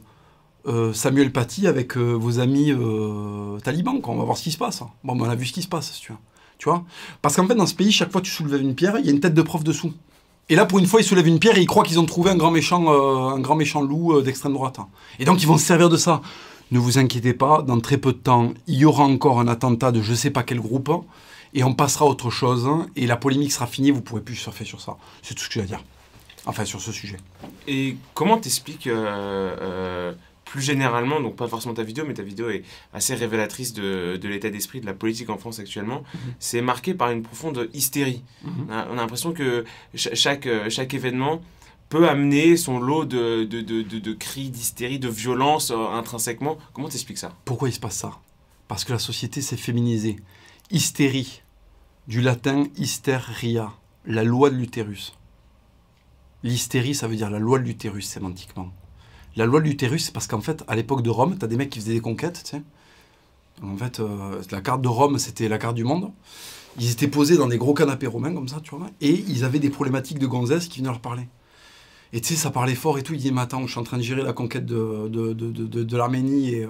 euh, 0.67 0.93
Samuel 0.93 1.33
Paty 1.33 1.67
avec 1.67 1.97
euh, 1.97 2.13
vos 2.13 2.41
amis 2.41 2.73
talibans, 3.63 4.01
On 4.05 4.17
va 4.17 4.25
voir 4.25 4.37
ce 4.37 4.43
qui 4.43 4.53
se 4.53 4.59
passe. 4.59 4.83
Bon, 5.05 5.17
ben, 5.17 5.27
on 5.27 5.31
a 5.31 5.35
vu 5.35 5.47
ce 5.47 5.53
qui 5.53 5.63
se 5.63 5.69
passe, 5.69 5.93
si 5.93 6.01
tu 6.01 6.13
vois. 6.13 6.21
Tu 6.59 6.69
vois 6.69 6.85
Parce 7.23 7.37
qu'en 7.37 7.47
fait, 7.47 7.55
dans 7.55 7.67
ce 7.67 7.75
pays, 7.75 7.93
chaque 7.93 8.11
fois 8.11 8.21
que 8.21 8.27
tu 8.27 8.33
soulèves 8.33 8.63
une 8.63 8.75
pierre, 8.75 8.99
il 8.99 9.07
y 9.07 9.09
a 9.09 9.13
une 9.13 9.21
tête 9.21 9.35
de 9.35 9.43
prof 9.43 9.63
dessous. 9.63 9.93
Et 10.49 10.55
là, 10.55 10.65
pour 10.65 10.79
une 10.79 10.87
fois, 10.87 11.01
ils 11.01 11.05
soulèvent 11.05 11.27
une 11.27 11.41
pierre 11.41 11.59
et 11.59 11.61
ils 11.61 11.67
croient 11.67 11.83
qu'ils 11.83 11.99
ont 11.99 12.07
trouvé 12.07 12.31
un 12.31 12.37
grand 12.37 12.51
méchant, 12.51 12.85
euh, 12.89 13.35
un 13.35 13.41
grand 13.41 13.57
méchant 13.57 13.83
loup 13.83 14.13
euh, 14.13 14.23
d'extrême 14.23 14.53
droite. 14.53 14.79
Et 15.19 15.25
donc, 15.25 15.43
ils 15.43 15.47
vont 15.47 15.59
se 15.59 15.65
servir 15.65 15.89
de 15.89 15.97
ça. 15.97 16.23
Ne 16.71 16.79
vous 16.79 16.99
inquiétez 16.99 17.33
pas, 17.33 17.63
dans 17.63 17.81
très 17.81 17.97
peu 17.97 18.13
de 18.13 18.19
temps, 18.19 18.53
il 18.67 18.77
y 18.77 18.85
aura 18.85 19.05
encore 19.05 19.41
un 19.41 19.49
attentat 19.49 19.93
de 19.93 20.03
je 20.03 20.15
sais 20.15 20.31
pas 20.31 20.43
quel 20.43 20.61
groupe, 20.61 20.91
et 21.55 21.63
on 21.63 21.75
passera 21.75 22.05
à 22.05 22.09
autre 22.09 22.31
chose, 22.31 22.69
et 22.97 23.07
la 23.07 23.17
polémique 23.17 23.53
sera 23.53 23.69
finie, 23.69 23.93
vous 23.93 24.01
pourrez 24.01 24.21
plus 24.21 24.35
surfer 24.35 24.65
sur 24.65 24.81
ça. 24.81 24.97
C'est 25.23 25.35
tout 25.35 25.45
ce 25.45 25.49
que 25.49 25.55
j'ai 25.55 25.63
à 25.63 25.65
dire. 25.65 25.85
Enfin, 26.45 26.65
sur 26.65 26.81
ce 26.81 26.91
sujet. 26.91 27.19
Et 27.69 27.97
comment 28.15 28.39
t'expliques 28.39 28.89
euh, 28.89 30.13
plus 30.57 30.65
généralement, 30.65 31.21
donc 31.21 31.37
pas 31.37 31.49
forcément 31.49 31.75
ta 31.75 31.83
vidéo, 31.83 32.07
mais 32.09 32.15
ta 32.15 32.23
vidéo 32.23 32.49
est 32.49 32.63
assez 32.95 33.15
révélatrice 33.15 33.75
de, 33.75 34.17
de 34.17 34.29
l'état 34.29 34.49
d'esprit 34.49 34.81
de 34.81 34.87
la 34.87 34.95
politique 34.95 35.29
en 35.29 35.37
France 35.37 35.59
actuellement, 35.59 36.03
mhm. 36.15 36.35
c'est 36.39 36.63
marqué 36.63 36.95
par 36.95 37.11
une 37.11 37.23
profonde 37.23 37.69
hystérie. 37.75 38.25
Mhm. 38.43 38.67
On 38.71 38.73
a, 38.73 38.95
l'impression 38.95 39.35
que 39.35 39.67
chaque, 39.95 40.49
chaque 40.71 40.95
événement 40.95 41.43
peut 41.91 42.09
amener 42.09 42.57
son 42.57 42.81
lot 42.81 43.05
de, 43.05 43.45
de, 43.45 43.61
de, 43.61 43.83
de 43.83 44.13
cris, 44.15 44.49
d'hystérie, 44.49 44.99
de 44.99 45.11
violence 45.11 45.71
euh, 45.71 45.77
intrinsèquement. 45.93 46.57
Comment 46.73 46.89
t'expliques 46.89 47.19
ça? 47.19 47.37
Pourquoi 47.45 47.69
il 47.69 47.73
se 47.73 47.81
passe 47.81 47.97
ça? 47.97 48.19
Parce 48.67 48.87
que 48.87 48.95
la 48.95 48.99
société 48.99 49.43
s'est 49.43 49.59
féminisée. 49.59 50.17
Hystérie, 50.71 51.43
du 52.09 52.23
latin 52.23 52.65
hysteria, 52.79 53.75
la 54.07 54.25
loi 54.25 54.49
de 54.49 54.57
l'utérus. 54.57 55.13
L'hystérie, 56.43 56.95
ça 56.95 57.09
veut 57.09 57.17
dire 57.17 57.29
la 57.29 57.41
loi 57.41 57.59
de 57.59 57.65
l'utérus 57.65 58.07
sémantiquement. 58.07 58.73
La 59.37 59.45
loi 59.45 59.61
de 59.61 59.67
l'utérus, 59.67 60.07
c'est 60.07 60.13
parce 60.13 60.27
qu'en 60.27 60.41
fait, 60.41 60.65
à 60.67 60.75
l'époque 60.77 61.03
de 61.03 61.11
Rome, 61.11 61.37
tu 61.39 61.45
as 61.45 61.49
des 61.49 61.57
mecs 61.57 61.69
qui 61.69 61.79
faisaient 61.79 61.93
des 61.93 62.01
conquêtes, 62.01 62.43
tu 62.43 62.51
sais. 62.53 62.63
En 63.63 63.77
fait, 63.77 64.01
euh, 64.01 64.41
la 64.51 64.61
carte 64.63 64.81
de 64.81 64.89
Rome, 64.89 65.19
c'était 65.19 65.49
la 65.49 65.59
carte 65.59 65.75
du 65.75 65.85
monde. 65.85 66.11
Ils 66.79 66.91
étaient 66.91 67.09
posés 67.09 67.37
dans 67.37 67.47
des 67.47 67.59
gros 67.59 67.75
canapés 67.75 68.07
romains, 68.07 68.33
comme 68.33 68.49
ça, 68.49 68.61
tu 68.63 68.75
vois. 68.75 68.89
Et 69.03 69.25
ils 69.29 69.45
avaient 69.45 69.59
des 69.59 69.71
problématiques 69.71 70.19
de 70.19 70.27
gonzesses 70.27 70.69
qui 70.69 70.79
venaient 70.79 70.91
leur 70.91 71.01
parler. 71.01 71.29
Et 72.15 72.21
tu 72.21 72.29
sais, 72.29 72.35
ça 72.35 72.51
parlait 72.51 72.75
fort 72.75 72.99
et 72.99 73.03
tout. 73.03 73.13
Ils 73.13 73.19
disaient, 73.19 73.31
mais 73.31 73.43
attends, 73.43 73.67
je 73.67 73.73
suis 73.73 73.81
en 73.81 73.83
train 73.83 73.99
de 73.99 74.03
gérer 74.03 74.23
la 74.23 74.33
conquête 74.33 74.65
de, 74.65 75.97
l'Arménie 75.97 76.55
et, 76.55 76.65
euh, 76.65 76.69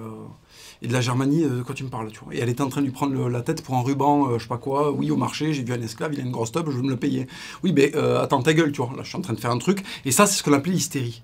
et, 0.81 0.87
de 0.87 0.93
la 0.93 0.99
Germanie, 0.99 1.43
euh, 1.43 1.59
de 1.59 1.63
quoi 1.63 1.73
tu 1.75 1.85
me 1.85 1.89
parles, 1.89 2.11
tu 2.11 2.19
vois. 2.19 2.35
Et 2.35 2.39
elle 2.39 2.49
était 2.49 2.63
en 2.63 2.69
train 2.69 2.81
de 2.81 2.85
lui 2.85 2.93
prendre 2.93 3.29
la 3.29 3.41
tête 3.41 3.63
pour 3.63 3.75
un 3.75 3.81
ruban, 3.81 4.37
je 4.37 4.43
sais 4.43 4.49
pas 4.49 4.57
quoi. 4.57 4.91
Oui, 4.91 5.09
au 5.11 5.17
marché, 5.17 5.53
j'ai 5.53 5.63
vu 5.63 5.71
un 5.71 5.81
esclave, 5.81 6.13
il 6.13 6.19
a 6.19 6.23
une 6.23 6.31
grosse 6.31 6.51
tube, 6.51 6.65
je 6.69 6.75
veux 6.75 6.83
me 6.83 6.89
le 6.89 6.97
payer. 6.97 7.27
Oui, 7.63 7.71
mais 7.73 7.95
attends, 7.95 8.41
ta 8.41 8.53
gueule, 8.53 8.73
tu 8.73 8.81
vois. 8.81 8.93
Là, 8.95 9.03
je 9.03 9.09
suis 9.09 9.17
en 9.17 9.21
train 9.21 9.33
de 9.33 9.39
faire 9.39 9.51
un 9.51 9.57
truc. 9.57 9.83
Et 10.03 10.11
ça, 10.11 10.25
c'est 10.25 10.37
ce 10.37 10.43
qu'on 10.43 10.53
appelait 10.53 10.73
l'hystérie 10.73 11.23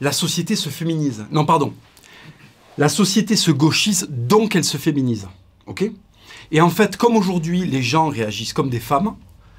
la 0.00 0.12
société 0.12 0.56
se 0.56 0.68
féminise. 0.68 1.26
Non, 1.30 1.44
pardon. 1.44 1.74
La 2.78 2.88
société 2.88 3.36
se 3.36 3.50
gauchise, 3.50 4.08
donc 4.10 4.56
elle 4.56 4.64
se 4.64 4.78
féminise. 4.78 5.28
OK? 5.66 5.90
Et 6.50 6.60
en 6.60 6.70
fait, 6.70 6.96
comme 6.96 7.16
aujourd'hui, 7.16 7.66
les 7.66 7.82
gens 7.82 8.08
réagissent 8.08 8.52
comme 8.52 8.70
des 8.70 8.80
femmes, 8.80 9.14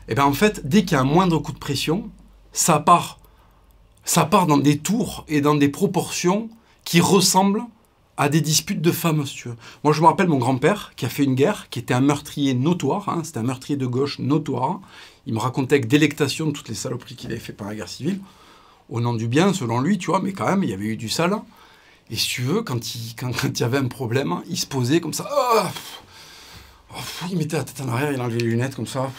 et 0.08 0.14
eh 0.14 0.16
bien 0.16 0.26
en 0.26 0.34
fait, 0.34 0.68
dès 0.68 0.84
qu'il 0.84 0.94
y 0.94 0.96
a 0.96 1.02
un 1.02 1.06
moindre 1.06 1.40
coup 1.40 1.52
de 1.52 1.60
pression, 1.60 2.10
ça 2.52 2.80
part, 2.80 3.20
ça 4.04 4.26
part 4.26 4.48
dans 4.48 4.58
des 4.58 4.80
tours 4.80 5.26
et 5.28 5.42
dans 5.42 5.56
des 5.56 5.70
proportions 5.70 6.50
qui 6.84 7.00
ressemblent 7.00 7.64
à 8.18 8.28
des 8.28 8.42
disputes 8.42 8.82
de 8.82 8.92
femmes, 8.92 9.26
si. 9.26 9.44
Moi, 9.84 9.94
je 9.94 10.02
me 10.02 10.08
rappelle 10.08 10.28
mon 10.28 10.38
grand-père 10.38 10.94
qui 10.96 11.06
a 11.06 11.10
fait 11.10 11.24
une 11.24 11.36
guerre, 11.36 11.70
qui 11.70 11.80
était 11.80 11.94
un 11.94 12.02
meurtrier 12.02 12.54
notoire, 12.54 13.10
hein, 13.10 13.22
c'était 13.24 13.38
un 13.38 13.44
meurtrier 13.44 13.78
de 13.78 13.86
gauche 13.86 14.20
notoire. 14.20 14.82
Il 15.28 15.34
me 15.34 15.40
racontait 15.40 15.76
avec 15.76 15.88
délectation 15.88 16.52
toutes 16.52 16.68
les 16.68 16.76
saloperies 16.76 17.16
qu'il 17.16 17.32
avait 17.32 17.40
fait 17.40 17.54
par 17.54 17.68
la 17.68 17.76
guerre 17.76 17.88
civile 17.88 18.20
au 18.92 19.00
nom 19.00 19.14
du 19.14 19.28
bien, 19.28 19.54
selon 19.54 19.80
lui, 19.80 19.98
tu 19.98 20.08
vois, 20.08 20.20
mais 20.22 20.34
quand 20.34 20.46
même, 20.46 20.64
il 20.64 20.70
y 20.70 20.74
avait 20.74 20.86
eu 20.86 20.98
du 20.98 21.10
sale. 21.10 21.36
Et 22.12 22.16
si 22.18 22.28
tu 22.28 22.42
veux, 22.42 22.62
quand 22.62 22.94
il, 22.94 23.16
y 23.60 23.64
avait 23.64 23.78
un 23.78 23.88
problème, 23.88 24.42
il 24.48 24.58
se 24.58 24.68
posait 24.68 25.00
comme 25.00 25.14
ça. 25.14 25.30
Oh, 25.32 25.62
oh, 26.94 27.26
il 27.32 27.38
mettait 27.38 27.58
la 27.58 27.64
tête 27.64 27.82
en 27.82 27.88
arrière, 27.88 28.12
il 28.12 28.22
enlevait 28.22 28.40
les 28.40 28.48
lunettes 28.48 28.76
comme 28.76 28.88
ça. 28.88 29.10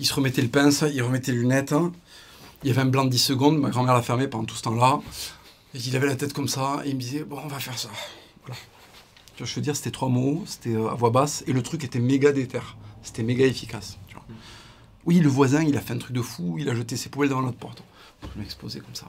Il 0.00 0.06
se 0.06 0.14
remettait 0.14 0.40
le 0.40 0.48
pince, 0.48 0.82
il 0.92 1.02
remettait 1.02 1.32
les 1.32 1.38
lunettes. 1.38 1.74
Il 2.62 2.68
y 2.68 2.72
avait 2.72 2.80
un 2.80 2.86
blanc 2.86 3.04
de 3.04 3.10
10 3.10 3.18
secondes, 3.18 3.58
ma 3.58 3.68
grand-mère 3.68 3.94
l'a 3.94 4.02
fermé 4.02 4.28
pendant 4.28 4.44
tout 4.44 4.56
ce 4.56 4.62
temps-là. 4.62 5.00
Et 5.74 5.78
il 5.78 5.94
avait 5.94 6.06
la 6.06 6.16
tête 6.16 6.32
comme 6.32 6.48
ça, 6.48 6.80
et 6.84 6.88
il 6.88 6.96
me 6.96 7.00
disait, 7.00 7.22
bon, 7.22 7.38
on 7.44 7.48
va 7.48 7.58
faire 7.58 7.78
ça. 7.78 7.90
Je 9.42 9.54
veux 9.54 9.62
dire, 9.62 9.76
c'était 9.76 9.90
trois 9.90 10.08
mots, 10.08 10.42
c'était 10.46 10.74
euh, 10.74 10.90
à 10.90 10.94
voix 10.94 11.10
basse, 11.10 11.44
et 11.46 11.52
le 11.52 11.62
truc 11.62 11.84
était 11.84 11.98
méga 11.98 12.32
déter. 12.32 12.60
C'était 13.02 13.22
méga 13.22 13.46
efficace. 13.46 13.98
Oui, 15.06 15.20
le 15.20 15.28
voisin, 15.28 15.62
il 15.62 15.76
a 15.76 15.80
fait 15.80 15.94
un 15.94 15.98
truc 15.98 16.12
de 16.12 16.22
fou, 16.22 16.56
il 16.58 16.68
a 16.68 16.74
jeté 16.74 16.96
ses 16.96 17.08
poubelles 17.08 17.30
devant 17.30 17.42
notre 17.42 17.56
porte. 17.56 17.82
Je 18.22 18.28
vais 18.28 18.40
m'exposer 18.40 18.80
comme 18.80 18.94
ça. 18.94 19.06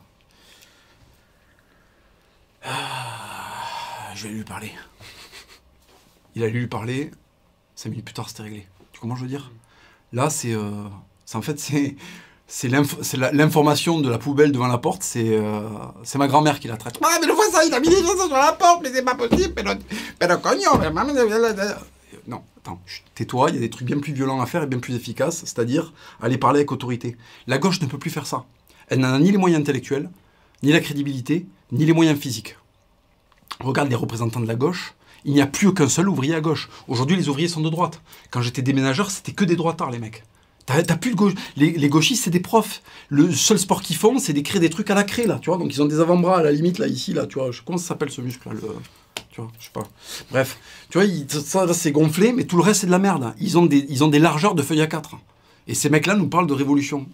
Ah, 2.63 4.13
je 4.15 4.27
vais 4.27 4.33
lui 4.33 4.43
parler. 4.43 4.71
Il 6.35 6.43
a 6.43 6.47
lui 6.47 6.67
parler. 6.67 7.11
Cinq 7.75 7.89
minutes 7.89 8.05
plus 8.05 8.13
tard, 8.13 8.29
c'était 8.29 8.43
réglé. 8.43 8.67
Tu 8.93 9.01
comprends, 9.01 9.17
je 9.17 9.23
veux 9.23 9.27
dire? 9.27 9.51
Là, 10.13 10.29
c'est, 10.29 10.53
euh, 10.53 10.87
en 11.33 11.41
fait, 11.41 11.59
c'est, 11.59 11.95
c'est, 12.47 12.67
l'information 12.67 13.99
de 13.99 14.09
la 14.09 14.17
poubelle 14.17 14.51
devant 14.51 14.67
la 14.67 14.77
porte. 14.77 15.03
C'est, 15.03 15.37
euh, 15.37 15.67
c'est 16.03 16.17
ma 16.17 16.27
grand-mère 16.27 16.59
qui 16.59 16.67
la 16.67 16.77
traite. 16.77 16.99
Ah, 17.03 17.17
mais 17.19 17.27
le 17.27 17.33
voisin, 17.33 17.63
il 17.67 17.73
a 17.73 17.79
mis 17.79 17.89
des 17.89 18.01
choses 18.01 18.27
sur 18.27 18.29
la 18.29 18.53
porte, 18.53 18.81
mais 18.83 18.91
c'est 18.93 19.03
pas 19.03 19.15
possible. 19.15 19.53
Mais 19.55 19.63
le, 19.63 19.79
mais 20.21 20.27
le 20.27 20.37
cognon, 20.37 20.71
non, 22.27 22.41
attends, 22.57 22.81
tais-toi, 23.15 23.49
il 23.49 23.55
y 23.55 23.57
a 23.57 23.61
des 23.61 23.69
trucs 23.69 23.87
bien 23.87 23.99
plus 23.99 24.13
violents 24.13 24.41
à 24.41 24.45
faire 24.45 24.63
et 24.63 24.67
bien 24.67 24.79
plus 24.79 24.95
efficaces, 24.95 25.39
c'est-à-dire 25.39 25.93
aller 26.21 26.37
parler 26.37 26.59
avec 26.59 26.71
autorité. 26.71 27.17
La 27.47 27.57
gauche 27.57 27.81
ne 27.81 27.87
peut 27.87 27.97
plus 27.97 28.09
faire 28.09 28.27
ça. 28.27 28.45
Elle 28.87 28.99
n'a 28.99 29.17
ni 29.19 29.31
les 29.31 29.37
moyens 29.37 29.61
intellectuels, 29.61 30.09
ni 30.63 30.71
la 30.71 30.79
crédibilité, 30.79 31.47
ni 31.71 31.85
les 31.85 31.93
moyens 31.93 32.19
physiques. 32.19 32.57
Regarde 33.59 33.89
les 33.89 33.95
représentants 33.95 34.39
de 34.39 34.47
la 34.47 34.55
gauche, 34.55 34.95
il 35.23 35.33
n'y 35.33 35.41
a 35.41 35.47
plus 35.47 35.67
aucun 35.67 35.87
seul 35.87 36.09
ouvrier 36.09 36.35
à 36.35 36.41
gauche. 36.41 36.69
Aujourd'hui, 36.87 37.15
les 37.15 37.29
ouvriers 37.29 37.47
sont 37.47 37.61
de 37.61 37.69
droite. 37.69 38.01
Quand 38.31 38.41
j'étais 38.41 38.61
déménageur, 38.61 39.11
c'était 39.11 39.33
que 39.33 39.45
des 39.45 39.55
droitards, 39.55 39.91
les 39.91 39.99
mecs. 39.99 40.23
T'as, 40.65 40.83
plus 40.95 41.11
de 41.11 41.15
gauche. 41.15 41.33
Les, 41.57 41.89
gauchistes, 41.89 42.23
c'est 42.23 42.31
des 42.31 42.39
profs. 42.39 42.81
Le 43.09 43.31
seul 43.31 43.59
sport 43.59 43.81
qu'ils 43.81 43.97
font, 43.97 44.19
c'est 44.19 44.33
d'écrire 44.33 44.61
des 44.61 44.69
trucs 44.69 44.89
à 44.89 44.95
la 44.95 45.03
craie, 45.03 45.27
là, 45.27 45.39
tu 45.41 45.49
vois. 45.49 45.57
Donc, 45.57 45.73
ils 45.73 45.81
ont 45.81 45.85
des 45.85 45.99
avant-bras 45.99 46.39
à 46.39 46.43
la 46.43 46.51
limite, 46.51 46.77
là, 46.77 46.87
ici, 46.87 47.13
là, 47.13 47.25
tu 47.25 47.39
vois. 47.39 47.49
Comment 47.65 47.77
ça 47.77 47.89
s'appelle 47.89 48.11
ce 48.11 48.21
muscle, 48.21 48.47
là 48.47 48.55
Tu 49.31 49.39
vois, 49.39 49.49
je 49.59 49.65
sais 49.65 49.71
pas. 49.71 49.87
Bref, 50.29 50.59
tu 50.89 50.99
vois, 50.99 51.07
ça, 51.29 51.73
c'est 51.73 51.91
gonflé, 51.91 52.33
mais 52.33 52.43
tout 52.43 52.57
le 52.57 52.63
reste, 52.63 52.81
c'est 52.81 52.87
de 52.87 52.91
la 52.91 52.99
merde. 52.99 53.33
Ils 53.39 53.57
ont 53.57 53.65
des, 53.65 53.85
ils 53.89 54.03
ont 54.03 54.09
des 54.09 54.19
largeurs 54.19 54.55
de 54.55 54.61
feuilles 54.61 54.81
à 54.81 54.87
4. 54.87 55.15
Et 55.67 55.73
ces 55.73 55.89
mecs-là 55.89 56.15
nous 56.15 56.27
parlent 56.27 56.47
de 56.47 56.53
révolution. 56.53 57.07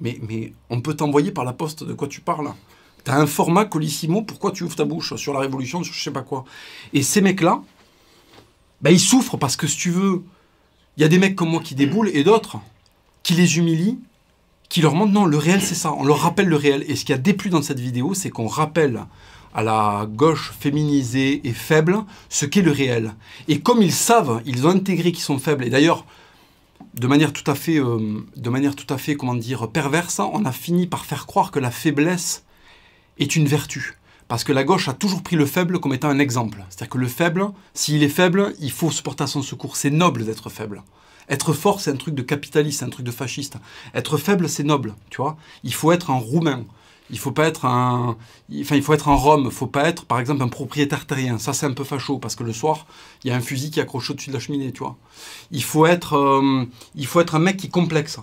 Mais, 0.00 0.18
mais 0.28 0.52
on 0.70 0.80
peut 0.80 0.94
t'envoyer 0.94 1.32
par 1.32 1.44
la 1.44 1.52
poste 1.52 1.82
de 1.82 1.92
quoi 1.92 2.06
tu 2.06 2.20
parles. 2.20 2.52
T'as 3.02 3.18
un 3.18 3.26
format 3.26 3.64
Colissimo, 3.64 4.22
pourquoi 4.22 4.50
tu 4.50 4.64
ouvres 4.64 4.76
ta 4.76 4.84
bouche 4.84 5.14
sur 5.16 5.32
la 5.32 5.40
Révolution, 5.40 5.82
sur 5.84 5.94
je 5.94 6.02
sais 6.02 6.10
pas 6.10 6.22
quoi 6.22 6.44
Et 6.92 7.02
ces 7.02 7.20
mecs-là, 7.20 7.62
bah, 8.80 8.90
ils 8.90 9.00
souffrent 9.00 9.36
parce 9.36 9.56
que 9.56 9.66
si 9.66 9.76
tu 9.76 9.90
veux, 9.90 10.24
il 10.96 11.02
y 11.02 11.04
a 11.04 11.08
des 11.08 11.18
mecs 11.18 11.36
comme 11.36 11.50
moi 11.50 11.60
qui 11.60 11.74
déboulent 11.74 12.10
et 12.12 12.24
d'autres 12.24 12.58
qui 13.22 13.34
les 13.34 13.58
humilient, 13.58 13.98
qui 14.68 14.80
leur 14.80 14.94
montrent 14.94 15.12
non, 15.12 15.24
le 15.24 15.36
réel 15.36 15.62
c'est 15.62 15.74
ça, 15.74 15.92
on 15.92 16.04
leur 16.04 16.18
rappelle 16.18 16.48
le 16.48 16.56
réel. 16.56 16.84
Et 16.88 16.96
ce 16.96 17.04
qui 17.04 17.12
a 17.12 17.18
déplu 17.18 17.50
dans 17.50 17.62
cette 17.62 17.80
vidéo, 17.80 18.14
c'est 18.14 18.30
qu'on 18.30 18.48
rappelle 18.48 19.04
à 19.56 19.62
la 19.62 20.06
gauche 20.06 20.52
féminisée 20.60 21.40
et 21.48 21.52
faible 21.54 22.04
ce 22.28 22.44
qu'est 22.44 22.60
le 22.60 22.70
réel. 22.70 23.14
Et 23.48 23.60
comme 23.60 23.80
ils 23.80 23.92
savent, 23.92 24.42
ils 24.44 24.66
ont 24.66 24.70
intégré 24.70 25.12
qu'ils 25.12 25.24
sont 25.24 25.38
faibles, 25.38 25.64
et 25.64 25.70
d'ailleurs, 25.70 26.04
de 26.92 27.06
manière 27.06 27.32
tout 27.32 27.50
à 27.50 27.54
fait, 27.54 27.78
euh, 27.78 28.22
de 28.36 28.50
manière 28.50 28.76
tout 28.76 28.92
à 28.92 28.98
fait, 28.98 29.16
comment 29.16 29.34
dire, 29.34 29.70
perverse, 29.70 30.20
on 30.20 30.44
a 30.44 30.52
fini 30.52 30.86
par 30.86 31.06
faire 31.06 31.24
croire 31.24 31.50
que 31.50 31.58
la 31.58 31.70
faiblesse 31.70 32.44
est 33.18 33.34
une 33.34 33.46
vertu. 33.46 33.96
Parce 34.28 34.44
que 34.44 34.52
la 34.52 34.62
gauche 34.62 34.88
a 34.88 34.92
toujours 34.92 35.22
pris 35.22 35.36
le 35.36 35.46
faible 35.46 35.80
comme 35.80 35.94
étant 35.94 36.10
un 36.10 36.18
exemple. 36.18 36.62
C'est-à-dire 36.68 36.90
que 36.90 36.98
le 36.98 37.08
faible, 37.08 37.48
s'il 37.72 38.02
est 38.02 38.10
faible, 38.10 38.52
il 38.60 38.70
faut 38.70 38.90
se 38.90 39.02
porter 39.02 39.24
à 39.24 39.26
son 39.26 39.40
secours. 39.40 39.76
C'est 39.76 39.90
noble 39.90 40.26
d'être 40.26 40.50
faible. 40.50 40.82
Être 41.30 41.54
fort, 41.54 41.80
c'est 41.80 41.90
un 41.90 41.96
truc 41.96 42.14
de 42.14 42.22
capitaliste, 42.22 42.80
c'est 42.80 42.84
un 42.84 42.90
truc 42.90 43.06
de 43.06 43.10
fasciste. 43.10 43.56
Être 43.94 44.18
faible, 44.18 44.50
c'est 44.50 44.64
noble, 44.64 44.94
tu 45.08 45.16
vois. 45.18 45.38
Il 45.64 45.72
faut 45.72 45.92
être 45.92 46.10
un 46.10 46.18
roumain. 46.18 46.64
Il 47.10 47.18
faut 47.18 47.30
pas 47.30 47.46
être 47.46 47.64
un, 47.64 48.16
enfin 48.60 48.76
il 48.76 48.82
faut 48.82 48.92
être 48.92 49.08
un 49.08 49.14
Rome. 49.14 49.50
Faut 49.50 49.66
pas 49.66 49.88
être, 49.88 50.04
par 50.04 50.18
exemple, 50.18 50.42
un 50.42 50.48
propriétaire 50.48 51.06
terrien. 51.06 51.38
Ça 51.38 51.52
c'est 51.52 51.66
un 51.66 51.72
peu 51.72 51.84
facho 51.84 52.18
parce 52.18 52.34
que 52.34 52.42
le 52.42 52.52
soir 52.52 52.86
il 53.24 53.30
y 53.30 53.32
a 53.32 53.36
un 53.36 53.40
fusil 53.40 53.70
qui 53.70 53.80
accroche 53.80 54.10
au-dessus 54.10 54.30
de 54.30 54.34
la 54.34 54.40
cheminée, 54.40 54.72
tu 54.72 54.80
vois. 54.80 54.96
Il 55.50 55.62
faut 55.62 55.86
être, 55.86 56.16
euh, 56.16 56.64
il 56.94 57.06
faut 57.06 57.20
être 57.20 57.34
un 57.34 57.38
mec 57.38 57.56
qui 57.56 57.68
complexe. 57.68 58.18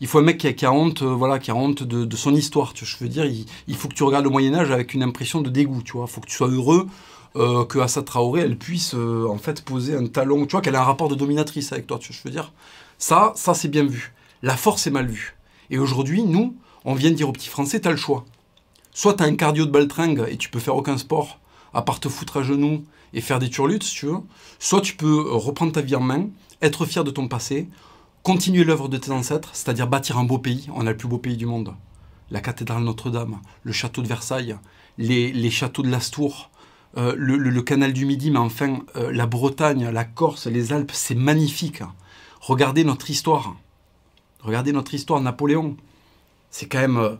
Il 0.00 0.06
faut 0.06 0.18
un 0.18 0.22
mec 0.22 0.38
qui 0.38 0.66
a, 0.66 0.72
honte, 0.72 1.02
euh, 1.02 1.06
voilà, 1.06 1.38
de, 1.38 2.16
son 2.16 2.34
histoire. 2.34 2.72
Tu 2.72 2.84
vois, 2.84 2.92
je 2.92 3.04
veux 3.04 3.10
dire, 3.10 3.24
il, 3.66 3.76
faut 3.76 3.88
que 3.88 3.94
tu 3.94 4.04
regardes 4.04 4.24
le 4.24 4.30
Moyen 4.30 4.54
Âge 4.54 4.70
avec 4.70 4.94
une 4.94 5.02
impression 5.02 5.40
de 5.40 5.50
dégoût. 5.50 5.82
Tu 5.82 5.92
vois, 5.92 6.06
faut 6.06 6.20
que 6.20 6.26
tu 6.26 6.36
sois 6.36 6.48
heureux 6.48 6.86
euh, 7.34 7.64
que 7.64 7.80
Assa 7.80 8.02
Traoré, 8.02 8.42
elle 8.42 8.56
puisse 8.56 8.94
en 8.94 9.38
fait 9.38 9.64
poser 9.64 9.96
un 9.96 10.06
talon. 10.06 10.46
Tu 10.46 10.52
vois, 10.52 10.60
qu'elle 10.60 10.76
a 10.76 10.80
un 10.82 10.84
rapport 10.84 11.08
de 11.08 11.16
dominatrice 11.16 11.72
avec 11.72 11.88
toi. 11.88 11.98
Tu 11.98 12.12
vois, 12.12 12.16
je 12.16 12.28
veux 12.28 12.30
dire, 12.30 12.52
ça, 12.98 13.32
ça 13.34 13.54
c'est 13.54 13.68
bien 13.68 13.84
vu. 13.84 14.12
La 14.42 14.56
force 14.56 14.86
est 14.86 14.92
mal 14.92 15.08
vue. 15.08 15.36
Et 15.70 15.78
aujourd'hui, 15.78 16.22
nous, 16.22 16.54
on 16.84 16.94
vient 16.94 17.10
de 17.10 17.16
dire 17.16 17.28
aux 17.28 17.32
petits 17.32 17.48
Français, 17.48 17.80
tu 17.80 17.88
as 17.88 17.90
le 17.90 17.96
choix. 17.96 18.24
Soit 18.92 19.14
tu 19.14 19.22
as 19.22 19.26
un 19.26 19.36
cardio 19.36 19.66
de 19.66 19.70
baltringue 19.70 20.26
et 20.28 20.36
tu 20.36 20.48
peux 20.48 20.58
faire 20.58 20.76
aucun 20.76 20.98
sport, 20.98 21.38
à 21.72 21.82
part 21.82 22.00
te 22.00 22.08
foutre 22.08 22.38
à 22.38 22.42
genoux 22.42 22.84
et 23.12 23.20
faire 23.20 23.38
des 23.38 23.50
turlutes, 23.50 23.84
si 23.84 23.94
tu 23.94 24.06
veux. 24.06 24.18
Soit 24.58 24.80
tu 24.80 24.96
peux 24.96 25.26
euh, 25.26 25.34
reprendre 25.34 25.72
ta 25.72 25.80
vie 25.80 25.94
en 25.94 26.00
main, 26.00 26.28
être 26.62 26.84
fier 26.86 27.04
de 27.04 27.10
ton 27.10 27.28
passé, 27.28 27.68
continuer 28.22 28.64
l'œuvre 28.64 28.88
de 28.88 28.96
tes 28.96 29.10
ancêtres, 29.10 29.50
c'est-à-dire 29.52 29.86
bâtir 29.86 30.18
un 30.18 30.24
beau 30.24 30.38
pays. 30.38 30.68
On 30.74 30.86
a 30.86 30.90
le 30.90 30.96
plus 30.96 31.08
beau 31.08 31.18
pays 31.18 31.36
du 31.36 31.46
monde. 31.46 31.74
La 32.30 32.40
cathédrale 32.40 32.82
Notre-Dame, 32.82 33.38
le 33.62 33.72
château 33.72 34.02
de 34.02 34.08
Versailles, 34.08 34.56
les, 34.98 35.50
châteaux 35.50 35.82
de 35.82 35.90
l'Astour, 35.90 36.50
euh, 36.96 37.14
le, 37.16 37.62
canal 37.62 37.92
du 37.92 38.04
Midi, 38.04 38.30
mais 38.30 38.38
enfin 38.38 38.80
euh, 38.96 39.12
la 39.12 39.26
Bretagne, 39.26 39.88
la 39.88 40.04
Corse, 40.04 40.46
les 40.46 40.72
Alpes, 40.72 40.92
c'est 40.92 41.14
magnifique. 41.14 41.82
Regardez 42.40 42.84
notre 42.84 43.10
histoire. 43.10 43.56
Regardez 44.40 44.72
notre 44.72 44.94
histoire, 44.94 45.20
Napoléon 45.20 45.76
c'est 46.50 46.66
quand 46.66 46.78
même. 46.78 46.96
Euh, 46.96 47.16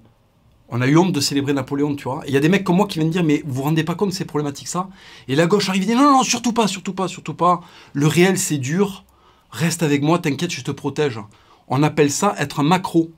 on 0.71 0.83
a 0.83 0.87
eu 0.87 0.99
honte 0.99 1.13
de 1.13 1.21
célébrer 1.21 1.55
Napoléon, 1.55 1.97
tu 1.97 2.05
vois. 2.05 2.23
Il 2.27 2.35
y 2.35 2.37
a 2.37 2.41
des 2.41 2.51
mecs 2.51 2.63
comme 2.63 2.77
moi 2.77 2.87
qui 2.87 2.99
viennent 2.99 3.11
dire, 3.11 3.25
mais 3.25 3.43
vous 3.47 3.55
vous 3.55 3.63
rendez 3.63 3.85
pas 3.85 3.95
compte 3.95 4.11
de 4.11 4.15
ces 4.15 4.27
problématiques, 4.27 4.69
ça? 4.69 4.91
Et 5.27 5.35
la 5.35 5.47
gauche 5.47 5.69
arrive 5.71 5.83
et 5.85 5.87
dit, 5.87 5.95
non, 5.95 6.13
non, 6.13 6.23
surtout 6.23 6.53
pas, 6.53 6.69
surtout 6.69 6.93
pas, 6.93 7.09
surtout 7.09 7.33
pas. 7.33 7.61
Le 7.95 8.07
réel, 8.07 8.39
c'est 8.39 8.59
dur. 8.59 9.05
Reste 9.51 9.83
avec 9.83 10.03
moi, 10.03 10.19
t'inquiète, 10.19 10.51
je 10.51 10.63
te 10.63 10.71
protège. 10.71 11.19
On 11.69 11.83
appelle 11.83 12.11
ça 12.11 12.35
être 12.39 12.61
un 12.61 12.65
macro. 12.65 13.11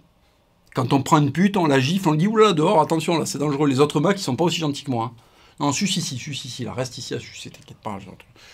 Quand 0.75 0.92
on 0.92 1.03
prend 1.03 1.18
une 1.18 1.33
pute, 1.33 1.57
on 1.57 1.66
la 1.66 1.81
gifle, 1.81 2.11
on 2.11 2.14
dit, 2.14 2.29
oula, 2.29 2.53
dehors, 2.53 2.81
attention, 2.81 3.18
là, 3.18 3.27
c'est 3.27 3.38
dangereux. 3.38 3.68
Les 3.68 3.81
autres 3.81 4.01
mecs, 4.01 4.20
ils 4.20 4.23
sont 4.23 4.37
pas 4.37 4.44
aussi 4.44 4.61
gentils 4.61 4.85
que 4.85 4.90
moi. 4.92 5.12
Hein. 5.12 5.23
Non, 5.59 5.73
sus 5.73 5.96
ici, 5.96 6.16
sus 6.16 6.31
ici, 6.31 6.64
là, 6.64 6.73
reste 6.73 6.99
ici 6.99 7.14
à 7.14 7.18
sucer, 7.18 7.51
t'inquiète 7.51 7.79
pas. 7.79 7.99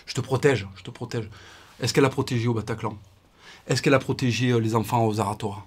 Je 0.06 0.14
te 0.14 0.20
protège, 0.22 0.66
je 0.74 0.82
te 0.82 0.90
protège. 0.90 1.28
Est-ce 1.80 1.92
qu'elle 1.92 2.04
a 2.06 2.08
protégé 2.08 2.48
au 2.48 2.54
Bataclan 2.54 2.96
Est-ce 3.68 3.82
qu'elle 3.82 3.94
a 3.94 3.98
protégé 3.98 4.50
euh, 4.50 4.58
les 4.58 4.74
enfants 4.74 5.06
aux 5.06 5.20
Aratora 5.20 5.66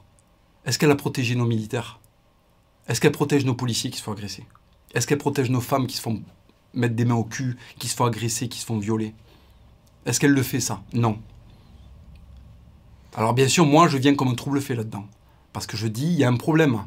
est-ce 0.66 0.78
qu'elle 0.78 0.92
a 0.92 0.96
protégé 0.96 1.36
nos 1.36 1.46
militaires? 1.46 2.00
Est-ce 2.88 3.00
qu'elle 3.00 3.12
protège 3.12 3.46
nos 3.46 3.54
policiers 3.54 3.90
qui 3.90 3.98
se 3.98 4.04
font 4.04 4.12
agresser? 4.12 4.46
Est-ce 4.94 5.08
qu'elle 5.08 5.18
protège 5.18 5.50
nos 5.50 5.62
femmes 5.62 5.88
qui 5.88 5.98
se 5.98 6.02
font 6.02 6.22
mettre 6.74 6.96
des 6.96 7.06
mains 7.06 7.16
au 7.16 7.24
cul, 7.24 7.58
qui 7.78 7.88
se 7.88 7.96
font 7.96 8.06
agresser, 8.06 8.50
qui 8.50 8.60
se 8.60 8.66
font 8.66 8.80
violer? 8.80 9.14
Est-ce 10.06 10.20
qu'elle 10.20 10.32
le 10.32 10.44
fait 10.44 10.60
ça? 10.60 10.82
Non. 10.94 11.20
Alors 13.16 13.34
bien 13.34 13.48
sûr, 13.48 13.66
moi 13.66 13.88
je 13.88 13.98
viens 13.98 14.16
comme 14.16 14.30
un 14.30 14.36
trouble 14.36 14.62
fait 14.62 14.76
là-dedans. 14.76 15.08
Parce 15.54 15.68
que 15.68 15.78
je 15.78 15.88
dis, 15.88 16.06
il 16.06 16.20
y 16.20 16.24
a 16.24 16.30
un 16.30 16.38
problème. 16.38 16.86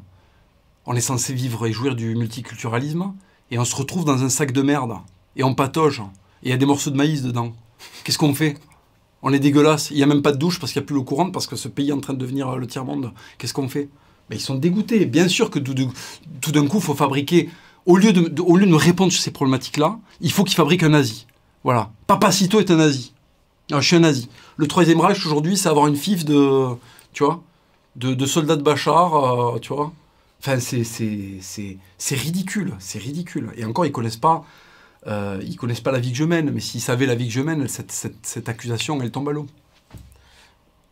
On 0.86 0.94
est 0.94 1.00
censé 1.00 1.34
vivre 1.34 1.66
et 1.66 1.72
jouir 1.72 1.94
du 1.94 2.14
multiculturalisme, 2.16 3.14
et 3.50 3.58
on 3.58 3.64
se 3.64 3.76
retrouve 3.76 4.04
dans 4.04 4.22
un 4.22 4.28
sac 4.28 4.52
de 4.52 4.62
merde, 4.62 4.94
et 5.36 5.44
on 5.44 5.54
patauge, 5.54 6.00
et 6.42 6.48
il 6.48 6.50
y 6.50 6.54
a 6.54 6.56
des 6.56 6.66
morceaux 6.66 6.90
de 6.90 6.96
maïs 6.96 7.22
dedans. 7.22 7.52
Qu'est-ce 8.02 8.18
qu'on 8.18 8.34
fait? 8.34 8.56
On 9.22 9.32
est 9.32 9.38
dégueulasse. 9.38 9.90
Il 9.90 9.96
n'y 9.96 10.02
a 10.02 10.06
même 10.06 10.22
pas 10.22 10.32
de 10.32 10.38
douche 10.38 10.58
parce 10.58 10.72
qu'il 10.72 10.80
n'y 10.80 10.84
a 10.84 10.86
plus 10.86 10.94
l'eau 10.94 11.04
courante, 11.04 11.32
parce 11.32 11.46
que 11.46 11.56
ce 11.56 11.68
pays 11.68 11.90
est 11.90 11.92
en 11.92 12.00
train 12.00 12.14
de 12.14 12.18
devenir 12.18 12.48
euh, 12.48 12.56
le 12.56 12.66
tiers-monde. 12.66 13.12
Qu'est-ce 13.38 13.54
qu'on 13.54 13.68
fait? 13.68 13.88
Mais 14.30 14.36
Ils 14.36 14.40
sont 14.40 14.56
dégoûtés. 14.56 15.06
Bien 15.06 15.28
sûr 15.28 15.50
que 15.50 15.58
tout, 15.58 15.74
d'un 16.52 16.66
coup, 16.66 16.78
il 16.78 16.82
faut 16.82 16.94
fabriquer. 16.94 17.48
Au 17.86 17.96
lieu 17.96 18.12
de, 18.12 18.28
de 18.28 18.74
répondre 18.74 19.12
sur 19.12 19.22
ces 19.22 19.32
problématiques-là, 19.32 19.98
il 20.20 20.30
faut 20.30 20.44
qu'ils 20.44 20.56
fabriquent 20.56 20.84
un 20.84 20.90
nazi. 20.90 21.26
Voilà. 21.64 21.90
Papacito 22.06 22.60
est 22.60 22.70
un 22.70 22.76
nazi. 22.76 23.12
je 23.70 23.80
suis 23.80 23.96
un 23.96 24.00
nazi. 24.00 24.28
Le 24.56 24.68
troisième 24.68 25.00
Reich 25.00 25.24
aujourd'hui, 25.26 25.56
c'est 25.56 25.68
avoir 25.68 25.86
une 25.86 25.96
fif 25.96 26.24
de. 26.24 26.68
Tu 27.12 27.24
vois 27.24 27.42
de, 27.96 28.26
soldats 28.26 28.56
de 28.56 28.62
Bachar, 28.62 29.14
euh, 29.14 29.58
tu 29.58 29.72
vois 29.72 29.92
Enfin, 30.40 30.58
c'est 30.58 32.16
ridicule. 32.16 32.74
C'est 32.80 32.98
ridicule. 32.98 33.50
Et 33.56 33.64
encore, 33.64 33.86
ils 33.86 33.92
connaissent 33.92 34.16
pas 34.16 34.44
euh, 35.06 35.40
ils 35.42 35.56
connaissent 35.56 35.80
pas 35.80 35.92
la 35.92 36.00
vie 36.00 36.12
que 36.12 36.18
je 36.18 36.24
mène, 36.24 36.50
mais 36.50 36.60
s'ils 36.60 36.80
savaient 36.80 37.06
la 37.06 37.14
vie 37.14 37.26
que 37.26 37.32
je 37.32 37.40
mène, 37.40 37.66
cette, 37.68 38.48
accusation, 38.48 39.00
elle 39.02 39.10
tombe 39.10 39.28
à 39.28 39.32
l'eau. 39.32 39.46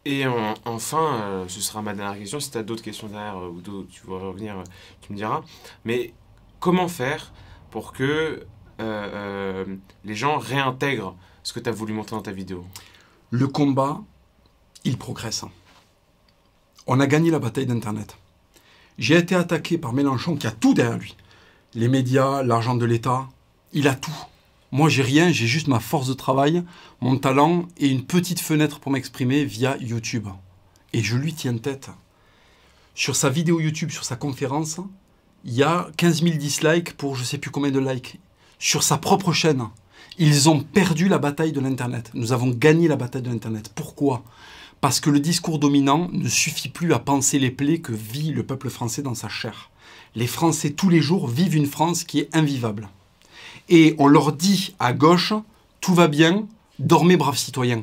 Et 0.07 0.25
enfin, 0.65 1.21
euh, 1.23 1.45
ce 1.49 1.61
sera 1.61 1.83
ma 1.83 1.93
dernière 1.93 2.19
question. 2.19 2.41
Si 2.41 2.51
tu 2.51 2.59
as 2.59 2.63
d'autres 2.63 2.83
questions 2.83 3.09
derrière 3.09 3.37
euh, 3.39 3.51
ou 3.51 3.61
d'autres, 3.61 3.89
tu 3.91 4.07
vas 4.07 4.19
revenir, 4.19 4.59
euh, 4.59 4.65
tu 5.03 5.13
me 5.13 5.17
diras. 5.17 5.43
Mais 5.85 6.15
comment 6.59 6.89
faire 6.89 7.33
pour 7.71 7.93
que 7.93 8.47
les 8.79 10.15
gens 10.15 10.39
réintègrent 10.39 11.15
ce 11.43 11.53
que 11.53 11.61
tu 11.61 11.69
as 11.69 11.73
voulu 11.73 11.93
montrer 11.93 12.17
dans 12.17 12.23
ta 12.23 12.33
vidéo? 12.33 12.65
Le 13.31 13.47
combat, 13.47 14.01
il 14.85 14.97
progresse. 14.97 15.45
On 16.87 16.99
a 16.99 17.07
gagné 17.07 17.31
la 17.31 17.39
bataille 17.39 17.67
d'Internet. 17.67 18.17
J'ai 18.99 19.19
été 19.19 19.35
attaqué 19.35 19.77
par 19.77 19.93
Mélenchon 19.93 20.37
qui 20.37 20.47
a 20.47 20.51
tout 20.51 20.73
derrière 20.73 20.97
lui. 20.97 21.15
Les 21.75 21.89
médias, 21.89 22.43
l'argent 22.43 22.75
de 22.75 22.87
l'État, 22.87 23.29
il 23.73 23.89
a 23.89 23.95
tout. 23.95 24.15
Moi, 24.73 24.89
j'ai 24.89 25.03
rien, 25.03 25.33
j'ai 25.33 25.47
juste 25.47 25.67
ma 25.67 25.81
force 25.81 26.09
de 26.09 26.15
travail, 26.15 26.63
mon 27.01 27.19
talent 27.19 27.67
et 27.79 27.89
une 27.89 28.05
petite 28.05 28.41
fenêtre 28.41 28.79
pour 28.79 28.93
m'exprimer 28.93 29.45
via 29.45 29.77
YouTube. 29.79 30.29
Et 30.93 31.03
je 31.03 31.17
lui 31.17 31.35
tiens 31.35 31.57
tête. 31.57 31.91
Sur 32.95 33.17
sa 33.17 33.31
vidéo 33.31 33.61
YouTube, 33.61 33.91
sur 33.91 34.05
sa 34.05 34.17
conférence, 34.17 34.81
il 35.45 35.55
y 35.55 35.63
a 35.63 35.89
15 35.97 36.23
000 36.23 36.37
dislikes 36.37 36.97
pour 36.97 37.17
je 37.17 37.25
sais 37.25 37.39
plus 37.39 37.51
combien 37.51 37.71
de 37.71 37.81
likes. 37.81 38.21
Sur 38.59 38.83
sa 38.83 38.99
propre 38.99 39.33
chaîne, 39.33 39.69
ils 40.19 40.49
ont 40.49 40.61
perdu 40.61 41.09
la 41.09 41.19
bataille 41.19 41.53
de 41.53 41.61
l'Internet. 41.61 42.11
Nous 42.15 42.33
avons 42.33 42.51
gagné 42.51 42.89
la 42.89 42.97
bataille 42.97 43.23
de 43.23 43.31
l'Internet. 43.31 43.73
Pourquoi? 43.75 44.23
Parce 44.81 45.01
que 45.01 45.11
le 45.11 45.21
discours 45.21 45.59
dominant 45.59 46.09
ne 46.13 46.29
suffit 46.29 46.69
plus 46.69 46.93
à 46.93 46.99
penser 46.99 47.39
les 47.39 47.51
plaies 47.51 47.81
que 47.81 47.93
vit 47.93 48.33
le 48.33 48.45
peuple 48.45 48.71
français 48.71 49.03
dans 49.03 49.15
sa 49.15 49.29
chair. 49.29 49.71
Les 50.15 50.27
Français, 50.27 50.71
tous 50.71 50.89
les 50.89 51.01
jours, 51.01 51.29
vivent 51.29 51.57
une 51.57 51.67
France 51.67 52.05
qui 52.05 52.19
est 52.19 52.35
invivable 52.37 52.89
et 53.71 53.95
on 53.99 54.09
leur 54.09 54.33
dit 54.33 54.75
à 54.79 54.93
gauche, 54.93 55.33
tout 55.81 55.95
va 55.95 56.09
bien, 56.09 56.47
dormez 56.79 57.17
braves 57.17 57.39
citoyens. 57.39 57.83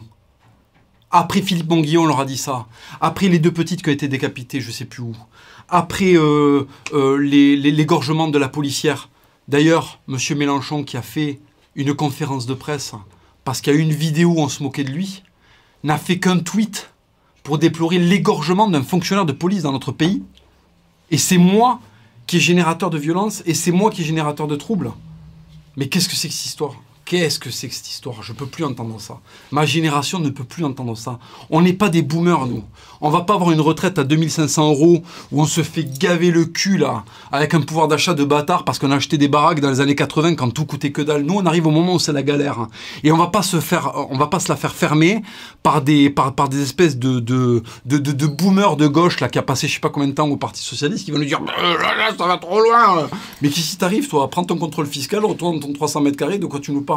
Après 1.10 1.42
Philippe 1.42 1.68
Bonguillon, 1.68 2.04
on 2.04 2.06
leur 2.06 2.20
a 2.20 2.26
dit 2.26 2.38
ça. 2.38 2.68
Après 3.00 3.30
les 3.30 3.40
deux 3.40 3.52
petites 3.52 3.82
qui 3.82 3.90
ont 3.90 3.94
été 3.94 4.10
décapitées, 4.10 4.60
je 4.60 4.72
sais 4.72 4.86
plus 4.86 5.02
où. 5.02 5.16
Après 5.70 6.16
euh, 6.16 6.68
euh, 6.94 7.18
l'égorgement 7.18 8.28
de 8.28 8.38
la 8.38 8.50
policière. 8.50 9.10
D'ailleurs, 9.48 10.00
M. 10.10 10.18
Mélenchon 10.38 10.84
qui 10.84 10.98
a 10.98 11.02
fait 11.02 11.40
une 11.76 11.94
conférence 11.94 12.46
de 12.46 12.54
presse 12.54 12.94
parce 13.46 13.62
qu'il 13.62 13.72
y 13.72 13.78
a 13.78 13.80
eu 13.80 13.82
une 13.82 13.94
vidéo 13.94 14.32
où 14.32 14.40
on 14.40 14.50
se 14.50 14.62
moquait 14.62 14.84
de 14.84 14.92
lui, 14.92 15.24
n'a 15.86 15.98
fait 15.98 16.20
qu'un 16.20 16.40
tweet 16.40 16.90
pour 17.44 17.58
déplorer 17.58 17.98
l'égorgement 17.98 18.68
d'un 18.68 18.84
fonctionnaire 18.84 19.26
de 19.26 19.32
police 19.32 19.64
dans 19.64 19.72
notre 19.72 19.94
pays. 19.94 20.22
Et 21.12 21.18
c'est 21.18 21.38
moi 21.38 21.80
qui 22.26 22.38
est 22.38 22.42
générateur 22.42 22.90
de 22.90 22.98
violence 22.98 23.42
et 23.46 23.54
c'est 23.54 23.72
moi 23.72 23.90
qui 23.90 24.02
est 24.02 24.06
générateur 24.06 24.48
de 24.48 24.58
troubles. 24.58 24.92
Mais 25.78 25.88
qu'est-ce 25.88 26.10
que 26.10 26.16
c'est 26.16 26.28
que 26.28 26.34
cette 26.34 26.46
histoire? 26.48 26.76
Qu'est-ce 27.08 27.40
que 27.40 27.50
c'est 27.50 27.70
que 27.70 27.74
cette 27.74 27.90
histoire? 27.90 28.22
Je 28.22 28.34
peux 28.34 28.48
plus 28.48 28.66
entendre 28.66 29.00
ça. 29.00 29.22
Ma 29.52 29.66
génération 29.66 30.20
ne 30.20 30.30
peut 30.30 30.44
plus 30.44 30.66
entendre 30.66 30.98
ça. 30.98 31.20
On 31.50 31.62
n'est 31.62 31.72
pas 31.72 31.88
des 31.88 32.02
boomers, 32.02 32.48
nous. 32.48 32.66
On 33.00 33.10
va 33.10 33.22
pas 33.22 33.36
avoir 33.36 33.52
une 33.52 33.62
retraite 33.62 33.98
à 33.98 34.04
2500 34.04 34.72
euros 34.72 35.04
où 35.32 35.42
on 35.42 35.46
se 35.46 35.64
fait 35.64 35.86
gaver 35.86 36.32
le 36.32 36.44
cul, 36.44 36.78
là, 36.78 37.06
avec 37.32 37.54
un 37.54 37.62
pouvoir 37.62 37.88
d'achat 37.88 38.14
de 38.14 38.26
bâtard 38.26 38.66
parce 38.66 38.78
qu'on 38.78 38.92
a 38.92 38.98
acheté 38.98 39.18
des 39.18 39.30
baraques 39.30 39.62
dans 39.62 39.70
les 39.70 39.80
années 39.80 39.96
80 39.96 40.36
quand 40.36 40.50
tout 40.50 40.66
coûtait 40.66 40.92
que 40.92 41.02
dalle. 41.02 41.22
Nous, 41.22 41.36
on 41.36 41.46
arrive 41.46 41.68
au 41.68 41.72
moment 41.72 41.94
où 41.94 42.00
c'est 42.00 42.12
la 42.12 42.24
galère. 42.24 42.68
Et 43.06 43.12
on 43.14 43.18
va 43.18 43.28
va 43.28 44.28
pas 44.28 44.40
se 44.40 44.50
la 44.50 44.56
faire 44.58 44.76
fermer 44.76 45.22
par 45.64 45.82
des, 45.82 46.10
par, 46.10 46.50
des 46.50 46.62
espèces 46.62 46.98
de, 46.98 47.20
de, 47.20 48.26
boomers 48.28 48.76
de 48.76 48.88
gauche, 48.88 49.22
là, 49.22 49.30
qui 49.30 49.40
a 49.40 49.44
passé 49.44 49.70
je 49.70 49.76
sais 49.76 49.80
pas 49.80 49.90
combien 49.90 50.10
de 50.10 50.14
temps 50.14 50.28
au 50.28 50.36
Parti 50.36 50.62
Socialiste, 50.62 51.06
qui 51.06 51.12
vont 51.12 51.20
nous 51.20 51.26
dire, 51.26 51.40
là, 51.42 51.96
là, 51.96 52.10
ça 52.18 52.28
va 52.28 52.38
trop 52.38 52.60
loin. 52.60 53.08
Mais 53.42 53.48
qu'est-ce 53.48 53.72
qui 53.72 53.78
t'arrive, 53.78 54.10
toi? 54.10 54.30
Prends 54.30 54.44
ton 54.44 54.58
contrôle 54.58 54.88
fiscal, 54.88 55.24
retourne 55.24 55.62
dans 55.62 55.68
ton 55.68 55.74
300 55.74 56.02
mètres 56.02 56.18
carrés, 56.18 56.38
de 56.38 56.46
quoi 56.46 56.60
tu 56.60 56.74
nous 56.74 56.82
parles? 56.82 56.97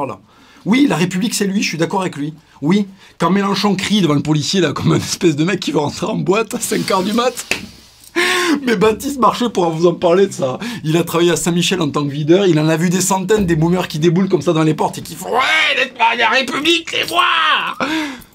Oui, 0.67 0.87
la 0.89 0.97
République, 0.97 1.35
c'est 1.35 1.47
lui, 1.47 1.63
je 1.63 1.69
suis 1.69 1.79
d'accord 1.79 2.03
avec 2.03 2.17
lui. 2.17 2.35
Oui, 2.61 2.87
quand 3.19 3.31
Mélenchon 3.31 3.75
crie 3.75 4.03
devant 4.03 4.15
le 4.15 4.21
policier, 4.21 4.61
là, 4.61 4.73
comme 4.73 4.93
un 4.93 4.97
espèce 4.97 5.37
de 5.37 5.45
mec 5.45 5.61
qui 5.61 5.73
va 5.73 5.81
rentrer 5.81 6.07
en 6.07 6.17
boîte 6.17 6.55
à 6.55 6.59
5h 6.59 7.05
du 7.05 7.13
mat. 7.13 7.47
Mais 8.67 8.77
Baptiste 8.77 9.21
Marché 9.21 9.49
pourra 9.49 9.71
vous 9.71 9.87
en 9.87 9.95
parler 9.95 10.27
de 10.27 10.33
ça. 10.33 10.59
Il 10.85 10.97
a 10.97 11.05
travaillé 11.05 11.31
à 11.31 11.37
Saint-Michel 11.37 11.81
en 11.81 11.89
tant 11.89 12.05
que 12.05 12.11
videur. 12.11 12.47
Il 12.47 12.59
en 12.59 12.69
a 12.69 12.77
vu 12.77 12.91
des 12.91 13.01
centaines 13.01 13.47
des 13.47 13.57
boomers 13.57 13.89
qui 13.89 13.99
déboulent 13.99 14.29
comme 14.29 14.43
ça 14.43 14.53
dans 14.53 14.65
les 14.65 14.75
portes 14.75 14.99
et 14.99 15.03
qui 15.03 15.15
font 15.15 15.31
Ouais, 15.31 15.87
pas 15.97 16.15
la 16.17 16.29
République, 16.29 16.93
les 16.93 17.05
voir 17.05 17.79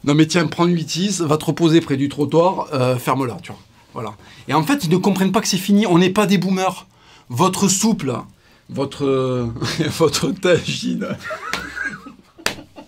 Non, 0.03 0.15
mais 0.15 0.25
tiens, 0.25 0.47
prends 0.47 0.65
8 0.65 1.21
va 1.21 1.37
te 1.37 1.45
reposer 1.45 1.81
près 1.81 1.97
du 1.97 2.09
trottoir, 2.09 2.67
euh, 2.73 2.97
ferme-la, 2.97 3.37
tu 3.43 3.51
vois. 3.51 3.61
Voilà. 3.93 4.13
Et 4.47 4.53
en 4.53 4.63
fait, 4.63 4.83
ils 4.83 4.89
ne 4.89 4.97
comprennent 4.97 5.31
pas 5.31 5.41
que 5.41 5.47
c'est 5.47 5.57
fini. 5.57 5.85
On 5.85 5.99
n'est 5.99 6.09
pas 6.09 6.25
des 6.25 6.37
boomers. 6.37 6.87
Votre 7.29 7.67
soupe, 7.67 8.03
là, 8.03 8.25
votre, 8.69 9.49
votre 9.97 10.31
tagine. 10.31 11.07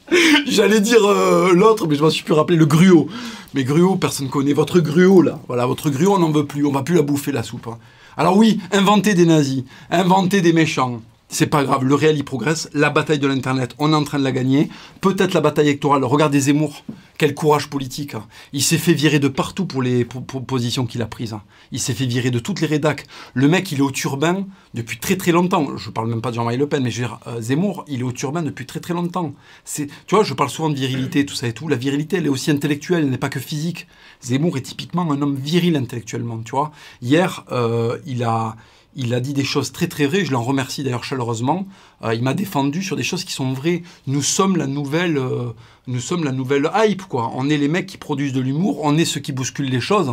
J'allais 0.48 0.80
dire 0.82 1.04
euh, 1.06 1.52
l'autre, 1.54 1.88
mais 1.88 1.96
je 1.96 2.04
m'en 2.04 2.10
suis 2.10 2.24
plus 2.24 2.34
rappelé, 2.34 2.58
le 2.58 2.66
gruau. 2.66 3.08
Mais 3.54 3.64
gruau, 3.64 3.96
personne 3.96 4.30
connaît. 4.30 4.54
Votre 4.54 4.80
gruau, 4.80 5.22
là, 5.22 5.40
voilà, 5.48 5.66
votre 5.66 5.90
gruau, 5.90 6.16
on 6.16 6.20
n'en 6.20 6.32
veut 6.32 6.46
plus. 6.46 6.66
On 6.66 6.72
va 6.72 6.84
plus 6.84 6.96
la 6.96 7.02
bouffer, 7.02 7.32
la 7.32 7.44
soupe. 7.44 7.68
hein. 7.68 7.78
Alors 8.16 8.36
oui, 8.38 8.60
inventer 8.72 9.14
des 9.14 9.26
nazis, 9.26 9.64
inventer 9.92 10.42
des 10.42 10.54
méchants. 10.54 11.02
C'est 11.30 11.48
pas 11.48 11.66
grave, 11.66 11.84
le 11.84 11.94
réel 11.94 12.18
y 12.18 12.24
progresse. 12.24 12.70
La 12.74 12.90
bataille 12.90 13.20
de 13.20 13.28
l'Internet, 13.28 13.76
on 13.80 13.92
est 13.92 13.96
en 13.96 14.06
train 14.06 14.18
de 14.18 14.24
la 14.24 14.32
gagner. 14.32 14.70
Peut-être 15.02 15.34
la 15.34 15.42
bataille 15.42 15.68
électorale. 15.68 16.06
Regardez 16.06 16.40
Zemmour, 16.40 16.86
quel 17.18 17.34
courage 17.36 17.70
politique. 17.70 18.16
hein. 18.16 18.26
Il 18.54 18.64
s'est 18.64 18.78
fait 18.78 18.94
virer 18.94 19.20
de 19.20 19.28
partout 19.28 19.66
pour 19.66 19.82
les 19.82 20.06
positions 20.06 20.86
qu'il 20.86 21.02
a 21.02 21.06
prises. 21.06 21.34
hein. 21.34 21.42
Il 21.74 21.82
s'est 21.82 21.94
fait 21.94 22.06
virer 22.06 22.32
de 22.32 22.40
toutes 22.40 22.62
les 22.62 22.68
rédacs. 22.68 23.06
Le 23.34 23.50
mec, 23.50 23.70
il 23.74 23.80
est 23.80 23.82
au 23.82 23.92
turbin 23.92 24.46
depuis 24.74 25.00
très 25.00 25.18
très 25.18 25.34
longtemps. 25.34 25.76
Je 25.76 25.90
parle 25.90 26.08
même 26.08 26.22
pas 26.22 26.30
de 26.30 26.36
Jean-Marie 26.36 26.56
Le 26.56 26.68
Pen, 26.68 26.82
mais 26.82 26.94
euh, 27.02 27.42
Zemmour, 27.42 27.84
il 27.90 28.00
est 28.00 28.04
au 28.04 28.14
turbin 28.14 28.42
depuis 28.42 28.66
très 28.66 28.80
très 28.80 28.94
longtemps. 28.94 29.34
Tu 29.76 29.90
vois, 30.12 30.24
je 30.24 30.34
parle 30.34 30.50
souvent 30.50 30.70
de 30.70 30.76
virilité, 30.76 31.26
tout 31.26 31.36
ça 31.36 31.48
et 31.50 31.54
tout. 31.54 31.68
La 31.68 31.76
virilité, 31.76 32.16
elle 32.18 32.26
est 32.26 32.30
aussi 32.30 32.52
intellectuelle, 32.52 33.04
elle 33.04 33.10
n'est 33.10 33.18
pas 33.18 33.28
que 33.30 33.42
physique. 33.42 33.88
Zemmour 34.24 34.56
est 34.58 34.62
typiquement 34.62 35.12
un 35.12 35.22
homme 35.22 35.36
viril 35.36 35.76
intellectuellement, 35.76 36.40
tu 36.40 36.52
vois. 36.52 36.72
Hier, 37.02 37.44
euh, 37.52 37.98
il 38.06 38.24
a 38.24 38.56
il 38.98 39.14
a 39.14 39.20
dit 39.20 39.34
des 39.34 39.44
choses 39.44 39.72
très 39.72 39.88
très 39.88 40.08
vraies, 40.08 40.26
je 40.26 40.32
l'en 40.32 40.42
remercie 40.42 40.84
d'ailleurs 40.84 41.04
chaleureusement. 41.04 41.68
Euh, 42.04 42.16
il 42.16 42.24
m'a 42.24 42.34
défendu 42.34 42.82
sur 42.82 42.96
des 42.96 43.04
choses 43.04 43.24
qui 43.24 43.32
sont 43.32 43.54
vraies. 43.54 43.84
Nous 44.08 44.24
sommes 44.24 44.58
la 44.58 44.66
nouvelle, 44.66 45.18
euh, 45.20 45.54
nous 45.86 46.00
sommes 46.00 46.24
la 46.24 46.32
nouvelle 46.32 46.70
hype 46.74 47.04
quoi. 47.04 47.32
On 47.36 47.48
est 47.48 47.58
les 47.58 47.68
mecs 47.68 47.86
qui 47.86 48.00
produisent 48.00 48.34
de 48.34 48.42
l'humour, 48.42 48.80
on 48.82 48.98
est 48.98 49.06
ceux 49.06 49.20
qui 49.20 49.32
bousculent 49.32 49.70
les 49.70 49.80
choses. 49.80 50.12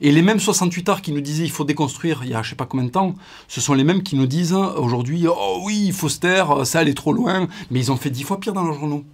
Et 0.00 0.10
les 0.10 0.20
mêmes 0.20 0.40
68 0.40 0.88
arts 0.88 1.00
qui 1.00 1.12
nous 1.12 1.20
disaient 1.20 1.44
il 1.44 1.50
faut 1.50 1.64
déconstruire 1.64 2.22
il 2.24 2.30
y 2.30 2.34
a 2.34 2.42
je 2.42 2.50
sais 2.50 2.56
pas 2.56 2.66
combien 2.66 2.86
de 2.86 2.90
temps, 2.90 3.14
ce 3.46 3.60
sont 3.60 3.72
les 3.72 3.84
mêmes 3.84 4.02
qui 4.02 4.16
nous 4.16 4.26
disent 4.26 4.52
aujourd'hui 4.52 5.26
oh 5.28 5.60
oui 5.62 5.84
il 5.86 5.92
faut 5.92 6.08
se 6.08 6.18
taire, 6.18 6.66
ça 6.66 6.80
allait 6.80 6.94
trop 6.94 7.12
loin. 7.12 7.46
Mais 7.70 7.78
ils 7.78 7.92
ont 7.92 7.96
fait 7.96 8.10
dix 8.10 8.24
fois 8.24 8.40
pire 8.40 8.52
dans 8.52 8.64
leurs 8.64 8.74
journaux. 8.74 9.04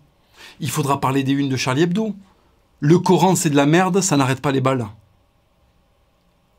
Il 0.60 0.70
faudra 0.70 0.98
parler 0.98 1.24
des 1.24 1.32
unes 1.32 1.50
de 1.50 1.56
Charlie 1.56 1.82
Hebdo. 1.82 2.14
Le 2.80 2.98
Coran 2.98 3.34
c'est 3.34 3.50
de 3.50 3.56
la 3.56 3.66
merde, 3.66 4.00
ça 4.00 4.16
n'arrête 4.16 4.40
pas 4.40 4.50
les 4.50 4.62
balles. 4.62 4.86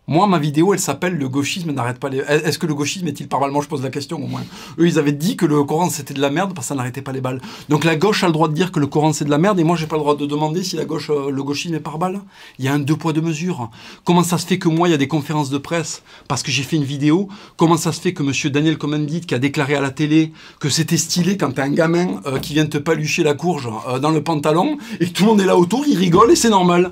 Moi, 0.07 0.25
ma 0.25 0.39
vidéo, 0.39 0.73
elle 0.73 0.79
s'appelle 0.79 1.15
Le 1.15 1.29
gauchisme 1.29 1.71
n'arrête 1.71 1.99
pas 1.99 2.09
les. 2.09 2.17
Est-ce 2.17 2.57
que 2.57 2.65
le 2.65 2.73
gauchisme 2.73 3.07
est-il 3.07 3.27
par 3.27 3.39
balle 3.39 3.51
Moi, 3.51 3.61
je 3.61 3.67
pose 3.67 3.83
la 3.83 3.91
question 3.91 4.17
au 4.17 4.25
moins. 4.25 4.41
Eux, 4.79 4.87
ils 4.87 4.97
avaient 4.97 5.11
dit 5.11 5.37
que 5.37 5.45
le 5.45 5.63
Coran 5.63 5.91
c'était 5.91 6.15
de 6.15 6.19
la 6.19 6.31
merde 6.31 6.55
parce 6.55 6.65
que 6.65 6.69
ça 6.69 6.75
n'arrêtait 6.75 7.03
pas 7.03 7.11
les 7.11 7.21
balles. 7.21 7.39
Donc 7.69 7.83
la 7.83 7.95
gauche 7.95 8.23
a 8.23 8.27
le 8.27 8.33
droit 8.33 8.47
de 8.47 8.53
dire 8.53 8.71
que 8.71 8.79
le 8.79 8.87
Coran 8.87 9.13
c'est 9.13 9.25
de 9.25 9.29
la 9.29 9.37
merde 9.37 9.59
et 9.59 9.63
moi, 9.63 9.77
j'ai 9.77 9.85
pas 9.85 9.97
le 9.97 10.01
droit 10.01 10.15
de 10.15 10.25
demander 10.25 10.63
si 10.63 10.75
la 10.75 10.85
gauche, 10.85 11.11
euh, 11.11 11.29
le 11.29 11.43
gauchisme 11.43 11.75
est 11.75 11.79
par 11.79 11.99
balle. 11.99 12.19
Il 12.57 12.65
y 12.65 12.67
a 12.67 12.73
un 12.73 12.79
deux 12.79 12.95
poids 12.95 13.13
deux 13.13 13.21
mesures. 13.21 13.69
Comment 14.03 14.23
ça 14.23 14.39
se 14.39 14.47
fait 14.47 14.57
que 14.57 14.69
moi, 14.69 14.87
il 14.87 14.91
y 14.91 14.95
a 14.95 14.97
des 14.97 15.07
conférences 15.07 15.51
de 15.51 15.59
presse 15.59 16.01
parce 16.27 16.41
que 16.41 16.51
j'ai 16.51 16.63
fait 16.63 16.77
une 16.77 16.83
vidéo? 16.83 17.29
Comment 17.55 17.77
ça 17.77 17.91
se 17.91 18.01
fait 18.01 18.13
que 18.13 18.23
Monsieur 18.23 18.49
Daniel 18.49 18.79
Coman-Bendit 18.79 19.21
qui 19.21 19.35
a 19.35 19.39
déclaré 19.39 19.75
à 19.75 19.81
la 19.81 19.91
télé 19.91 20.33
que 20.59 20.69
c'était 20.69 20.97
stylé 20.97 21.37
quand 21.37 21.51
t'as 21.51 21.65
un 21.65 21.71
gamin 21.71 22.21
euh, 22.25 22.39
qui 22.39 22.53
vient 22.53 22.65
te 22.65 22.79
palucher 22.79 23.21
la 23.21 23.35
courge 23.35 23.69
euh, 23.87 23.99
dans 23.99 24.11
le 24.11 24.23
pantalon 24.23 24.77
et 24.99 25.05
que 25.05 25.11
tout 25.11 25.23
le 25.25 25.29
monde 25.29 25.41
est 25.41 25.45
là 25.45 25.57
autour, 25.57 25.85
il 25.87 25.97
rigole 25.97 26.31
et 26.31 26.35
c'est 26.35 26.49
normal. 26.49 26.91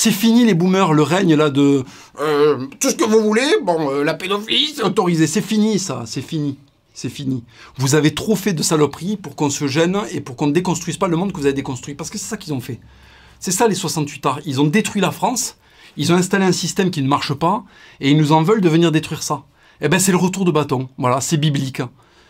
C'est 0.00 0.12
fini 0.12 0.44
les 0.44 0.54
boomers, 0.54 0.92
le 0.92 1.02
règne 1.02 1.34
là 1.34 1.50
de 1.50 1.82
euh, 2.20 2.66
tout 2.78 2.90
ce 2.90 2.94
que 2.94 3.02
vous 3.02 3.20
voulez, 3.20 3.56
bon, 3.64 3.90
euh, 3.90 4.04
la 4.04 4.14
pédophilie 4.14 4.72
c'est 4.76 4.84
autorisé, 4.84 5.26
c'est 5.26 5.42
fini 5.42 5.80
ça, 5.80 6.04
c'est 6.06 6.22
fini. 6.22 6.56
C'est 6.94 7.08
fini. 7.08 7.42
Vous 7.78 7.96
avez 7.96 8.14
trop 8.14 8.36
fait 8.36 8.52
de 8.52 8.62
saloperies 8.62 9.16
pour 9.16 9.34
qu'on 9.34 9.50
se 9.50 9.66
gêne 9.66 9.98
et 10.12 10.20
pour 10.20 10.36
qu'on 10.36 10.46
ne 10.46 10.52
déconstruise 10.52 10.98
pas 10.98 11.08
le 11.08 11.16
monde 11.16 11.32
que 11.32 11.38
vous 11.38 11.46
avez 11.46 11.52
déconstruit. 11.52 11.96
Parce 11.96 12.10
que 12.10 12.18
c'est 12.18 12.28
ça 12.28 12.36
qu'ils 12.36 12.52
ont 12.52 12.60
fait. 12.60 12.78
C'est 13.40 13.50
ça 13.50 13.66
les 13.66 13.74
68 13.74 14.24
arts. 14.24 14.40
Ils 14.46 14.60
ont 14.60 14.68
détruit 14.68 15.00
la 15.00 15.10
France, 15.10 15.56
ils 15.96 16.12
ont 16.12 16.16
installé 16.16 16.44
un 16.44 16.52
système 16.52 16.92
qui 16.92 17.02
ne 17.02 17.08
marche 17.08 17.34
pas 17.34 17.64
et 17.98 18.12
ils 18.12 18.16
nous 18.16 18.30
en 18.30 18.44
veulent 18.44 18.60
de 18.60 18.68
venir 18.68 18.92
détruire 18.92 19.24
ça. 19.24 19.42
Eh 19.80 19.88
ben 19.88 19.98
c'est 19.98 20.12
le 20.12 20.18
retour 20.18 20.44
de 20.44 20.52
bâton. 20.52 20.88
Voilà, 20.96 21.20
c'est 21.20 21.38
biblique. 21.38 21.82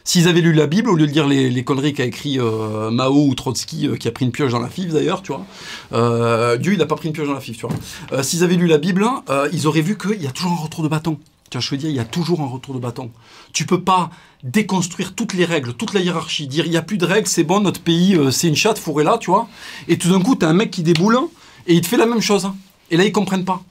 S'ils 0.08 0.26
avaient 0.26 0.40
lu 0.40 0.54
la 0.54 0.66
Bible, 0.66 0.88
au 0.88 0.96
lieu 0.96 1.06
de 1.06 1.12
lire 1.12 1.26
les, 1.26 1.64
conneries 1.64 1.92
qu'a 1.92 2.06
écrit 2.06 2.40
euh, 2.40 2.90
Mao 2.90 3.26
ou 3.26 3.34
Trotsky, 3.34 3.86
euh, 3.86 3.96
qui 3.96 4.08
a 4.08 4.10
pris 4.10 4.24
une 4.24 4.32
pioche 4.32 4.52
dans 4.52 4.58
la 4.58 4.70
five 4.70 4.90
d'ailleurs, 4.90 5.20
tu 5.20 5.32
vois, 5.32 5.44
euh, 5.92 6.56
Dieu 6.56 6.72
il 6.72 6.78
n'a 6.78 6.86
pas 6.86 6.96
pris 6.96 7.08
une 7.08 7.12
pioche 7.12 7.26
dans 7.26 7.34
la 7.34 7.42
five, 7.42 7.58
tu 7.58 7.66
vois. 7.66 8.22
S'ils 8.22 8.42
avaient 8.42 8.54
lu 8.54 8.66
la 8.66 8.78
Bible, 8.78 9.06
ils 9.52 9.66
auraient 9.66 9.82
vu 9.82 9.98
qu'il 9.98 10.22
y 10.22 10.26
a 10.26 10.30
toujours 10.30 10.52
un 10.52 10.62
retour 10.62 10.82
de 10.82 10.88
bâton. 10.88 11.18
Tu 11.50 11.58
vois, 11.58 11.60
je 11.60 11.70
veux 11.70 11.76
dire, 11.76 11.90
il 11.90 11.96
y 11.96 11.98
a 11.98 12.06
toujours 12.06 12.40
un 12.40 12.46
retour 12.46 12.72
de 12.72 12.78
bâton. 12.78 13.10
Tu 13.52 13.66
peux 13.66 13.82
pas 13.82 14.08
déconstruire 14.42 15.14
toutes 15.14 15.34
les 15.34 15.44
règles, 15.44 15.74
toute 15.74 15.92
la 15.92 16.00
hiérarchie, 16.00 16.46
dire 16.46 16.64
il 16.64 16.70
n'y 16.70 16.78
a 16.78 16.82
plus 16.82 16.96
de 16.96 17.04
règles, 17.04 17.28
c'est 17.28 17.44
bon, 17.44 17.60
notre 17.60 17.82
pays, 17.82 18.18
c'est 18.32 18.48
une 18.48 18.56
chatte, 18.56 18.78
fourrée 18.78 19.04
là, 19.04 19.18
tu 19.18 19.30
vois. 19.30 19.46
Et 19.88 19.98
tout 19.98 20.08
d'un 20.08 20.22
coup, 20.22 20.36
tu 20.36 20.46
un 20.46 20.54
mec 20.54 20.70
qui 20.70 20.82
déboule 20.82 21.18
et 21.66 21.74
il 21.74 21.82
te 21.82 21.86
fait 21.86 21.98
la 21.98 22.06
même 22.06 22.22
chose. 22.22 22.50
Et 22.90 22.96
là, 22.96 23.04
ils 23.04 23.12
comprennent 23.12 23.44
pas. 23.44 23.62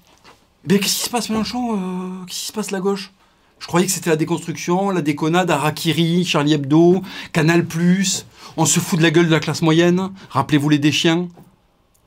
Mais 0.69 0.77
qu'est-ce 0.77 0.97
qui 0.97 1.05
se 1.05 1.09
passe, 1.09 1.31
Mélenchon 1.31 2.25
Qu'est-ce 2.27 2.41
qui 2.41 2.45
se 2.45 2.53
passe, 2.53 2.69
la 2.69 2.79
gauche? 2.79 3.11
Je 3.59 3.67
croyais 3.67 3.85
que 3.85 3.91
c'était 3.91 4.09
la 4.09 4.15
déconstruction, 4.15 4.89
la 4.91 5.01
déconnade, 5.01 5.51
Harakiri, 5.51 6.25
Charlie 6.25 6.53
Hebdo, 6.53 7.01
Canal+, 7.33 7.65
on 8.55 8.65
se 8.65 8.79
fout 8.79 8.97
de 8.97 9.03
la 9.03 9.11
gueule 9.11 9.27
de 9.27 9.31
la 9.31 9.39
classe 9.39 9.61
moyenne, 9.61 10.11
rappelez-vous 10.29 10.69
les 10.69 10.79
déchiens. 10.79 11.27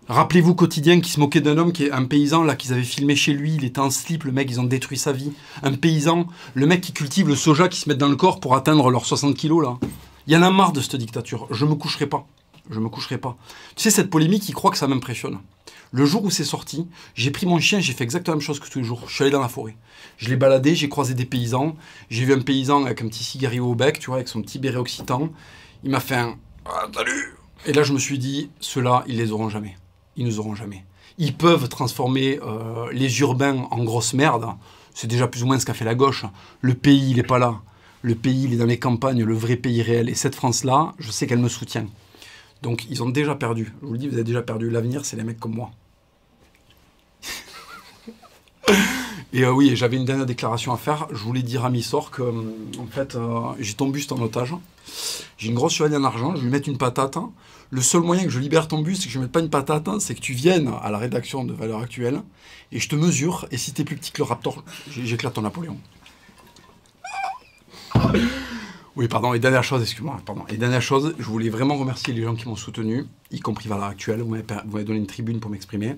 Rappelez-vous 0.08 0.56
Quotidien 0.56 1.00
qui 1.00 1.12
se 1.12 1.20
moquait 1.20 1.40
d'un 1.40 1.56
homme 1.56 1.72
qui 1.72 1.84
est 1.84 1.92
un 1.92 2.04
paysan 2.04 2.42
là 2.42 2.56
qu'ils 2.56 2.72
avaient 2.72 2.82
filmé 2.82 3.14
chez 3.14 3.32
lui, 3.32 3.54
il 3.54 3.64
était 3.64 3.78
en 3.78 3.90
slip, 3.90 4.24
le 4.24 4.32
mec 4.32 4.50
ils 4.50 4.58
ont 4.58 4.64
détruit 4.64 4.98
sa 4.98 5.12
vie. 5.12 5.30
Un 5.62 5.74
paysan, 5.74 6.26
le 6.54 6.66
mec 6.66 6.80
qui 6.80 6.92
cultive 6.92 7.28
le 7.28 7.36
soja 7.36 7.68
qui 7.68 7.78
se 7.78 7.88
met 7.88 7.94
dans 7.94 8.08
le 8.08 8.16
corps 8.16 8.40
pour 8.40 8.56
atteindre 8.56 8.90
leurs 8.90 9.06
60 9.06 9.36
kilos 9.36 9.62
là. 9.62 9.78
Il 10.26 10.32
y 10.32 10.36
en 10.36 10.42
a 10.42 10.50
marre 10.50 10.72
de 10.72 10.80
cette 10.80 10.96
dictature. 10.96 11.46
Je 11.52 11.64
me 11.64 11.76
coucherai 11.76 12.06
pas. 12.06 12.26
Je 12.70 12.80
me 12.80 12.88
coucherai 12.88 13.18
pas. 13.18 13.36
Tu 13.76 13.84
sais 13.84 13.90
cette 13.90 14.10
polémique, 14.10 14.48
il 14.48 14.54
croit 14.54 14.72
que 14.72 14.78
ça 14.78 14.88
m'impressionne. 14.88 15.38
Le 15.92 16.04
jour 16.04 16.24
où 16.24 16.30
c'est 16.30 16.44
sorti, 16.44 16.86
j'ai 17.14 17.32
pris 17.32 17.46
mon 17.46 17.58
chien, 17.58 17.80
j'ai 17.80 17.92
fait 17.92 18.04
exactement 18.04 18.34
la 18.34 18.38
même 18.38 18.46
chose 18.46 18.60
que 18.60 18.68
tous 18.68 18.78
les 18.78 18.84
jours. 18.84 19.02
Je 19.08 19.14
suis 19.14 19.24
allé 19.24 19.32
dans 19.32 19.40
la 19.40 19.48
forêt. 19.48 19.76
Je 20.18 20.28
l'ai 20.28 20.36
baladé, 20.36 20.76
j'ai 20.76 20.88
croisé 20.88 21.14
des 21.14 21.24
paysans. 21.24 21.74
J'ai 22.10 22.24
vu 22.24 22.32
un 22.32 22.40
paysan 22.40 22.84
avec 22.84 23.02
un 23.02 23.08
petit 23.08 23.24
cigario 23.24 23.66
au 23.66 23.74
bec, 23.74 23.98
tu 23.98 24.06
vois, 24.06 24.16
avec 24.16 24.28
son 24.28 24.40
petit 24.40 24.60
béret 24.60 24.76
occitan. 24.76 25.30
Il 25.82 25.90
m'a 25.90 25.98
fait 25.98 26.14
un 26.14 26.36
ah, 26.66 26.86
salut. 26.94 27.34
Et 27.66 27.72
là, 27.72 27.82
je 27.82 27.92
me 27.92 27.98
suis 27.98 28.18
dit, 28.18 28.50
ceux-là, 28.60 29.02
ils 29.08 29.16
les 29.16 29.32
auront 29.32 29.48
jamais. 29.48 29.76
Ils 30.16 30.24
nous 30.24 30.38
auront 30.38 30.54
jamais. 30.54 30.84
Ils 31.18 31.34
peuvent 31.34 31.68
transformer 31.68 32.38
euh, 32.42 32.88
les 32.92 33.20
urbains 33.20 33.66
en 33.70 33.82
grosse 33.82 34.14
merde. 34.14 34.46
C'est 34.94 35.08
déjà 35.08 35.26
plus 35.26 35.42
ou 35.42 35.46
moins 35.46 35.58
ce 35.58 35.66
qu'a 35.66 35.74
fait 35.74 35.84
la 35.84 35.96
gauche. 35.96 36.24
Le 36.60 36.74
pays, 36.74 37.10
il 37.10 37.16
n'est 37.16 37.24
pas 37.24 37.38
là. 37.38 37.60
Le 38.02 38.14
pays, 38.14 38.44
il 38.44 38.54
est 38.54 38.56
dans 38.56 38.66
les 38.66 38.78
campagnes, 38.78 39.24
le 39.24 39.34
vrai 39.34 39.56
pays 39.56 39.82
réel. 39.82 40.08
Et 40.08 40.14
cette 40.14 40.36
France-là, 40.36 40.94
je 40.98 41.10
sais 41.10 41.26
qu'elle 41.26 41.38
me 41.38 41.48
soutient. 41.48 41.86
Donc, 42.62 42.86
ils 42.88 43.02
ont 43.02 43.08
déjà 43.08 43.34
perdu. 43.34 43.72
Je 43.82 43.86
vous 43.86 43.92
le 43.94 43.98
dis, 43.98 44.08
vous 44.08 44.14
avez 44.14 44.24
déjà 44.24 44.42
perdu. 44.42 44.70
L'avenir, 44.70 45.04
c'est 45.04 45.16
les 45.16 45.24
mecs 45.24 45.40
comme 45.40 45.54
moi. 45.54 45.70
Et 49.32 49.44
euh, 49.44 49.52
oui, 49.52 49.76
j'avais 49.76 49.96
une 49.96 50.04
dernière 50.04 50.26
déclaration 50.26 50.72
à 50.72 50.76
faire. 50.76 51.06
Je 51.12 51.22
voulais 51.22 51.42
dire 51.42 51.64
à 51.64 51.70
Missor 51.70 52.10
que, 52.10 52.22
euh, 52.22 52.32
en 52.78 52.86
fait, 52.86 53.14
euh, 53.14 53.52
j'ai 53.60 53.74
ton 53.74 53.88
buste 53.88 54.10
en 54.12 54.20
otage. 54.20 54.54
J'ai 55.38 55.48
une 55.48 55.54
grosse 55.54 55.74
chevalier 55.74 55.96
en 55.96 56.04
argent, 56.04 56.32
je 56.32 56.38
vais 56.38 56.44
lui 56.44 56.50
mettre 56.50 56.68
une 56.68 56.78
patate. 56.78 57.16
Le 57.70 57.80
seul 57.80 58.00
moyen 58.00 58.24
que 58.24 58.30
je 58.30 58.40
libère 58.40 58.66
ton 58.66 58.82
buste 58.82 59.04
et 59.04 59.06
que 59.06 59.12
je 59.12 59.18
ne 59.18 59.24
mette 59.24 59.32
pas 59.32 59.40
une 59.40 59.50
patate, 59.50 59.88
c'est 60.00 60.16
que 60.16 60.20
tu 60.20 60.32
viennes 60.32 60.72
à 60.82 60.90
la 60.90 60.98
rédaction 60.98 61.44
de 61.44 61.52
Valeurs 61.52 61.80
Actuelles 61.80 62.20
et 62.72 62.80
je 62.80 62.88
te 62.88 62.96
mesure. 62.96 63.46
Et 63.52 63.56
si 63.56 63.72
t'es 63.72 63.84
plus 63.84 63.96
petit 63.96 64.10
que 64.10 64.18
le 64.18 64.24
Raptor, 64.24 64.64
j'éclate 64.90 65.34
ton 65.34 65.42
Napoléon. 65.42 65.76
Oui, 68.96 69.06
pardon. 69.06 69.32
Et 69.32 69.38
dernière 69.38 69.62
chose, 69.62 69.82
excuse-moi, 69.82 70.20
pardon. 70.26 70.42
Et 70.48 70.56
dernière 70.56 70.82
chose, 70.82 71.14
je 71.16 71.24
voulais 71.24 71.48
vraiment 71.48 71.76
remercier 71.76 72.12
les 72.12 72.22
gens 72.22 72.34
qui 72.34 72.48
m'ont 72.48 72.56
soutenu, 72.56 73.06
y 73.30 73.38
compris 73.38 73.68
Valeurs 73.68 73.86
Actuelles. 73.86 74.22
Vous 74.22 74.30
m'avez 74.30 74.84
donné 74.84 74.98
une 74.98 75.06
tribune 75.06 75.38
pour 75.38 75.52
m'exprimer. 75.52 75.94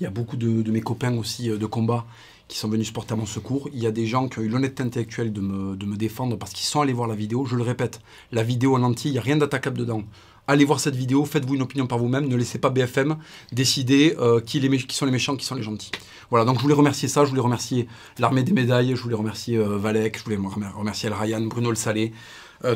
Il 0.00 0.04
y 0.04 0.06
a 0.06 0.10
beaucoup 0.10 0.36
de, 0.36 0.70
mes 0.70 0.80
copains 0.80 1.14
aussi 1.18 1.50
euh, 1.50 1.58
de 1.58 1.66
combat 1.66 2.06
qui 2.48 2.58
sont 2.58 2.70
venus 2.70 2.90
porter 2.90 3.12
à 3.12 3.16
mon 3.16 3.26
secours. 3.26 3.68
Il 3.74 3.80
y 3.82 3.86
a 3.86 3.90
des 3.90 4.06
gens 4.06 4.28
qui 4.28 4.38
ont 4.38 4.42
eu 4.42 4.48
l'honnêteté 4.48 4.82
intellectuelle 4.82 5.30
de 5.30 5.42
me, 5.42 5.76
de 5.76 5.84
me 5.84 5.96
défendre 5.96 6.36
parce 6.36 6.52
qu'ils 6.52 6.64
sont 6.64 6.80
allés 6.80 6.94
voir 6.94 7.06
la 7.06 7.14
vidéo. 7.14 7.44
Je 7.44 7.54
le 7.54 7.62
répète, 7.62 8.00
la 8.32 8.42
vidéo 8.42 8.74
en 8.74 8.82
entier, 8.82 9.10
il 9.10 9.12
n'y 9.12 9.18
a 9.18 9.22
rien 9.22 9.36
d'attaquable 9.36 9.76
dedans. 9.76 10.02
Allez 10.48 10.64
voir 10.64 10.80
cette 10.80 10.96
vidéo, 10.96 11.26
faites-vous 11.26 11.54
une 11.54 11.62
opinion 11.62 11.86
par 11.86 11.98
vous-même, 11.98 12.26
ne 12.26 12.34
laissez 12.34 12.58
pas 12.58 12.70
BFM 12.70 13.18
décider 13.52 14.16
euh, 14.18 14.40
qui, 14.40 14.58
sont 14.88 15.04
les 15.04 15.12
méchants, 15.12 15.36
qui 15.36 15.44
sont 15.44 15.54
les 15.54 15.62
gentils. 15.62 15.92
Voilà, 16.30 16.46
donc 16.46 16.56
je 16.56 16.62
voulais 16.62 16.74
remercier 16.74 17.06
ça, 17.06 17.24
je 17.24 17.30
voulais 17.30 17.42
remercier 17.42 17.86
l'armée 18.18 18.42
des 18.42 18.52
médailles, 18.52 18.96
je 18.96 19.02
voulais 19.02 19.14
remercier 19.14 19.58
euh, 19.58 19.76
Valek, 19.76 20.18
je 20.18 20.24
voulais 20.24 20.38
remercier 20.38 21.08
El 21.08 21.14
Ryan, 21.14 21.42
Bruno 21.42 21.70
Le 21.70 21.76
Salé, 21.76 22.12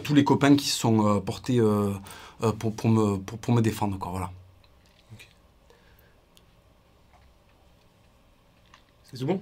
tous 0.05 0.14
les 0.14 0.25
copains 0.25 0.57
qui 0.57 0.68
se 0.68 0.79
sont 0.79 1.20
portés 1.20 1.61
pour, 2.59 2.75
pour, 2.75 2.91
me, 2.91 3.16
pour, 3.16 3.39
pour, 3.39 3.55
me 3.55 3.61
défendre. 3.61 3.99
Voilà. 4.01 4.31
C'est 9.14 9.24
bon? 9.24 9.40